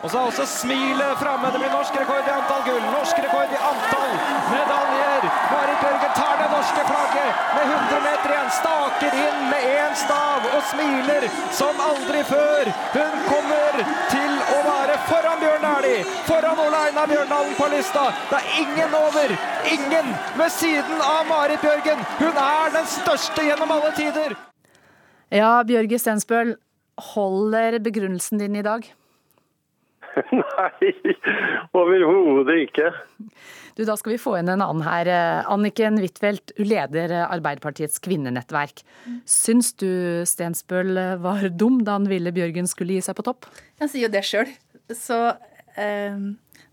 Og 0.00 0.08
så 0.08 0.16
er 0.16 0.30
også 0.32 0.48
smilet 0.48 1.20
framme. 1.20 1.52
Det 1.52 1.60
blir 1.60 1.72
norsk 1.76 2.00
rekord 2.00 2.24
i 2.24 2.32
antall 2.32 2.64
gull, 2.64 2.80
norsk 2.96 3.20
rekord 3.26 3.52
i 3.52 3.60
antall 3.68 4.16
medaljer. 4.48 5.28
Marit 5.52 5.84
Bjørgen 5.84 6.16
tar 6.16 6.40
det 6.40 6.53
norske 6.64 6.86
flagget 6.86 7.34
med 7.54 7.64
100 7.64 8.00
meter 8.08 8.30
igjen. 8.30 8.50
Staker 8.50 9.12
inn 9.26 9.40
med 9.50 9.62
én 9.80 9.94
stav 9.96 10.40
og 10.56 10.62
smiler 10.70 11.26
som 11.52 11.80
aldri 11.80 12.22
før. 12.24 12.70
Hun 12.94 13.16
kommer 13.28 13.82
til 14.12 14.32
å 14.56 14.60
være 14.68 14.96
foran 15.10 15.42
Bjørn 15.42 15.66
Dæhlie, 15.66 16.04
foran 16.28 16.62
Ole 16.64 16.80
Einar 16.88 17.10
Bjørndalen 17.10 17.54
på 17.58 17.68
lista. 17.74 18.06
Det 18.30 18.40
er 18.40 18.58
ingen 18.62 18.96
over, 19.00 19.36
ingen 19.76 20.10
ved 20.40 20.50
siden 20.56 21.04
av 21.04 21.28
Marit 21.28 21.60
Bjørgen. 21.60 22.04
Hun 22.22 22.42
er 22.46 22.76
den 22.78 22.90
største 22.96 23.44
gjennom 23.44 23.76
alle 23.76 23.92
tider. 23.98 24.36
Ja, 25.34 25.62
Bjørge 25.66 25.98
Stensbøl, 25.98 26.56
holder 27.14 27.80
begrunnelsen 27.82 28.40
din 28.40 28.56
i 28.56 28.64
dag? 28.64 28.86
Nei, 30.40 30.92
overhodet 31.76 32.60
ikke. 32.68 32.90
Du, 33.74 33.82
Da 33.84 33.96
skal 33.98 34.14
vi 34.14 34.20
få 34.22 34.36
inn 34.38 34.52
en 34.52 34.62
annen 34.62 34.84
her. 34.86 35.10
Anniken 35.50 35.98
Huitfeldt, 36.02 36.54
du 36.56 36.62
leder 36.66 37.12
Arbeiderpartiets 37.24 38.02
kvinnenettverk. 38.04 38.84
Syns 39.28 39.72
du 39.80 40.22
Stensbøl 40.28 40.94
var 41.22 41.48
dum 41.50 41.82
da 41.86 41.98
han 41.98 42.08
ville 42.10 42.34
Bjørgen 42.34 42.70
skulle 42.70 42.96
gi 42.96 43.04
seg 43.04 43.18
på 43.18 43.26
topp? 43.26 43.50
Han 43.82 43.90
sier 43.90 44.06
jo 44.06 44.14
det 44.14 44.24
sjøl. 44.28 44.50
Så 44.94 45.18
eh, 45.80 46.18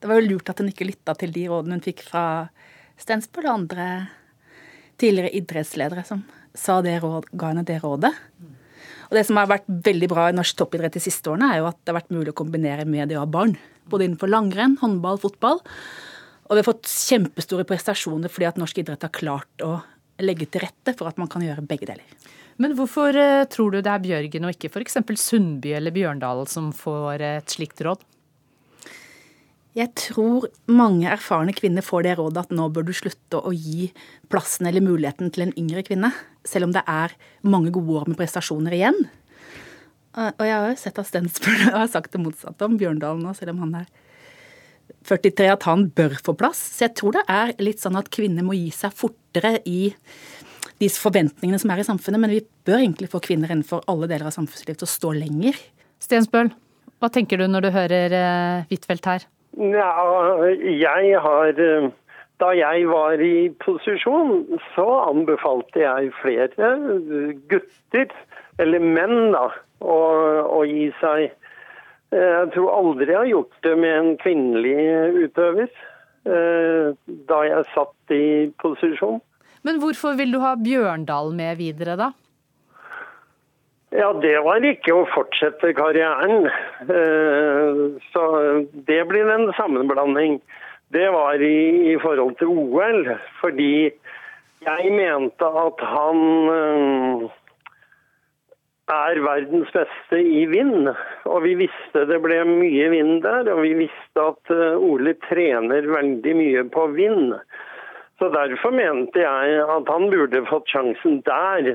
det 0.01 0.09
var 0.09 0.19
jo 0.19 0.29
lurt 0.29 0.49
at 0.51 0.61
hun 0.61 0.69
ikke 0.71 0.89
lytta 0.89 1.15
til 1.17 1.33
de 1.35 1.47
rådene 1.49 1.77
hun 1.77 1.85
fikk 1.85 2.05
fra 2.07 2.25
Stensbøl 3.01 3.47
og 3.47 3.55
andre 3.63 3.87
tidligere 5.01 5.33
idrettsledere 5.39 6.03
som 6.05 6.23
sa 6.53 6.81
det 6.85 6.99
råd, 7.01 7.29
ga 7.31 7.53
henne 7.53 7.63
det 7.65 7.79
rådet. 7.81 8.11
Og 9.11 9.17
Det 9.19 9.25
som 9.27 9.35
har 9.35 9.49
vært 9.51 9.67
veldig 9.67 10.07
bra 10.07 10.29
i 10.31 10.35
norsk 10.35 10.55
toppidrett 10.55 10.95
de 10.95 11.03
siste 11.03 11.27
årene, 11.27 11.49
er 11.51 11.59
jo 11.59 11.67
at 11.67 11.75
det 11.83 11.91
har 11.91 11.99
vært 11.99 12.13
mulig 12.15 12.31
å 12.31 12.37
kombinere 12.39 12.85
med 12.87 13.11
det 13.11 13.17
å 13.19 13.25
ha 13.25 13.27
barn. 13.27 13.57
Både 13.91 14.07
innenfor 14.07 14.31
langrenn, 14.31 14.77
håndball, 14.79 15.19
fotball. 15.19 15.59
Og 16.47 16.55
vi 16.55 16.61
har 16.61 16.67
fått 16.67 16.87
kjempestore 16.87 17.67
prestasjoner 17.67 18.31
fordi 18.31 18.47
at 18.47 18.61
norsk 18.61 18.79
idrett 18.79 19.03
har 19.03 19.11
klart 19.11 19.65
å 19.67 19.81
legge 20.23 20.47
til 20.47 20.63
rette 20.63 20.95
for 20.95 21.11
at 21.11 21.19
man 21.19 21.27
kan 21.31 21.43
gjøre 21.43 21.65
begge 21.67 21.89
deler. 21.89 22.07
Men 22.61 22.77
hvorfor 22.77 23.15
tror 23.51 23.73
du 23.73 23.81
det 23.81 23.91
er 23.91 24.03
Bjørgen 24.03 24.47
og 24.47 24.55
ikke 24.55 24.71
f.eks. 24.71 24.99
Sundby 25.19 25.73
eller 25.75 25.91
Bjørndal 25.95 26.45
som 26.47 26.71
får 26.75 27.25
et 27.25 27.51
slikt 27.51 27.83
råd? 27.83 28.07
Jeg 29.77 29.93
tror 29.95 30.49
mange 30.67 31.07
erfarne 31.07 31.53
kvinner 31.55 31.85
får 31.85 32.03
det 32.03 32.17
rådet 32.19 32.41
at 32.43 32.49
nå 32.55 32.65
bør 32.75 32.89
du 32.89 32.91
slutte 32.95 33.39
å 33.39 33.53
gi 33.55 33.87
plassen 34.31 34.67
eller 34.67 34.83
muligheten 34.83 35.31
til 35.31 35.45
en 35.45 35.53
yngre 35.55 35.83
kvinne, 35.87 36.09
selv 36.43 36.67
om 36.67 36.73
det 36.75 36.83
er 36.91 37.15
mange 37.47 37.71
gode 37.71 38.01
år 38.01 38.11
med 38.11 38.19
prestasjoner 38.19 38.75
igjen. 38.75 38.99
Og 40.19 40.43
jeg 40.43 40.51
har 40.57 40.67
jo 40.67 40.79
sett 40.81 40.99
at 40.99 41.07
Stensbøl 41.07 41.63
har 41.77 41.87
sagt 41.91 42.11
det 42.11 42.19
motsatte 42.19 42.67
om 42.67 42.75
Bjørndalen 42.79 43.23
nå, 43.23 43.31
selv 43.37 43.55
om 43.55 43.63
han 43.63 43.77
er 43.85 43.89
43, 45.07 45.47
at 45.53 45.63
han 45.69 45.87
bør 45.95 46.17
få 46.19 46.35
plass. 46.35 46.59
Så 46.75 46.89
jeg 46.89 46.97
tror 46.99 47.15
det 47.15 47.23
er 47.31 47.55
litt 47.63 47.79
sånn 47.79 47.95
at 47.95 48.11
kvinner 48.11 48.43
må 48.43 48.57
gi 48.57 48.67
seg 48.75 48.91
fortere 48.91 49.55
i 49.63 49.93
de 50.81 50.89
forventningene 50.91 51.61
som 51.61 51.71
er 51.71 51.79
i 51.79 51.87
samfunnet, 51.87 52.19
men 52.19 52.33
vi 52.33 52.43
bør 52.67 52.81
egentlig 52.81 53.07
få 53.13 53.21
kvinner 53.23 53.53
innenfor 53.53 53.85
alle 53.91 54.09
deler 54.11 54.27
av 54.27 54.35
samfunnslivet 54.35 54.81
til 54.81 54.89
å 54.89 54.95
stå 54.99 55.13
lenger. 55.15 55.55
Stensbøl, 56.01 56.51
hva 56.99 57.09
tenker 57.13 57.39
du 57.39 57.47
når 57.47 57.63
du 57.63 57.75
hører 57.77 58.15
Huitfeldt 58.67 59.07
her? 59.07 59.31
Ja, 59.57 59.91
jeg 60.63 61.19
har 61.19 61.59
Da 62.41 62.49
jeg 62.57 62.87
var 62.89 63.21
i 63.21 63.49
posisjon, 63.61 64.45
så 64.73 64.85
anbefalte 65.11 65.83
jeg 65.83 66.09
flere 66.21 66.71
gutter, 67.51 68.07
eller 68.57 68.81
menn, 68.81 69.29
da, 69.35 69.43
å, 69.77 69.97
å 70.49 70.63
gi 70.65 70.87
seg. 70.97 71.27
Jeg 72.11 72.49
tror 72.55 72.73
aldri 72.73 73.11
jeg 73.11 73.19
har 73.19 73.29
gjort 73.29 73.59
det 73.67 73.75
med 73.77 73.93
en 73.99 74.09
kvinnelig 74.23 74.73
utøver 75.27 75.69
da 77.29 77.37
jeg 77.45 77.69
satt 77.75 78.15
i 78.17 78.25
posisjon. 78.61 79.21
Men 79.61 79.77
hvorfor 79.81 80.17
vil 80.17 80.33
du 80.33 80.41
ha 80.41 80.55
Bjørndal 80.57 81.31
med 81.37 81.61
videre, 81.61 81.95
da? 81.97 82.11
Ja, 83.91 84.13
det 84.23 84.37
var 84.45 84.63
ikke 84.63 84.93
å 84.95 85.07
fortsette 85.11 85.73
karrieren. 85.75 86.45
Så 88.13 88.23
det 88.87 89.01
blir 89.09 89.27
en 89.33 89.49
sammenblanding. 89.57 90.37
Det 90.95 91.09
var 91.11 91.43
i, 91.43 91.97
forhold 91.99 92.37
til 92.39 92.47
OL, 92.47 93.03
fordi 93.41 93.91
jeg 94.63 94.93
mente 94.95 95.49
at 95.65 95.83
han 95.91 96.21
er 98.95 99.21
verdens 99.27 99.71
beste 99.75 100.19
i 100.19 100.45
vind. 100.51 100.87
Og 101.27 101.43
vi 101.43 101.57
visste 101.65 102.07
det 102.07 102.21
ble 102.23 102.41
mye 102.47 102.89
vind 102.95 103.21
der, 103.27 103.51
og 103.51 103.63
vi 103.65 103.75
visste 103.85 104.23
at 104.23 104.55
Ole 104.79 105.17
trener 105.27 105.91
veldig 105.91 106.37
mye 106.39 106.63
på 106.71 106.87
vind. 106.95 107.35
Så 108.21 108.31
derfor 108.31 108.71
mente 108.71 109.19
jeg 109.19 109.63
at 109.65 109.87
han 109.89 110.11
burde 110.13 110.45
fått 110.47 110.71
sjansen 110.71 111.23
der. 111.27 111.73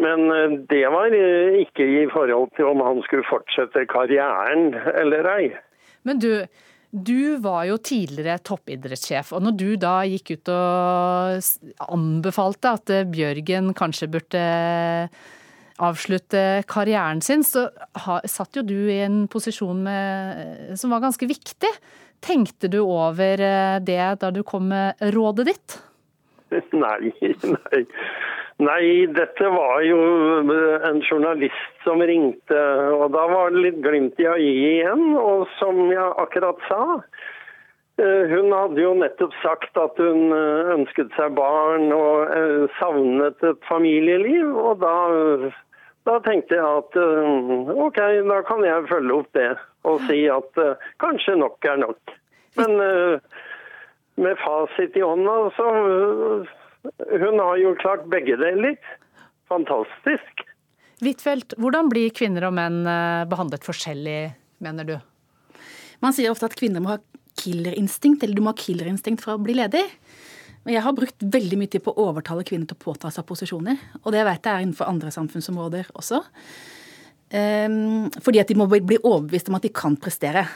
Men 0.00 0.26
det 0.70 0.84
var 0.90 1.14
ikke 1.14 1.86
i 1.86 2.04
forhold 2.10 2.50
til 2.56 2.70
om 2.72 2.82
han 2.82 3.02
skulle 3.06 3.26
fortsette 3.28 3.86
karrieren 3.90 4.72
eller 4.90 5.28
ei. 5.36 5.52
Men 6.04 6.18
du, 6.18 6.32
du 6.90 7.36
var 7.44 7.68
jo 7.68 7.78
tidligere 7.78 8.42
toppidrettssjef, 8.42 9.30
og 9.36 9.46
når 9.46 9.54
du 9.60 9.68
da 9.80 9.94
gikk 10.08 10.34
ut 10.34 10.50
og 10.52 11.86
anbefalte 11.86 12.74
at 12.80 12.94
Bjørgen 13.14 13.70
kanskje 13.78 14.10
burde 14.16 14.44
avslutte 15.82 16.62
karrieren 16.70 17.22
sin, 17.24 17.42
så 17.46 17.66
satt 18.30 18.58
jo 18.58 18.66
du 18.66 18.76
i 18.90 19.00
en 19.06 19.24
posisjon 19.30 19.80
med, 19.86 20.74
som 20.78 20.94
var 20.94 21.02
ganske 21.06 21.26
viktig. 21.30 21.70
Tenkte 22.24 22.70
du 22.72 22.80
over 22.82 23.42
det 23.84 24.04
da 24.20 24.30
du 24.32 24.42
kom 24.46 24.70
med 24.70 25.02
rådet 25.14 25.50
ditt? 25.50 25.78
Nei, 26.84 27.12
nei. 27.42 27.84
Nei, 28.62 29.06
dette 29.10 29.48
var 29.50 29.80
jo 29.82 29.98
en 30.86 31.00
journalist 31.02 31.80
som 31.82 32.02
ringte, 32.06 32.60
og 32.94 33.08
da 33.10 33.24
var 33.26 33.50
det 33.50 33.64
litt 33.64 33.80
glimt 33.82 34.20
i 34.22 34.28
øyet 34.30 34.60
igjen. 34.60 35.08
Og 35.18 35.48
som 35.58 35.80
jeg 35.90 36.12
akkurat 36.22 36.62
sa, 36.68 36.84
hun 37.98 38.54
hadde 38.54 38.78
jo 38.82 38.92
nettopp 39.00 39.34
sagt 39.42 39.78
at 39.78 39.98
hun 39.98 40.30
ønsket 40.76 41.10
seg 41.18 41.34
barn 41.34 41.90
og 41.94 42.30
savnet 42.78 43.42
et 43.42 43.66
familieliv. 43.66 44.54
Og 44.54 44.78
da, 44.86 44.94
da 46.06 46.20
tenkte 46.22 46.54
jeg 46.54 46.82
at 46.84 47.00
OK, 47.74 47.98
da 48.30 48.38
kan 48.46 48.62
jeg 48.66 48.90
følge 48.92 49.18
opp 49.18 49.34
det 49.34 49.50
og 49.84 49.98
si 50.06 50.22
at 50.30 50.62
kanskje 51.02 51.34
nok 51.42 51.66
er 51.68 51.82
nok. 51.82 52.14
Men 52.54 52.78
med 54.20 54.38
fasit 54.40 54.96
i 54.96 55.02
hånda, 55.04 55.36
så 55.56 55.68
hun 57.20 57.40
har 57.40 57.56
jo 57.60 57.74
klart 57.80 58.04
begge 58.12 58.36
deler. 58.40 58.76
Fantastisk. 59.50 60.44
Huitfeldt, 61.04 61.56
hvordan 61.60 61.90
blir 61.92 62.12
kvinner 62.14 62.46
og 62.48 62.54
menn 62.56 62.84
eh, 62.88 63.24
behandlet 63.28 63.66
forskjellig, 63.66 64.20
mener 64.64 64.88
du? 64.88 64.94
Man 66.04 66.14
sier 66.16 66.32
ofte 66.32 66.48
at 66.48 66.56
kvinner 66.58 66.84
må 66.84 66.94
ha 66.94 67.00
killerinstinkt, 67.40 68.22
eller 68.22 68.36
du 68.36 68.44
må 68.44 68.52
ha 68.52 68.58
killerinstinkt 68.58 69.24
for 69.24 69.34
å 69.34 69.42
bli 69.42 69.56
ledig. 69.58 69.82
Men 70.64 70.78
jeg 70.78 70.84
har 70.86 70.96
brukt 70.96 71.24
veldig 71.34 71.58
mye 71.60 71.72
tid 71.72 71.84
på 71.84 71.92
å 71.92 72.06
overtale 72.08 72.44
kvinner 72.46 72.68
til 72.70 72.78
å 72.78 72.84
påta 72.86 73.10
seg 73.12 73.26
posisjoner. 73.28 73.80
Og 74.02 74.14
det 74.14 74.22
vet 74.24 74.46
jeg 74.46 74.54
er 74.54 74.64
innenfor 74.64 74.88
andre 74.88 75.12
samfunnsområder 75.12 75.90
også. 75.92 76.22
Um, 77.34 78.06
fordi 78.22 78.40
at 78.40 78.48
de 78.48 78.56
må 78.56 78.68
bli 78.70 78.96
overbevist 79.00 79.50
om 79.50 79.58
at 79.58 79.66
de 79.66 79.72
kan 79.74 79.98
prestere. 80.00 80.46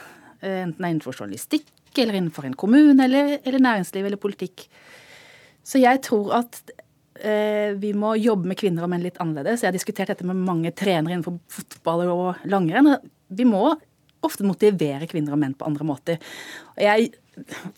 Uh, 0.41 0.63
enten 0.65 0.79
det 0.79 0.87
er 0.87 0.95
innenfor 0.95 1.17
journalistikk, 1.17 1.69
eller 1.97 2.19
innenfor 2.19 2.45
en 2.45 2.59
kommune, 2.59 3.05
eller, 3.05 3.39
eller 3.43 3.65
næringsliv 3.65 4.07
eller 4.07 4.21
politikk. 4.21 4.67
Så 5.65 5.81
jeg 5.81 6.03
tror 6.05 6.35
at 6.43 6.61
eh, 7.21 7.75
vi 7.81 7.93
må 7.97 8.15
jobbe 8.21 8.51
med 8.51 8.59
kvinner 8.61 8.85
og 8.85 8.93
menn 8.93 9.05
litt 9.05 9.21
annerledes. 9.23 9.65
Jeg 9.65 9.71
har 9.71 9.77
diskutert 9.77 10.13
dette 10.13 10.27
med 10.29 10.37
mange 10.37 10.73
trenere 10.77 11.17
innenfor 11.17 11.39
fotball 11.53 12.05
og 12.13 12.45
langrenn. 12.49 12.95
Vi 13.29 13.49
må 13.49 13.73
ofte 14.25 14.47
motivere 14.47 15.07
kvinner 15.11 15.37
og 15.37 15.43
menn 15.43 15.57
på 15.57 15.67
andre 15.69 15.87
måter. 15.87 16.23
Jeg 16.81 17.13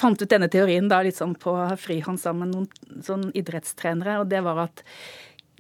fant 0.01 0.21
ut 0.21 0.31
denne 0.31 0.49
teorien 0.53 0.89
da 0.89 1.03
litt 1.05 1.19
sånn 1.19 1.35
på 1.39 1.53
frihånd 1.81 2.21
sammen 2.21 2.49
med 2.49 2.55
noen 2.55 3.03
sånn 3.05 3.27
idrettstrenere, 3.37 4.21
og 4.23 4.31
det 4.33 4.41
var 4.47 4.65
at 4.65 4.85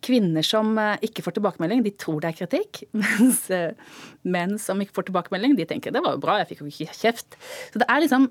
kvinner 0.04 0.46
som 0.46 0.76
eh, 0.80 1.00
ikke 1.06 1.24
får 1.26 1.38
tilbakemelding, 1.38 1.82
de 1.86 1.94
tror 2.00 2.20
det 2.22 2.32
er 2.32 2.38
kritikk. 2.42 2.84
Mens 3.02 3.46
eh, 3.54 3.72
menn 4.22 4.56
som 4.62 4.80
ikke 4.82 5.00
får 5.00 5.10
tilbakemelding, 5.10 5.56
de 5.58 5.68
tenker 5.70 5.94
det 5.94 6.04
var 6.04 6.16
jo 6.16 6.22
bra, 6.22 6.40
jeg 6.40 6.52
fikk 6.52 6.64
jo 6.64 6.70
ikke 6.70 7.00
kjeft. 7.02 7.36
Så 7.72 7.82
det 7.82 7.88
er 7.88 8.04
liksom 8.04 8.30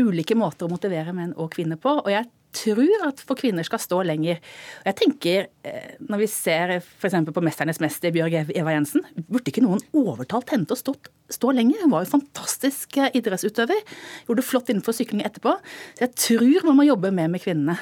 ulike 0.00 0.36
måter 0.38 0.66
å 0.66 0.72
motivere 0.72 1.14
menn 1.16 1.34
og 1.36 1.50
kvinner 1.54 1.80
på. 1.80 1.98
Og 2.02 2.12
jeg 2.12 2.28
tror 2.56 3.04
at 3.06 3.20
for 3.22 3.38
kvinner 3.38 3.66
skal 3.66 3.80
stå 3.82 4.00
lenger. 4.08 4.40
Og 4.82 4.90
jeg 4.90 4.98
tenker, 4.98 5.48
eh, 5.64 5.94
Når 6.00 6.18
vi 6.18 6.26
ser 6.26 6.80
f.eks. 6.80 7.14
på 7.30 7.42
'Mesternes 7.42 7.80
mester', 7.80 8.10
Bjørg 8.10 8.50
Eva 8.56 8.72
Jensen, 8.72 9.04
burde 9.28 9.52
ikke 9.52 9.62
noen 9.62 9.80
overtalt 9.94 10.50
henne 10.50 10.66
til 10.66 10.74
å 10.74 10.82
stå, 10.82 10.94
stå 11.30 11.54
lenger? 11.54 11.82
Hun 11.82 11.90
var 11.90 12.04
jo 12.04 12.18
fantastisk 12.18 12.96
idrettsutøver. 13.14 13.80
Gjorde 14.26 14.42
det 14.42 14.48
flott 14.48 14.68
innenfor 14.68 14.92
sykling 14.96 15.22
etterpå. 15.22 15.56
Så 15.94 16.08
jeg 16.08 16.14
tror 16.14 16.66
man 16.66 16.76
må 16.76 16.88
jobbe 16.88 17.12
mer 17.12 17.28
med 17.28 17.40
kvinnene. 17.40 17.78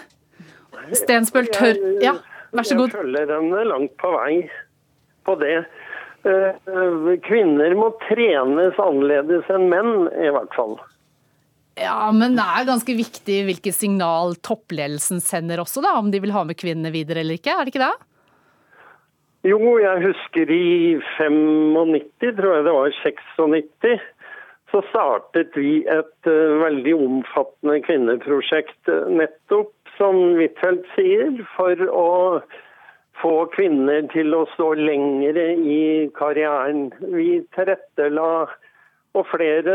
Stensbøl 0.92 1.48
tør 1.52 2.02
Ja, 2.02 2.18
vær 2.53 2.68
så 2.68 2.78
god. 2.78 2.92
Jeg 2.92 3.03
følger 3.03 3.34
henne 3.34 3.64
langt 3.68 3.96
på 4.01 4.12
vei 4.14 4.34
på 5.28 5.36
det. 5.42 5.57
Eh, 6.28 7.11
kvinner 7.26 7.74
må 7.78 7.92
trenes 8.09 8.78
annerledes 8.82 9.51
enn 9.55 9.68
menn, 9.70 10.09
i 10.18 10.30
hvert 10.34 10.55
fall. 10.57 10.78
Ja, 11.78 12.09
men 12.11 12.34
det 12.34 12.42
er 12.42 12.66
ganske 12.66 12.94
viktig 12.99 13.38
hvilket 13.46 13.76
signal 13.76 14.34
toppledelsen 14.42 15.22
sender 15.22 15.62
også, 15.62 15.82
da, 15.84 15.94
om 16.01 16.11
de 16.11 16.20
vil 16.24 16.34
ha 16.34 16.42
med 16.46 16.59
kvinnene 16.59 16.90
videre 16.94 17.22
eller 17.22 17.38
ikke, 17.38 17.55
er 17.55 17.66
det 17.66 17.74
ikke 17.74 17.86
det? 17.86 17.94
Jo, 19.46 19.59
jeg 19.78 20.03
husker 20.03 20.51
i 20.51 20.99
95, 21.14 22.32
tror 22.40 22.57
jeg 22.57 22.64
det 22.66 22.74
var 22.74 22.96
96, 23.05 24.09
så 24.72 24.82
startet 24.90 25.55
vi 25.57 25.78
et 25.86 26.28
uh, 26.28 26.59
veldig 26.64 26.96
omfattende 26.99 27.78
kvinneprosjekt, 27.86 28.90
nettopp 29.14 29.78
som 29.99 30.16
Huitfeldt 30.38 30.86
sier, 30.94 31.34
for 31.57 31.84
å 31.90 32.09
få 33.18 33.34
kvinner 33.55 34.07
til 34.12 34.34
å 34.36 34.44
stå 34.55 34.72
lengre 34.78 35.51
i 35.59 35.82
karrieren. 36.16 36.88
Vi 37.03 37.42
tilrettela 37.57 38.46
og 39.16 39.24
flere, 39.32 39.74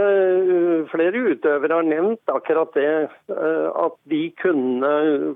flere, 0.91 1.23
utøvere 1.33 1.79
har 1.79 1.87
nevnt 1.87 2.31
akkurat 2.31 2.71
det, 2.77 2.91
eh, 3.33 3.67
at 3.85 3.97
de 4.09 4.21
kunne 4.39 4.93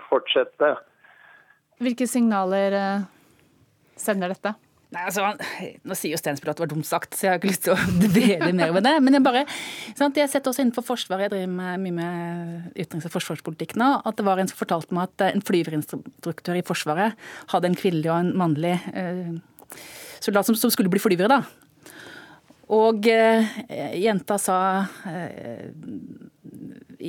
fortsette. 0.08 0.76
Hvilke 1.84 2.08
signaler 2.10 2.78
eh, 2.78 3.08
sender 4.00 4.32
dette? 4.34 4.56
Nei, 4.96 5.02
altså, 5.04 5.34
Nå 5.84 5.96
sier 6.00 6.14
jo 6.14 6.20
Stensbøl 6.20 6.54
at 6.54 6.60
det 6.60 6.64
var 6.64 6.72
dumt 6.72 6.88
sagt, 6.88 7.18
så 7.18 7.26
jeg 7.26 7.34
har 7.34 7.42
ikke 7.42 7.50
lyst 7.52 7.66
til 7.66 7.74
å 7.76 7.80
dvele 8.16 8.54
mer 8.56 8.72
med 8.78 8.86
det. 8.88 8.96
Men 9.04 9.18
jeg 9.18 9.26
bare, 9.26 9.44
sant, 10.00 10.20
jeg 10.20 10.32
setter 10.32 10.54
også 10.54 10.64
innenfor 10.64 10.86
Forsvaret, 10.88 11.28
jeg 11.28 11.34
driver 11.36 11.54
med, 11.58 11.84
mye 11.84 11.98
med 11.98 12.72
utenriks- 12.78 13.10
og 13.10 13.16
forsvarspolitikk 13.18 13.76
nå, 13.80 13.90
at 14.08 14.20
det 14.20 14.28
var 14.28 14.40
en 14.40 14.48
som 14.48 14.60
fortalte 14.60 14.96
meg 14.96 15.10
at 15.10 15.28
en 15.28 15.44
flyverinstruktør 15.44 16.62
i 16.62 16.66
Forsvaret 16.68 17.30
hadde 17.52 17.72
en 17.72 17.80
kvinnelig 17.80 18.14
og 18.14 18.22
en 18.22 18.34
mannlig 18.40 18.78
eh, 18.94 19.36
soldat 20.24 20.48
som, 20.48 20.56
som 20.56 20.72
skulle 20.72 20.92
bli 20.94 21.04
flyvere. 21.04 21.36
da. 21.36 21.68
Og 22.78 23.12
eh, 23.12 23.60
jenta 24.00 24.40
sa 24.40 24.60
eh, 25.08 25.68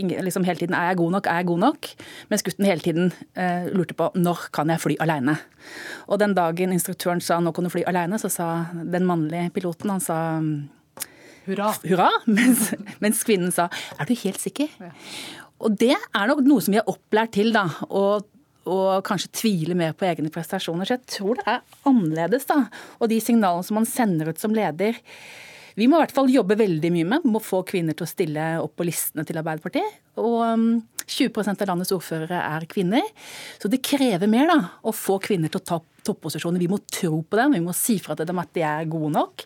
liksom 0.02 0.44
hele 0.44 0.58
tiden 0.58 0.74
'er 0.74 0.88
jeg 0.88 0.96
god 0.96 1.12
nok', 1.12 1.26
er 1.26 1.36
jeg 1.36 1.46
god 1.46 1.58
nok? 1.58 1.88
Mens 2.30 2.42
gutten 2.42 2.64
hele 2.64 2.80
tiden 2.80 3.12
eh, 3.36 3.66
lurte 3.72 3.94
på 3.94 4.10
'når 4.14 4.50
kan 4.52 4.68
jeg 4.68 4.80
fly 4.80 4.96
alene'? 5.00 5.38
Og 6.08 6.18
den 6.18 6.34
dagen 6.34 6.72
instruktøren 6.72 7.20
sa 7.20 7.40
'nå 7.40 7.52
kan 7.52 7.64
du 7.64 7.70
fly 7.70 7.82
alene', 7.86 8.18
så 8.18 8.28
sa 8.30 8.66
den 8.72 9.06
mannlige 9.06 9.50
piloten 9.52 9.90
han 9.90 10.00
sa 10.00 10.40
hurra, 11.46 11.72
hurra 11.84 12.10
mens, 12.26 12.74
mens, 13.00 13.24
kvinnen 13.24 13.52
sa 13.52 13.68
'er 13.98 14.06
du 14.06 14.14
helt 14.14 14.38
sikker'? 14.38 14.70
Ja. 14.80 14.90
Og 15.60 15.76
det 15.76 15.96
er 16.14 16.26
nok 16.26 16.40
noe 16.40 16.60
som 16.60 16.72
vi 16.72 16.78
er 16.78 16.86
opplært 16.88 17.32
til, 17.32 17.52
da. 17.52 17.68
Og 17.90 18.24
og 18.68 19.04
kanskje 19.06 19.32
tvile 19.32 19.76
mer 19.78 19.94
på 19.96 20.04
egne 20.04 20.28
prestasjoner. 20.28 20.84
Så 20.84 20.98
jeg 20.98 21.06
tror 21.18 21.38
det 21.38 21.46
er 21.48 21.62
annerledes, 21.88 22.44
da. 22.48 22.66
Og 23.00 23.08
de 23.08 23.20
signalene 23.22 23.64
som 23.64 23.78
man 23.80 23.88
sender 23.88 24.28
ut 24.28 24.42
som 24.42 24.52
leder, 24.52 24.98
vi 25.78 25.86
må 25.86 25.98
i 25.98 26.02
hvert 26.02 26.14
fall 26.14 26.30
jobbe 26.32 26.58
veldig 26.58 26.90
mye 26.90 27.06
med 27.06 27.26
å 27.38 27.42
få 27.42 27.62
kvinner 27.68 27.94
til 27.94 28.06
å 28.06 28.10
stille 28.10 28.46
opp 28.62 28.74
på 28.78 28.86
listene 28.88 29.24
til 29.28 29.38
Arbeiderpartiet. 29.38 30.00
Og 30.18 30.40
20 31.08 31.40
um, 31.40 31.52
av 31.54 31.68
landets 31.72 31.94
ordførere 31.96 32.40
er 32.40 32.66
kvinner. 32.70 33.04
Så 33.58 33.70
det 33.72 33.82
krever 33.86 34.30
mer 34.30 34.50
da, 34.50 34.58
å 34.82 34.94
få 34.94 35.18
kvinner 35.22 35.52
til 35.52 35.62
å 35.62 35.68
ta 35.72 35.80
topposisjoner. 36.08 36.60
Vi 36.62 36.70
må 36.70 36.78
tro 36.88 37.20
på 37.22 37.38
dem, 37.38 37.56
vi 37.56 37.64
må 37.64 37.74
si 37.76 37.98
fra 38.02 38.16
til 38.16 38.28
dem 38.28 38.40
at 38.40 38.52
de 38.56 38.64
er 38.64 38.88
gode 38.90 39.10
nok. 39.16 39.44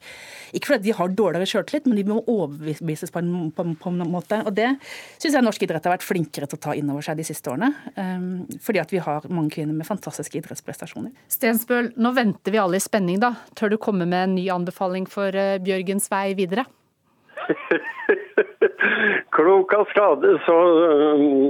Ikke 0.53 0.73
fordi 0.73 0.91
de 0.91 0.97
har 0.99 1.15
dårligere 1.17 1.49
sjøltillit, 1.49 1.89
men 1.89 1.99
de 1.99 2.05
må 2.11 2.19
overbevises 2.21 3.13
på 3.13 3.23
en, 3.23 3.33
på, 3.55 3.67
på 3.81 3.93
en 3.93 4.05
måte. 4.13 4.43
Og 4.47 4.53
det 4.57 4.69
syns 5.23 5.39
jeg 5.39 5.47
norsk 5.47 5.65
idrett 5.65 5.89
har 5.89 5.97
vært 5.97 6.07
flinkere 6.07 6.49
til 6.51 6.61
å 6.61 6.65
ta 6.69 6.77
inn 6.79 6.93
over 6.93 7.07
seg 7.07 7.19
de 7.19 7.27
siste 7.27 7.51
årene. 7.53 7.73
Um, 7.97 8.29
fordi 8.63 8.83
at 8.83 8.93
vi 8.93 9.03
har 9.03 9.27
mange 9.33 9.57
kvinner 9.57 9.77
med 9.77 9.89
fantastiske 9.89 10.39
idrettsprestasjoner. 10.43 11.15
Stensbøl, 11.33 11.93
nå 11.97 12.15
venter 12.17 12.55
vi 12.55 12.61
alle 12.63 12.79
i 12.79 12.85
spenning, 12.85 13.23
da. 13.23 13.35
Tør 13.59 13.75
du 13.75 13.81
komme 13.81 14.07
med 14.07 14.29
en 14.29 14.39
ny 14.39 14.47
anbefaling 14.53 15.09
for 15.11 15.33
uh, 15.35 15.57
Bjørgens 15.63 16.11
vei 16.13 16.29
videre? 16.39 16.69
Klok 19.37 19.75
av 19.75 19.85
skade, 19.93 20.33
så, 20.47 20.57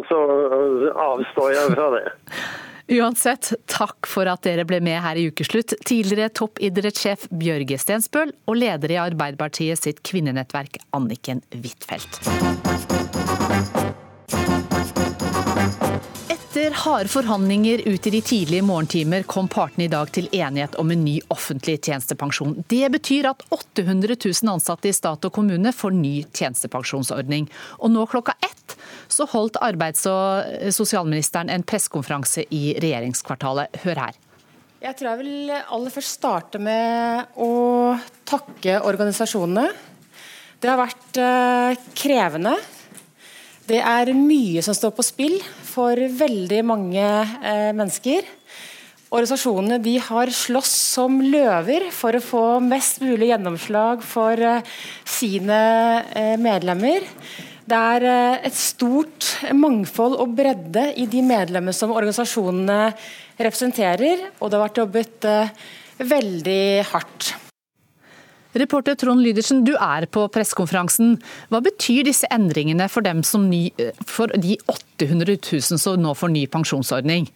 så 0.08 0.20
avstår 1.06 1.54
jeg 1.56 1.72
fra 1.76 1.88
det. 1.96 2.04
Uansett, 2.92 3.52
takk 3.70 4.08
for 4.10 4.28
at 4.28 4.42
dere 4.44 4.66
ble 4.68 4.80
med 4.84 4.98
her 5.04 5.16
i 5.16 5.28
Ukeslutt. 5.30 5.76
Tidligere 5.86 6.32
toppidrettssjef 6.36 7.28
Bjørge 7.30 7.78
Stensbøl 7.80 8.34
og 8.44 8.58
leder 8.58 8.92
i 8.92 9.00
Arbeiderpartiet 9.00 9.80
sitt 9.80 10.02
kvinnenettverk 10.06 10.82
Anniken 10.96 11.40
Huitfeldt. 11.54 12.91
Etter 16.52 16.74
harde 16.76 17.08
forhandlinger 17.08 17.80
ut 17.88 18.06
i 18.06 18.10
de 18.12 18.18
tidlige 18.20 18.62
morgentimer 18.62 19.22
kom 19.24 19.46
partene 19.48 19.86
i 19.86 19.88
dag 19.88 20.10
til 20.12 20.26
enighet 20.36 20.74
om 20.76 20.90
en 20.92 21.00
ny 21.00 21.14
offentlig 21.32 21.78
tjenestepensjon. 21.78 22.58
Det 22.68 22.90
betyr 22.92 23.30
at 23.30 23.40
800 23.56 24.18
000 24.20 24.50
ansatte 24.52 24.90
i 24.90 24.92
stat 24.92 25.24
og 25.24 25.32
kommune 25.32 25.72
får 25.72 25.96
ny 25.96 26.10
tjenestepensjonsordning. 26.28 27.46
Og 27.80 27.94
nå 27.94 28.04
klokka 28.04 28.34
ett 28.44 28.76
så 29.08 29.24
holdt 29.32 29.56
arbeids- 29.64 30.04
og 30.12 30.68
sosialministeren 30.76 31.48
en 31.48 31.64
pressekonferanse 31.64 32.44
i 32.52 32.76
regjeringskvartalet. 32.84 33.80
Hør 33.86 34.02
her. 34.04 34.20
Jeg 34.84 34.98
tror 34.98 35.08
jeg 35.14 35.22
vil 35.22 35.56
aller 35.56 35.96
først 35.96 36.18
starte 36.20 36.60
med 36.60 37.32
å 37.40 37.50
takke 38.28 38.76
organisasjonene. 38.92 39.70
Det 40.60 40.68
har 40.68 40.84
vært 40.84 41.16
eh, 41.16 41.92
krevende. 41.96 42.58
Det 43.72 43.80
er 43.80 44.10
mye 44.12 44.60
som 44.60 44.76
står 44.76 44.92
på 44.92 45.04
spill 45.06 45.38
for 45.64 45.96
veldig 45.96 46.60
mange 46.68 47.00
eh, 47.00 47.70
mennesker. 47.72 48.26
Organisasjonene 49.12 49.76
de 49.84 49.98
har 50.00 50.30
slåss 50.32 50.72
som 50.94 51.18
løver 51.20 51.90
for 51.92 52.16
å 52.16 52.24
få 52.24 52.42
mest 52.64 53.02
mulig 53.04 53.28
gjennomslag 53.28 54.04
for 54.04 54.40
eh, 54.40 54.64
sine 55.08 55.58
eh, 56.16 56.34
medlemmer. 56.40 57.04
Det 57.68 57.82
er 57.96 58.08
eh, 58.08 58.40
et 58.48 58.56
stort 58.56 59.28
mangfold 59.52 60.16
og 60.20 60.32
bredde 60.36 60.90
i 60.96 61.04
de 61.08 61.20
medlemmene 61.24 61.76
som 61.76 61.92
organisasjonene 61.92 62.90
representerer, 63.36 64.28
og 64.40 64.48
det 64.48 64.58
har 64.58 64.66
vært 64.66 64.82
jobbet 64.84 65.32
veldig 66.12 66.62
hardt. 66.92 67.34
Reporter 68.52 68.96
Trond 69.00 69.22
Lydersen, 69.24 69.62
du 69.64 69.72
er 69.78 70.04
på 70.12 70.26
pressekonferansen. 70.32 71.16
Hva 71.48 71.62
betyr 71.64 72.04
disse 72.08 72.28
endringene 72.32 72.88
for, 72.92 73.06
ny, 73.40 73.62
for 74.04 74.32
de 74.36 74.58
800 74.68 75.38
000 75.38 75.80
som 75.80 76.00
nå 76.00 76.12
får 76.18 76.34
ny 76.34 76.46
pensjonsordning? 76.52 77.30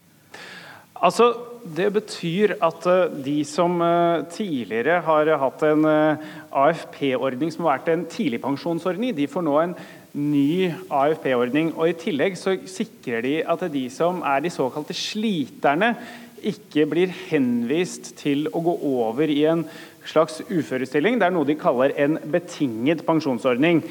Altså, 0.96 1.30
det 1.76 1.88
betyr 1.92 2.54
at 2.64 2.86
eh, 2.88 3.14
de 3.24 3.36
som 3.48 3.80
eh, 3.84 4.24
tidligere 4.32 5.00
har 5.04 5.32
hatt 5.40 5.64
en 5.66 5.88
eh, 5.88 6.26
AFP-ordning 6.56 7.52
som 7.52 7.66
har 7.66 7.78
vært 7.78 7.90
en 7.92 8.04
tidligpensjonsordning, 8.12 9.16
de 9.16 9.28
får 9.28 9.44
nå 9.44 9.56
en 9.60 9.74
ny 10.16 10.70
AFP-ordning. 10.88 11.74
Og 11.76 11.90
I 11.90 11.98
tillegg 12.00 12.38
så 12.40 12.56
sikrer 12.70 13.24
de 13.26 13.34
at 13.44 13.66
de 13.72 13.86
som 13.92 14.22
er 14.24 14.44
de 14.44 14.52
såkalte 14.52 14.96
sliterne 14.96 15.94
ikke 16.46 16.86
blir 16.88 17.12
henvist 17.30 18.12
til 18.20 18.46
å 18.54 18.62
gå 18.64 18.76
over 19.00 19.30
i 19.32 19.42
en 19.50 19.64
slags 20.10 20.40
uførestilling. 20.48 21.18
Det 21.20 21.28
er 21.28 21.34
noe 21.34 21.48
de 21.48 21.58
kaller 21.58 21.94
en 22.00 22.18
betinget 22.32 23.04
pensjonsordning. 23.06 23.82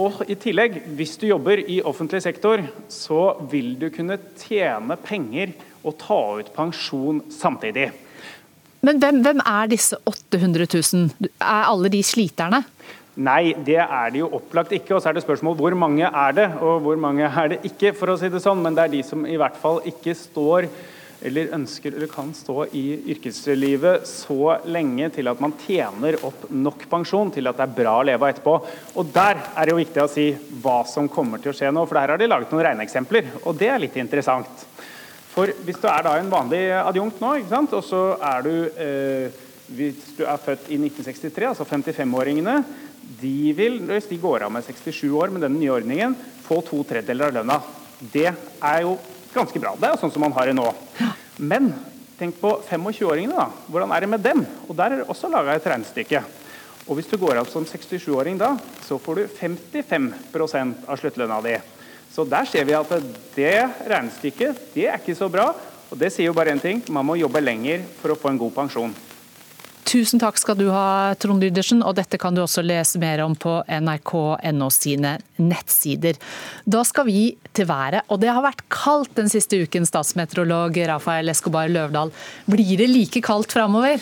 Og 0.00 0.22
i 0.30 0.36
tillegg, 0.40 0.78
hvis 0.96 1.18
du 1.20 1.26
jobber 1.28 1.60
i 1.68 1.82
offentlig 1.84 2.22
sektor, 2.24 2.62
så 2.88 3.34
vil 3.50 3.74
du 3.80 3.90
kunne 3.92 4.16
tjene 4.40 4.96
penger 4.96 5.52
og 5.82 5.98
ta 6.00 6.20
ut 6.40 6.48
pensjon 6.54 7.20
samtidig. 7.32 7.90
Men 8.82 8.98
hvem, 8.98 9.20
hvem 9.22 9.42
er 9.46 9.68
disse 9.70 9.98
800 10.08 10.66
000? 10.66 11.28
Er 11.38 11.68
alle 11.68 11.90
de 11.92 12.00
sliterne? 12.02 12.64
Nei, 13.20 13.52
det 13.52 13.76
er 13.82 14.08
det 14.10 14.22
jo 14.22 14.30
opplagt 14.38 14.72
ikke. 14.72 14.96
Og 14.96 15.02
så 15.02 15.10
er 15.10 15.18
det 15.18 15.26
spørsmål 15.26 15.58
hvor 15.58 15.76
mange 15.76 16.08
er 16.08 16.32
det, 16.38 16.48
og 16.64 16.80
hvor 16.86 16.96
mange 16.96 17.28
er 17.28 17.52
det 17.52 17.60
ikke, 17.68 17.92
for 17.92 18.10
å 18.10 18.16
si 18.18 18.32
det 18.32 18.40
sånn. 18.42 18.62
Men 18.64 18.78
det 18.78 18.86
er 18.86 18.94
de 18.96 19.02
som 19.06 19.26
i 19.28 19.36
hvert 19.36 19.58
fall 19.60 19.82
ikke 19.86 20.16
står 20.16 20.70
eller 21.26 21.52
ønsker 21.56 21.94
eller 21.94 22.10
kan 22.10 22.32
stå 22.34 22.66
i 22.78 22.84
yrkeslivet 23.14 24.06
så 24.08 24.56
lenge 24.66 25.10
til 25.14 25.30
at 25.30 25.42
man 25.42 25.54
tjener 25.62 26.18
opp 26.26 26.48
nok 26.50 26.86
pensjon 26.90 27.30
til 27.34 27.50
at 27.50 27.58
det 27.58 27.66
er 27.66 27.76
bra 27.78 27.94
å 28.00 28.06
leve 28.06 28.26
av 28.26 28.34
etterpå. 28.34 28.56
Og 29.00 29.12
Der 29.14 29.40
er 29.54 29.64
det 29.64 29.74
jo 29.74 29.80
viktig 29.80 30.02
å 30.02 30.10
si 30.10 30.26
hva 30.62 30.82
som 30.88 31.10
kommer 31.12 31.42
til 31.42 31.52
å 31.52 31.56
skje 31.56 31.70
nå, 31.74 31.86
for 31.86 32.00
der 32.00 32.14
har 32.14 32.20
de 32.20 32.28
laget 32.30 32.52
noen 32.52 32.66
regneeksempler. 32.68 33.30
Og 33.44 33.56
det 33.58 33.70
er 33.70 33.82
litt 33.82 33.96
interessant. 34.00 34.66
For 35.32 35.48
hvis 35.64 35.80
du 35.80 35.88
er 35.88 36.04
da 36.04 36.18
en 36.20 36.32
vanlig 36.32 36.66
adjunkt 36.82 37.22
nå, 37.22 37.36
ikke 37.40 37.54
sant? 37.54 37.78
og 37.78 37.86
så 37.86 38.02
er 38.32 38.44
du 38.44 38.54
eh, 38.76 39.42
hvis 39.72 40.16
du 40.18 40.26
er 40.28 40.40
født 40.40 40.68
i 40.68 40.76
1963, 40.76 41.48
altså 41.48 41.64
55-åringene, 41.68 42.58
de 43.22 43.52
vil, 43.56 43.78
hvis 43.88 44.10
de 44.10 44.20
går 44.20 44.44
av 44.46 44.52
med 44.52 44.64
67 44.66 45.08
år 45.16 45.32
med 45.32 45.44
denne 45.44 45.60
nye 45.60 45.72
ordningen, 45.72 46.14
få 46.44 46.60
to 46.66 46.82
tredjedeler 46.88 47.30
av 47.30 47.38
lønna. 47.38 47.58
Det 48.12 48.28
er 48.28 48.82
jo 48.84 48.96
ganske 49.34 49.60
bra. 49.62 49.74
Det 49.78 49.88
er 49.88 49.98
sånn 50.00 50.12
som 50.12 50.24
man 50.24 50.34
har 50.36 50.48
det 50.48 50.56
nå. 50.56 50.68
Men 51.38 51.72
tenk 52.18 52.38
på 52.40 52.54
25-åringene. 52.68 53.36
da. 53.36 53.48
Hvordan 53.68 53.92
er 53.92 54.00
det 54.04 54.08
med 54.08 54.20
dem? 54.24 54.46
Og 54.68 54.76
Der 54.76 54.92
er 54.92 55.02
det 55.02 55.08
også 55.08 55.30
laga 55.32 55.54
et 55.56 55.66
regnestykke. 55.66 56.22
Og 56.88 56.96
Hvis 56.96 57.06
du 57.10 57.16
går 57.16 57.38
av 57.38 57.46
som 57.50 57.64
67-åring 57.64 58.38
da, 58.38 58.56
så 58.86 58.98
får 58.98 59.14
du 59.14 59.28
55 59.28 60.12
av 60.88 60.96
sluttlønna 60.98 61.40
di. 61.42 61.56
Så 62.12 62.24
der 62.28 62.44
ser 62.44 62.64
vi 62.64 62.74
at 62.76 62.90
det 63.34 63.54
regnestykket 63.88 64.74
det 64.74 64.88
er 64.88 64.98
ikke 64.98 65.16
så 65.16 65.30
bra. 65.32 65.52
Og 65.92 65.98
det 65.98 66.12
sier 66.12 66.26
jo 66.30 66.36
bare 66.36 66.52
én 66.52 66.60
ting, 66.60 66.82
man 66.88 67.04
må 67.04 67.16
jobbe 67.20 67.40
lenger 67.40 67.84
for 68.00 68.12
å 68.12 68.16
få 68.18 68.32
en 68.32 68.38
god 68.40 68.52
pensjon. 68.56 68.94
Tusen 69.88 70.20
takk 70.22 70.38
skal 70.38 70.56
du 70.56 70.68
ha, 70.70 71.12
Trond 71.18 71.42
Lydersen, 71.42 71.82
og 71.82 71.96
dette 71.98 72.18
kan 72.20 72.34
du 72.34 72.42
også 72.44 72.62
lese 72.64 73.00
mer 73.02 73.24
om 73.24 73.34
på 73.36 73.58
nrk.no 73.66 74.68
sine 74.72 75.16
nettsider. 75.42 76.20
Da 76.64 76.84
skal 76.86 77.08
vi 77.10 77.22
til 77.52 77.66
været, 77.68 78.06
og 78.08 78.22
det 78.22 78.30
har 78.30 78.44
vært 78.44 78.62
kaldt 78.72 79.16
den 79.18 79.30
siste 79.32 79.58
uken, 79.64 79.88
statsmeteorolog 79.88 80.78
Rafael 80.88 81.32
Escobar 81.34 81.72
Løvdahl. 81.72 82.14
Blir 82.46 82.76
det 82.78 82.88
like 82.92 83.24
kaldt 83.26 83.52
framover? 83.52 83.98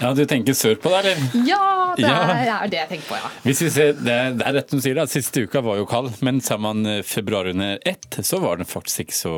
Ja, 0.00 0.12
Du 0.16 0.22
tenker 0.24 0.56
sørpå 0.56 0.90
der, 0.92 1.10
eller? 1.12 1.46
Ja, 1.48 1.94
det 1.98 2.06
er, 2.06 2.42
ja. 2.46 2.56
er 2.64 2.70
det 2.72 2.78
jeg 2.78 2.88
tenker 2.94 3.08
på, 3.10 3.18
ja. 3.20 3.30
Hvis 3.44 3.60
vi 3.64 3.70
ser, 3.74 3.92
det, 3.98 4.16
det 4.40 4.46
er 4.46 4.56
rett 4.56 4.72
som 4.72 4.80
du 4.80 4.84
sier, 4.84 4.96
da. 4.96 5.04
Siste 5.10 5.44
uka 5.44 5.62
var 5.64 5.80
jo 5.80 5.86
kald, 5.90 6.12
men 6.24 6.40
ser 6.44 6.60
man 6.62 6.80
eh, 6.88 7.02
februar 7.06 7.50
under 7.50 7.78
ett, 7.88 8.20
så 8.24 8.40
var 8.42 8.60
den 8.60 8.68
faktisk 8.68 9.04
ikke 9.04 9.18
så 9.18 9.34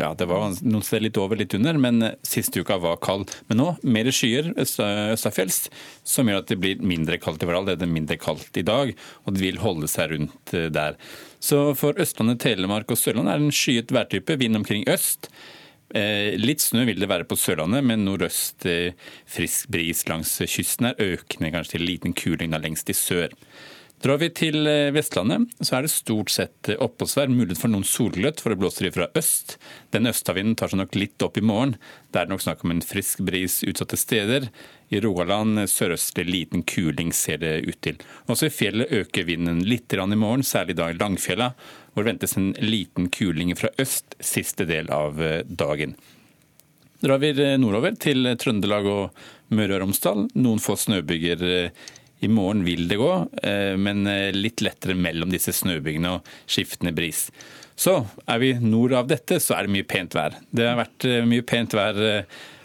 Ja, 0.00 0.12
det 0.18 0.26
var 0.30 0.48
noen 0.62 0.84
steder 0.84 1.06
litt 1.06 1.20
over, 1.20 1.38
litt 1.38 1.54
under, 1.56 1.78
men 1.80 2.02
eh, 2.02 2.16
siste 2.26 2.64
uka 2.64 2.78
var 2.82 2.98
kald. 3.04 3.32
Men 3.50 3.62
nå 3.62 3.68
mer 3.86 4.10
skyer 4.14 4.50
østafjells, 4.60 5.68
som 6.06 6.30
gjør 6.30 6.42
at 6.42 6.50
det 6.50 6.60
blir 6.62 6.82
mindre 6.82 7.20
kaldt 7.22 7.44
i 7.44 7.50
hverandre. 7.50 7.74
Det 7.74 7.84
er 7.84 7.86
det 7.86 7.94
mindre 7.94 8.18
kaldt 8.20 8.58
i 8.60 8.66
dag, 8.66 8.94
og 9.24 9.36
det 9.36 9.44
vil 9.44 9.62
holde 9.62 9.90
seg 9.90 10.14
rundt 10.14 10.56
eh, 10.56 10.70
der. 10.74 10.98
Så 11.44 11.66
for 11.78 11.98
Østlandet, 12.00 12.40
Telemark 12.42 12.90
og 12.90 12.98
Sørlandet 12.98 13.34
er 13.34 13.42
det 13.42 13.50
en 13.50 13.58
skyet 13.58 13.92
værtype, 13.92 14.38
vind 14.40 14.56
omkring 14.56 14.86
øst. 14.88 15.28
Eh, 15.92 16.34
litt 16.40 16.62
snø 16.64 16.86
vil 16.88 17.02
det 17.02 17.10
være 17.10 17.26
på 17.28 17.36
Sørlandet, 17.38 17.84
men 17.84 18.06
nordøst 18.06 18.64
eh, 18.70 18.96
frisk 19.30 19.68
bris 19.74 20.04
langs 20.08 20.32
kysten 20.48 20.90
er 20.90 21.02
økende 21.12 21.52
kanskje 21.54 21.76
til 21.76 21.86
liten 21.86 22.16
kuling 22.16 22.54
da 22.54 22.62
lengst 22.62 22.90
i 22.90 22.96
sør. 22.96 23.34
Drar 24.04 24.18
vi 24.20 24.26
til 24.36 24.66
eh, 24.68 24.90
Vestlandet, 24.92 25.48
så 25.64 25.78
er 25.78 25.86
det 25.86 25.90
stort 25.94 26.28
sett 26.28 26.68
oppholdsvær. 26.74 27.30
Mulighet 27.32 27.62
for 27.62 27.72
noen 27.72 27.86
solgløtt, 27.88 28.42
for 28.42 28.52
det 28.52 28.58
blåser 28.60 28.90
fra 28.92 29.06
øst. 29.16 29.54
Den 29.96 30.10
østavinden 30.10 30.58
tar 30.60 30.68
seg 30.68 30.82
nok 30.82 30.98
litt 30.98 31.24
opp 31.24 31.40
i 31.40 31.44
morgen. 31.44 31.72
Det 32.12 32.20
er 32.20 32.28
nok 32.28 32.44
snakk 32.44 32.66
om 32.66 32.74
en 32.74 32.84
frisk 32.84 33.22
bris 33.24 33.62
utsatte 33.64 33.96
steder. 33.96 34.50
I 34.92 35.00
Rogaland 35.00 35.62
sørøstlig 35.72 36.26
liten 36.28 36.66
kuling 36.68 37.14
ser 37.16 37.40
det 37.40 37.54
ut 37.64 37.80
til. 37.86 37.96
Også 38.28 38.50
i 38.50 38.52
fjellet 38.52 38.92
øker 38.92 39.24
vinden 39.24 39.64
litt 39.64 39.96
i 39.96 40.04
morgen, 40.12 40.44
særlig 40.44 40.76
da 40.76 40.90
i 40.92 40.98
Langfjella 41.00 41.54
hvor 41.94 42.04
det 42.04 42.12
ventes 42.12 42.36
en 42.36 42.52
liten 42.60 43.08
kuling 43.08 43.56
fra 43.56 43.72
øst 43.80 44.18
siste 44.20 44.68
del 44.68 44.92
av 44.92 45.16
eh, 45.22 45.40
dagen. 45.48 45.96
Drar 47.00 47.24
vi 47.24 47.32
eh, 47.32 47.56
nordover 47.56 47.96
til 47.96 48.34
Trøndelag 48.36 48.86
og 48.90 49.26
Møre 49.54 49.78
og 49.78 49.86
Romsdal. 49.86 50.26
Noen 50.36 50.60
få 50.60 50.76
snøbyger 50.76 51.44
eh, 51.48 51.84
i 52.24 52.30
morgen 52.32 52.64
vil 52.66 52.88
det 52.90 52.98
gå, 53.00 53.12
men 53.78 54.08
litt 54.34 54.64
lettere 54.64 54.96
mellom 54.96 55.30
disse 55.32 55.52
snøbygene 55.54 56.16
og 56.16 56.34
skiftende 56.50 56.94
bris. 56.96 57.28
Så 57.76 57.98
er 58.30 58.42
vi 58.42 58.52
nord 58.62 58.94
av 58.96 59.08
dette, 59.10 59.40
så 59.42 59.56
er 59.56 59.66
det 59.66 59.74
mye 59.76 59.86
pent 59.88 60.14
vær. 60.16 60.36
Det 60.54 60.66
har 60.68 60.78
vært 60.78 61.08
mye 61.28 61.44
pent 61.46 61.74
vær 61.76 61.98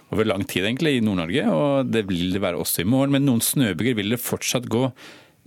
over 0.10 0.26
lang 0.26 0.44
tid 0.50 0.66
egentlig 0.66 0.96
i 0.98 1.02
Nord-Norge, 1.06 1.44
og 1.54 1.90
det 1.94 2.06
vil 2.10 2.32
det 2.34 2.42
være 2.42 2.58
også 2.62 2.82
i 2.84 2.90
morgen. 2.90 3.14
Men 3.14 3.28
noen 3.28 3.44
snøbyger 3.46 3.98
vil 4.00 4.16
det 4.16 4.22
fortsatt 4.22 4.70
gå 4.70 4.88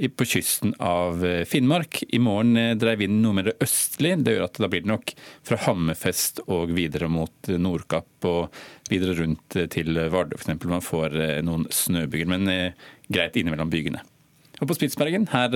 på 0.08 0.24
kysten 0.24 0.74
av 0.78 1.24
eh, 1.26 1.44
Finnmark. 1.44 2.02
I 2.08 2.18
morgen 2.18 2.56
eh, 2.56 2.74
dreier 2.76 2.98
vinden 2.98 3.22
noe 3.22 3.36
mer 3.38 3.52
østlig. 3.62 4.16
Det 4.24 4.34
gjør 4.34 4.46
at 4.48 4.60
da 4.62 4.68
blir 4.70 4.82
det 4.84 4.90
nok 4.90 5.12
fra 5.46 5.58
Hammerfest 5.66 6.42
og 6.48 6.72
videre 6.74 7.10
mot 7.12 7.50
eh, 7.50 7.60
Nordkapp 7.60 8.28
og 8.28 8.62
videre 8.90 9.14
rundt 9.20 9.58
til 9.72 10.00
Vardø 10.12 10.38
f.eks. 10.38 10.50
Man 10.66 10.84
får 10.84 11.14
noen 11.46 11.68
snøbyger, 11.72 12.28
men 12.28 12.50
greit 13.12 13.38
innimellom 13.38 13.70
bygene. 13.72 14.02
Og 14.60 14.68
på 14.68 14.76
Spitsbergen, 14.76 15.30
her 15.32 15.54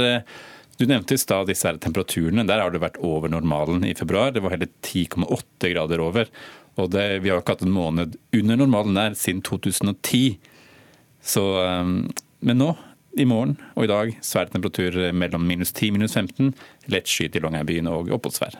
du 0.76 0.86
nevnte 0.88 1.16
i 1.16 1.20
stad 1.20 1.50
disse 1.50 1.68
her 1.68 1.76
temperaturene. 1.82 2.46
Der 2.48 2.62
har 2.62 2.72
det 2.72 2.80
vært 2.80 3.00
over 3.04 3.32
normalen 3.32 3.84
i 3.84 3.94
februar. 3.98 4.32
Det 4.32 4.44
var 4.44 4.54
hele 4.54 4.70
10,8 4.86 5.72
grader 5.74 6.02
over. 6.04 6.32
Og 6.80 6.90
det, 6.94 7.04
vi 7.24 7.32
har 7.32 7.42
ikke 7.42 7.58
hatt 7.58 7.66
en 7.66 7.76
måned 7.76 8.16
under 8.36 8.60
normalen 8.60 8.96
der 8.96 9.16
siden 9.18 9.44
2010. 9.44 10.38
Så, 11.24 11.44
men 12.40 12.62
nå 12.62 12.72
i 13.16 13.26
morgen 13.28 13.56
og 13.74 13.86
i 13.86 13.90
dag 13.90 14.12
svær 14.24 14.50
temperatur 14.52 14.96
mellom 15.16 15.46
minus 15.48 15.72
10 15.72 15.94
minus 15.96 16.16
15. 16.16 16.52
Lett 16.92 17.10
skyet 17.10 17.36
i 17.36 17.42
Longyearbyen 17.42 17.88
og 17.90 18.12
oppholdsvær. 18.14 18.58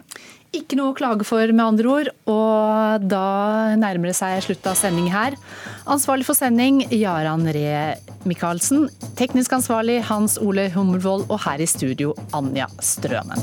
Ikke 0.57 0.79
noe 0.79 0.93
å 0.93 0.97
klage 0.97 1.27
for, 1.27 1.51
med 1.53 1.65
andre 1.65 1.91
ord. 1.91 2.11
Og 2.31 3.07
da 3.11 3.75
nærmer 3.79 4.13
det 4.13 4.17
seg 4.19 4.41
slutt 4.45 4.69
av 4.71 4.79
sending 4.79 5.11
her. 5.13 5.37
Ansvarlig 5.85 6.29
for 6.29 6.39
sending 6.39 6.83
Jaran 6.95 7.45
Ree 7.53 7.97
Michaelsen. 8.29 8.89
Teknisk 9.19 9.59
ansvarlig 9.59 10.01
Hans 10.09 10.39
Ole 10.43 10.71
Hummelvold. 10.75 11.29
Og 11.29 11.43
her 11.45 11.63
i 11.63 11.69
studio 11.71 12.15
Anja 12.37 12.71
Strømen. 12.81 13.43